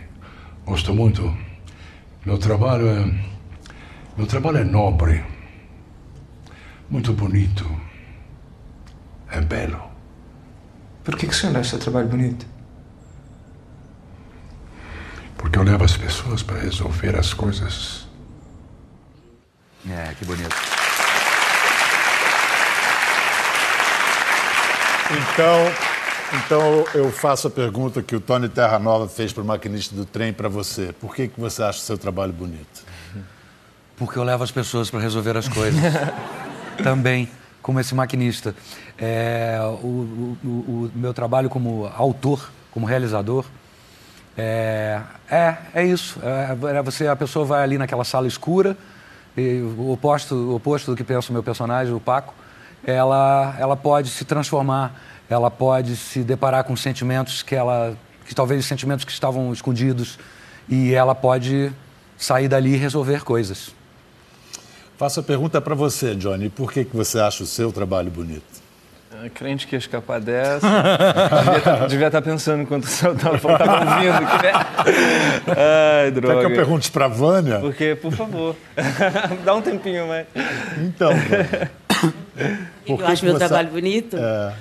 Gosto 0.65 0.95
muito. 0.95 1.37
Meu 2.25 2.39
trabalho 2.39 2.87
é. 2.87 3.13
Meu 4.17 4.29
trabalho 4.29 4.59
é 4.59 4.65
nobre 4.65 5.36
muito 6.89 7.13
bonito. 7.13 7.65
É 9.31 9.41
belo. 9.41 9.83
Por 11.05 11.17
que, 11.17 11.27
que 11.27 11.33
o 11.33 11.37
senhor 11.37 11.57
acha 11.57 11.71
seu 11.71 11.79
trabalho 11.79 12.09
bonito? 12.09 12.47
Porque 15.37 15.59
eu 15.59 15.63
levo 15.63 15.85
as 15.85 15.97
pessoas 15.97 16.43
para 16.43 16.59
resolver 16.59 17.17
as 17.17 17.33
coisas. 17.33 18.07
É, 19.89 20.15
que 20.19 20.25
bonito. 20.25 20.57
Então, 25.09 25.73
então 26.45 26.85
eu 26.95 27.13
faço 27.13 27.47
a 27.47 27.51
pergunta 27.51 28.03
que 28.03 28.17
o 28.17 28.21
Tony 28.21 28.49
Terra 28.49 28.79
Nova 28.79 29.09
fez 29.09 29.33
para 29.33 29.43
o 29.43 29.47
maquinista 29.47 29.95
do 29.95 30.05
trem 30.05 30.33
para 30.33 30.49
você. 30.49 30.93
Por 30.93 31.15
que, 31.15 31.29
que 31.29 31.39
você 31.41 31.63
acha 31.63 31.79
o 31.79 31.83
seu 31.83 31.97
trabalho 31.97 32.33
bonito? 32.33 32.85
Porque 33.97 34.19
eu 34.19 34.25
levo 34.25 34.43
as 34.43 34.51
pessoas 34.51 34.91
para 34.91 35.01
resolver 35.01 35.37
as 35.37 35.49
coisas. 35.49 35.81
também 36.83 37.29
como 37.63 37.81
esse 37.81 37.95
maquinista. 37.95 38.55
É, 38.97 39.59
o, 39.83 39.87
o, 39.87 40.49
o, 40.49 40.91
meu 40.95 41.13
trabalho 41.13 41.51
como 41.51 41.91
autor, 41.97 42.51
como 42.71 42.87
realizador, 42.87 43.45
é, 44.39 45.01
é, 45.31 45.57
é 45.75 45.85
isso. 45.85 46.21
É, 46.23 46.77
é, 46.77 46.83
você, 46.83 47.09
a 47.09 47.17
pessoa 47.17 47.45
vai 47.45 47.63
ali 47.63 47.77
naquela 47.77 48.05
sala 48.05 48.27
escura, 48.27 48.77
e 49.37 49.61
o 49.77 49.91
oposto, 49.91 50.35
o 50.35 50.55
oposto 50.55 50.93
do 50.93 50.97
que 50.97 51.05
pensa 51.05 51.31
o 51.31 51.33
meu 51.33 51.43
personagem, 51.43 51.93
o 51.93 52.01
Paco, 52.01 52.35
ela, 52.85 53.57
ela 53.59 53.77
pode 53.77 54.11
se 54.11 54.25
transformar, 54.25 54.95
ela 55.29 55.51
pode 55.51 55.97
se 55.97 56.21
deparar 56.23 56.65
com 56.65 56.77
sentimentos 56.77 57.43
que 57.43 57.55
ela, 57.55 57.97
que 58.25 58.35
talvez 58.35 58.65
sentimentos 58.65 59.05
que 59.05 59.13
estavam 59.13 59.53
escondidos, 59.53 60.19
e 60.69 60.95
ela 60.95 61.15
pode 61.15 61.73
sair 62.17 62.49
dali 62.49 62.75
e 62.75 62.77
resolver 62.77 63.25
coisas. 63.25 63.76
Faço 64.97 65.21
a 65.21 65.23
pergunta 65.23 65.61
para 65.61 65.75
você, 65.75 66.15
Johnny. 66.15 66.49
Por 66.49 66.73
que, 66.73 66.85
que 66.85 66.97
você 66.97 67.19
acha 67.19 67.43
o 67.43 67.47
seu 67.47 67.71
trabalho 67.71 68.11
bonito? 68.11 68.67
É, 69.23 69.29
crente 69.29 69.67
que 69.67 69.75
ia 69.75 69.79
escapar 69.79 70.21
dessa. 70.21 70.67
devia, 71.45 71.59
estar, 71.59 71.79
tá, 71.79 71.87
devia 71.87 72.07
estar 72.07 72.23
tá 72.23 72.31
pensando 72.31 72.63
enquanto 72.63 72.85
o 72.85 72.87
senhor 72.87 73.15
estava 73.15 73.35
ouvindo. 73.35 74.27
Que... 74.41 75.51
Ai, 75.51 76.11
droga. 76.11 76.35
Quer 76.35 76.47
que 76.47 76.53
eu 76.53 76.57
pergunte 76.57 76.91
para 76.91 77.05
a 77.05 77.09
Vânia? 77.09 77.59
Porque, 77.61 77.95
por 77.95 78.13
favor, 78.13 78.57
dá 79.45 79.55
um 79.55 79.63
tempinho 79.63 80.09
mais. 80.09 80.27
Então, 80.79 81.11
Por 82.87 83.01
eu 83.01 83.07
acho 83.07 83.25
meu 83.25 83.35
você... 83.35 83.47
trabalho 83.47 83.71
bonito? 83.71 84.17
É... 84.17 84.55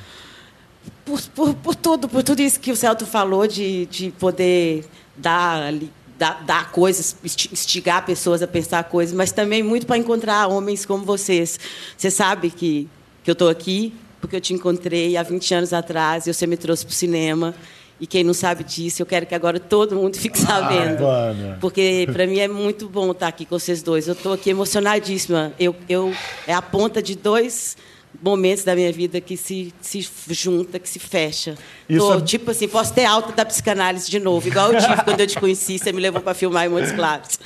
Por, 1.03 1.21
por, 1.33 1.53
por, 1.55 1.75
tudo, 1.75 2.09
por 2.09 2.23
tudo 2.23 2.41
isso 2.41 2.59
que 2.59 2.71
o 2.71 2.75
Celto 2.75 3.05
falou, 3.05 3.47
de, 3.47 3.85
de 3.85 4.11
poder 4.11 4.85
dar 5.15 5.71
dar, 6.17 6.43
dar 6.45 6.71
coisas, 6.71 7.15
insti- 7.23 7.49
instigar 7.51 8.05
pessoas 8.05 8.41
a 8.41 8.47
pensar 8.47 8.83
coisas, 8.85 9.13
mas 9.15 9.31
também 9.31 9.61
muito 9.63 9.85
para 9.85 9.97
encontrar 9.97 10.47
homens 10.47 10.85
como 10.85 11.03
vocês. 11.05 11.59
Você 11.97 12.09
sabe 12.11 12.49
que, 12.49 12.87
que 13.23 13.29
eu 13.29 13.33
estou 13.33 13.49
aqui 13.49 13.93
porque 14.21 14.35
eu 14.37 14.41
te 14.41 14.53
encontrei 14.53 15.15
há 15.17 15.23
20 15.23 15.53
anos 15.53 15.73
atrás 15.73 16.25
e 16.25 16.33
você 16.33 16.47
me 16.47 16.57
trouxe 16.57 16.85
para 16.85 16.91
o 16.91 16.95
cinema. 16.95 17.53
E 17.99 18.05
quem 18.05 18.23
não 18.25 18.33
sabe 18.33 18.63
disso, 18.63 19.01
eu 19.01 19.05
quero 19.05 19.25
que 19.25 19.33
agora 19.33 19.57
todo 19.59 19.95
mundo 19.95 20.17
fique 20.19 20.37
sabendo. 20.37 20.99
Vânia. 20.99 21.57
Porque 21.61 22.07
para 22.11 22.25
mim 22.27 22.39
é 22.39 22.47
muito 22.47 22.89
bom 22.89 23.11
estar 23.11 23.27
aqui 23.27 23.45
com 23.45 23.57
vocês 23.57 23.81
dois. 23.81 24.07
Eu 24.07 24.13
estou 24.13 24.33
aqui 24.33 24.49
emocionadíssima. 24.49 25.53
Eu, 25.59 25.75
eu, 25.87 26.13
é 26.45 26.53
a 26.53 26.61
ponta 26.61 27.01
de 27.01 27.15
dois 27.15 27.77
momentos 28.21 28.63
da 28.63 28.75
minha 28.75 28.91
vida 28.91 29.19
que 29.21 29.35
se, 29.37 29.73
se 29.81 30.07
junta, 30.29 30.79
que 30.79 30.87
se 30.89 30.99
fecha. 30.99 31.55
Isso 31.89 31.99
Tô, 32.07 32.13
é- 32.15 32.21
Tipo 32.21 32.51
assim, 32.51 32.67
posso 32.67 32.93
ter 32.93 33.05
alta 33.05 33.31
da 33.31 33.45
psicanálise 33.45 34.09
de 34.09 34.19
novo, 34.19 34.47
igual 34.47 34.73
eu 34.73 34.81
tive 34.81 35.03
quando 35.03 35.19
eu 35.21 35.27
te 35.27 35.39
conheci, 35.39 35.77
você 35.79 35.91
me 35.91 36.01
levou 36.01 36.21
para 36.21 36.33
filmar 36.33 36.65
em 36.65 36.69
Montes 36.69 36.91
Claros. 36.91 37.39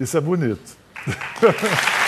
Isso 0.00 0.16
é 0.16 0.20
bonito. 0.20 0.60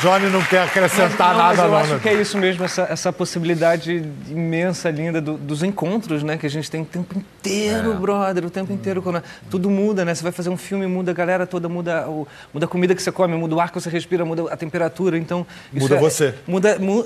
Johnny 0.00 0.28
não 0.28 0.42
quer 0.42 0.62
acrescentar 0.62 1.30
Não, 1.34 1.38
mas 1.42 1.56
nada, 1.56 1.62
eu 1.68 1.70
não. 1.72 1.76
acho 1.78 1.94
né? 1.94 2.00
que 2.02 2.08
é 2.08 2.14
isso 2.14 2.36
mesmo, 2.38 2.64
essa, 2.64 2.82
essa 2.82 3.12
possibilidade 3.12 4.04
imensa, 4.28 4.90
linda 4.90 5.20
do- 5.20 5.36
dos 5.36 5.62
encontros, 5.62 6.22
né? 6.22 6.36
Que 6.36 6.46
a 6.46 6.50
gente 6.50 6.70
tem 6.70 6.82
o 6.82 6.84
tempo 6.84 7.16
inteiro, 7.18 7.92
É. 7.92 7.94
brother, 7.94 8.44
o 8.44 8.50
tempo 8.50 8.72
inteiro. 8.72 9.00
Quando 9.02 9.22
tudo 9.50 9.70
muda, 9.70 10.04
né? 10.04 10.14
Você 10.14 10.22
vai 10.22 10.32
fazer 10.32 10.50
um 10.50 10.56
filme, 10.56 10.86
muda 10.86 11.10
a 11.10 11.14
galera 11.14 11.46
toda, 11.46 11.68
muda, 11.68 12.08
o, 12.08 12.26
muda 12.52 12.66
a 12.66 12.68
comida 12.68 12.94
que 12.94 13.02
você 13.02 13.10
come, 13.12 13.34
muda 13.36 13.54
o 13.54 13.60
ar 13.60 13.70
que 13.70 13.80
você 13.80 13.88
respira, 13.90 14.24
muda 14.24 14.52
a 14.52 14.56
temperatura. 14.56 15.16
Então, 15.18 15.46
isso 15.72 15.84
Muda 15.84 15.96
é- 15.96 15.98
você. 16.00 16.34
Muda, 16.46 16.78
mu- 16.78 17.02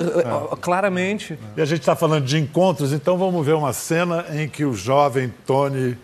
claramente. 0.60 1.38
E 1.56 1.60
a 1.60 1.64
gente 1.64 1.80
está 1.80 1.94
falando 1.96 2.24
de 2.24 2.38
encontros, 2.38 2.92
então 2.92 3.16
vamos 3.16 3.44
ver 3.46 3.54
uma 3.54 3.72
cena 3.72 4.24
em 4.32 4.48
que 4.48 4.64
o 4.64 4.74
jovem 4.74 5.32
Tony 5.46 5.96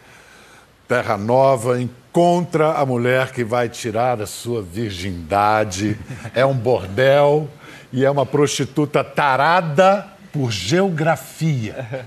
Terra 0.89 1.17
Nova 1.17 1.81
encontra 2.17 2.73
a 2.73 2.87
mulher 2.87 3.31
que 3.31 3.45
vai 3.45 3.69
tirar 3.69 4.23
a 4.23 4.27
sua 4.27 4.63
virgindade. 4.63 5.99
É 6.35 6.47
um 6.47 6.55
bordel 6.55 7.47
e 7.93 8.07
é 8.07 8.11
uma 8.11 8.25
prostituta 8.25 9.05
tarada 9.05 10.09
por 10.33 10.51
geografia. 10.51 12.07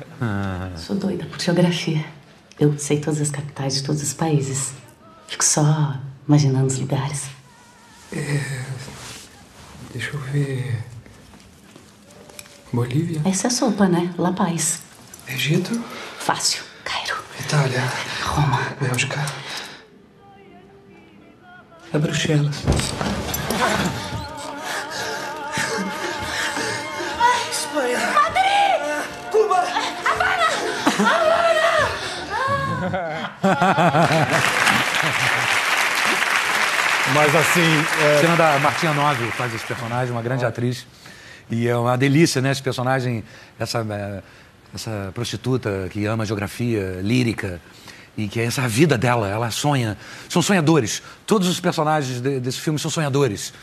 Sou 0.75 0.95
doida 0.95 1.25
por 1.25 1.39
geografia. 1.39 2.03
Eu 2.59 2.75
sei 2.79 2.99
todas 2.99 3.21
as 3.21 3.29
capitais 3.29 3.75
de 3.75 3.83
todos 3.83 4.01
os 4.01 4.11
países. 4.11 4.73
Fico 5.27 5.45
só 5.45 5.95
imaginando 6.27 6.65
os 6.65 6.79
lugares. 6.79 7.27
Deixa 9.93 10.09
eu 10.11 10.19
ver. 10.21 10.75
Bolívia? 12.73 13.21
Essa 13.25 13.45
é 13.45 13.49
a 13.49 13.51
sopa, 13.51 13.87
né? 13.87 14.11
La 14.17 14.31
Paz. 14.31 14.81
Egito? 15.27 15.79
Fácil. 16.17 16.63
Cairo. 16.83 17.15
Itália? 17.39 17.83
Roma. 18.23 18.59
Bélgica? 18.81 19.48
É 21.91 21.97
Bruxelas. 21.97 22.55
Espanha. 27.51 27.99
Madrid! 28.13 28.81
Cuba! 29.31 29.63
Havana! 30.05 30.49
Mas 37.15 37.35
assim. 37.35 37.59
É... 38.03 38.21
Cena 38.21 38.35
da 38.35 38.59
Martinha 38.59 38.93
Nove 38.93 39.31
faz 39.31 39.51
esse 39.55 39.65
personagem, 39.65 40.11
uma 40.11 40.21
grande 40.21 40.45
atriz. 40.45 40.85
E 41.49 41.67
é 41.67 41.75
uma 41.75 41.97
delícia, 41.97 42.39
né? 42.39 42.51
Esse 42.51 42.61
personagem, 42.61 43.23
essa, 43.59 43.79
eh, 43.79 44.21
essa 44.75 45.11
prostituta 45.15 45.87
que 45.89 46.05
ama 46.05 46.23
geografia 46.23 46.99
lírica. 47.01 47.59
E 48.23 48.27
que 48.27 48.39
é 48.39 48.43
essa 48.45 48.63
a 48.63 48.67
vida 48.67 48.97
dela, 48.97 49.27
ela 49.29 49.49
sonha. 49.51 49.97
São 50.27 50.41
sonhadores. 50.41 51.01
Todos 51.25 51.47
os 51.47 51.59
personagens 51.59 52.19
de- 52.19 52.39
desse 52.39 52.59
filme 52.59 52.77
são 52.77 52.91
sonhadores. 52.91 53.53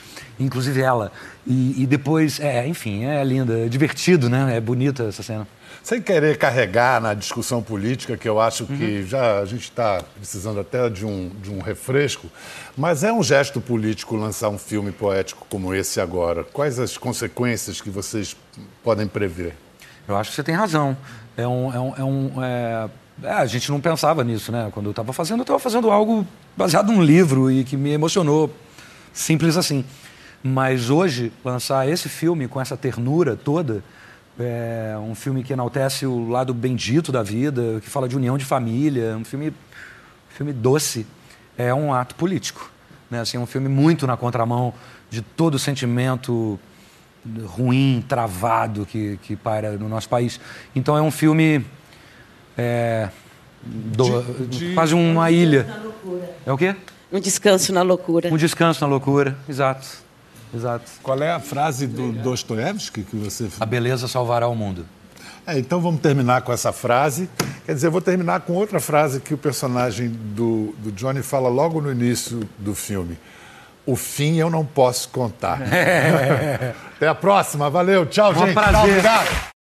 Inclusive 0.40 0.80
ela. 0.80 1.12
E, 1.46 1.82
e 1.82 1.86
depois, 1.86 2.40
é, 2.40 2.66
enfim, 2.66 3.04
é 3.04 3.22
linda, 3.24 3.59
é 3.59 3.68
divertido, 3.68 4.28
né? 4.30 4.57
É 4.57 4.61
bonita 4.61 5.04
essa 5.04 5.22
cena. 5.22 5.46
Sem 5.82 6.00
querer 6.02 6.36
carregar 6.38 7.00
na 7.00 7.14
discussão 7.14 7.62
política, 7.62 8.16
que 8.16 8.28
eu 8.28 8.40
acho 8.40 8.66
que 8.66 9.00
Uhum. 9.00 9.07
já 9.07 9.38
a 9.40 9.44
gente 9.44 9.64
está 9.64 10.02
precisando 10.16 10.59
até 10.59 10.88
de 10.90 11.04
um, 11.07 11.30
de 11.40 11.50
um 11.50 11.61
refresco, 11.61 12.28
mas 12.76 13.04
é 13.04 13.12
um 13.12 13.22
gesto 13.22 13.61
político 13.61 14.16
lançar 14.16 14.48
um 14.48 14.59
filme 14.59 14.90
poético 14.90 15.46
como 15.48 15.72
esse 15.74 16.00
agora. 16.00 16.42
Quais 16.44 16.78
as 16.80 16.96
consequências 16.96 17.80
que 17.80 17.88
vocês 17.90 18.36
podem 18.82 19.07
prever? 19.07 19.54
Eu 20.09 20.16
acho 20.16 20.30
que 20.30 20.36
você 20.36 20.42
tem 20.42 20.54
razão. 20.54 20.96
É 21.36 21.46
um. 21.46 21.72
É 21.72 21.78
um, 21.80 21.94
é 21.98 22.04
um, 22.04 22.44
é- 22.44 22.88
é, 23.22 23.30
a 23.30 23.46
gente 23.46 23.70
não 23.70 23.80
pensava 23.80 24.22
nisso, 24.22 24.52
né? 24.52 24.68
Quando 24.72 24.86
eu 24.86 24.90
estava 24.90 25.12
fazendo, 25.12 25.38
eu 25.38 25.42
estava 25.42 25.58
fazendo 25.58 25.90
algo 25.90 26.26
baseado 26.56 26.92
num 26.92 27.02
livro 27.02 27.50
e 27.50 27.64
que 27.64 27.76
me 27.76 27.90
emocionou. 27.90 28.54
Simples 29.12 29.56
assim. 29.56 29.84
Mas 30.42 30.90
hoje, 30.90 31.32
lançar 31.44 31.88
esse 31.88 32.08
filme 32.08 32.46
com 32.46 32.60
essa 32.60 32.76
ternura 32.76 33.34
toda, 33.34 33.82
é 34.38 34.94
um 34.98 35.14
filme 35.14 35.42
que 35.42 35.52
enaltece 35.52 36.04
o 36.06 36.28
lado 36.28 36.52
bendito 36.52 37.10
da 37.10 37.22
vida, 37.22 37.80
que 37.82 37.88
fala 37.88 38.06
de 38.06 38.16
união 38.16 38.36
de 38.36 38.44
família, 38.44 39.16
um 39.16 39.24
filme, 39.24 39.52
filme 40.28 40.52
doce, 40.52 41.06
é 41.56 41.72
um 41.72 41.94
ato 41.94 42.14
político. 42.14 42.70
Né? 43.10 43.20
Assim, 43.20 43.38
é 43.38 43.40
um 43.40 43.46
filme 43.46 43.68
muito 43.68 44.06
na 44.06 44.16
contramão 44.16 44.74
de 45.08 45.22
todo 45.22 45.54
o 45.54 45.58
sentimento 45.58 46.60
ruim, 47.46 48.04
travado 48.06 48.84
que, 48.84 49.18
que 49.22 49.34
paira 49.34 49.72
no 49.72 49.88
nosso 49.88 50.08
país. 50.08 50.38
Então 50.74 50.96
é 50.96 51.02
um 51.02 51.10
filme 51.10 51.64
é, 52.57 53.09
do- 53.62 54.24
quase 54.74 54.94
uma 54.94 55.30
ilha. 55.30 55.66
É 56.46 56.52
o 56.52 56.57
quê? 56.59 56.74
Um 57.12 57.20
descanso 57.20 57.72
na 57.72 57.82
loucura. 57.82 58.28
Um 58.32 58.36
descanso 58.36 58.80
na 58.80 58.86
loucura, 58.86 59.36
exato. 59.48 59.86
Exato. 60.54 60.90
Qual 61.02 61.20
é 61.22 61.30
a 61.32 61.40
frase 61.40 61.86
do 61.86 62.12
Dostoiévski 62.12 63.02
que 63.02 63.16
você. 63.16 63.48
A 63.61 63.66
beleza 63.66 64.07
salvará 64.09 64.46
o 64.48 64.54
mundo. 64.54 64.86
É, 65.46 65.59
então 65.59 65.80
vamos 65.80 66.00
terminar 66.00 66.42
com 66.42 66.52
essa 66.52 66.72
frase. 66.72 67.28
Quer 67.64 67.74
dizer, 67.74 67.86
eu 67.88 67.92
vou 67.92 68.00
terminar 68.00 68.40
com 68.40 68.52
outra 68.54 68.80
frase 68.80 69.20
que 69.20 69.32
o 69.34 69.38
personagem 69.38 70.09
do, 70.09 70.74
do 70.78 70.90
Johnny 70.92 71.22
fala 71.22 71.48
logo 71.48 71.80
no 71.80 71.90
início 71.90 72.48
do 72.59 72.74
filme. 72.74 73.16
O 73.84 73.94
fim 73.94 74.36
eu 74.38 74.50
não 74.50 74.64
posso 74.64 75.09
contar. 75.11 75.61
Até 76.96 77.07
a 77.07 77.14
próxima. 77.14 77.70
Valeu. 77.70 78.07
Tchau, 78.07 78.32
Um 78.32 78.34
gente. 78.34 78.54
Tchau, 78.54 78.54
prazer. 78.54 78.90
obrigado. 78.90 79.46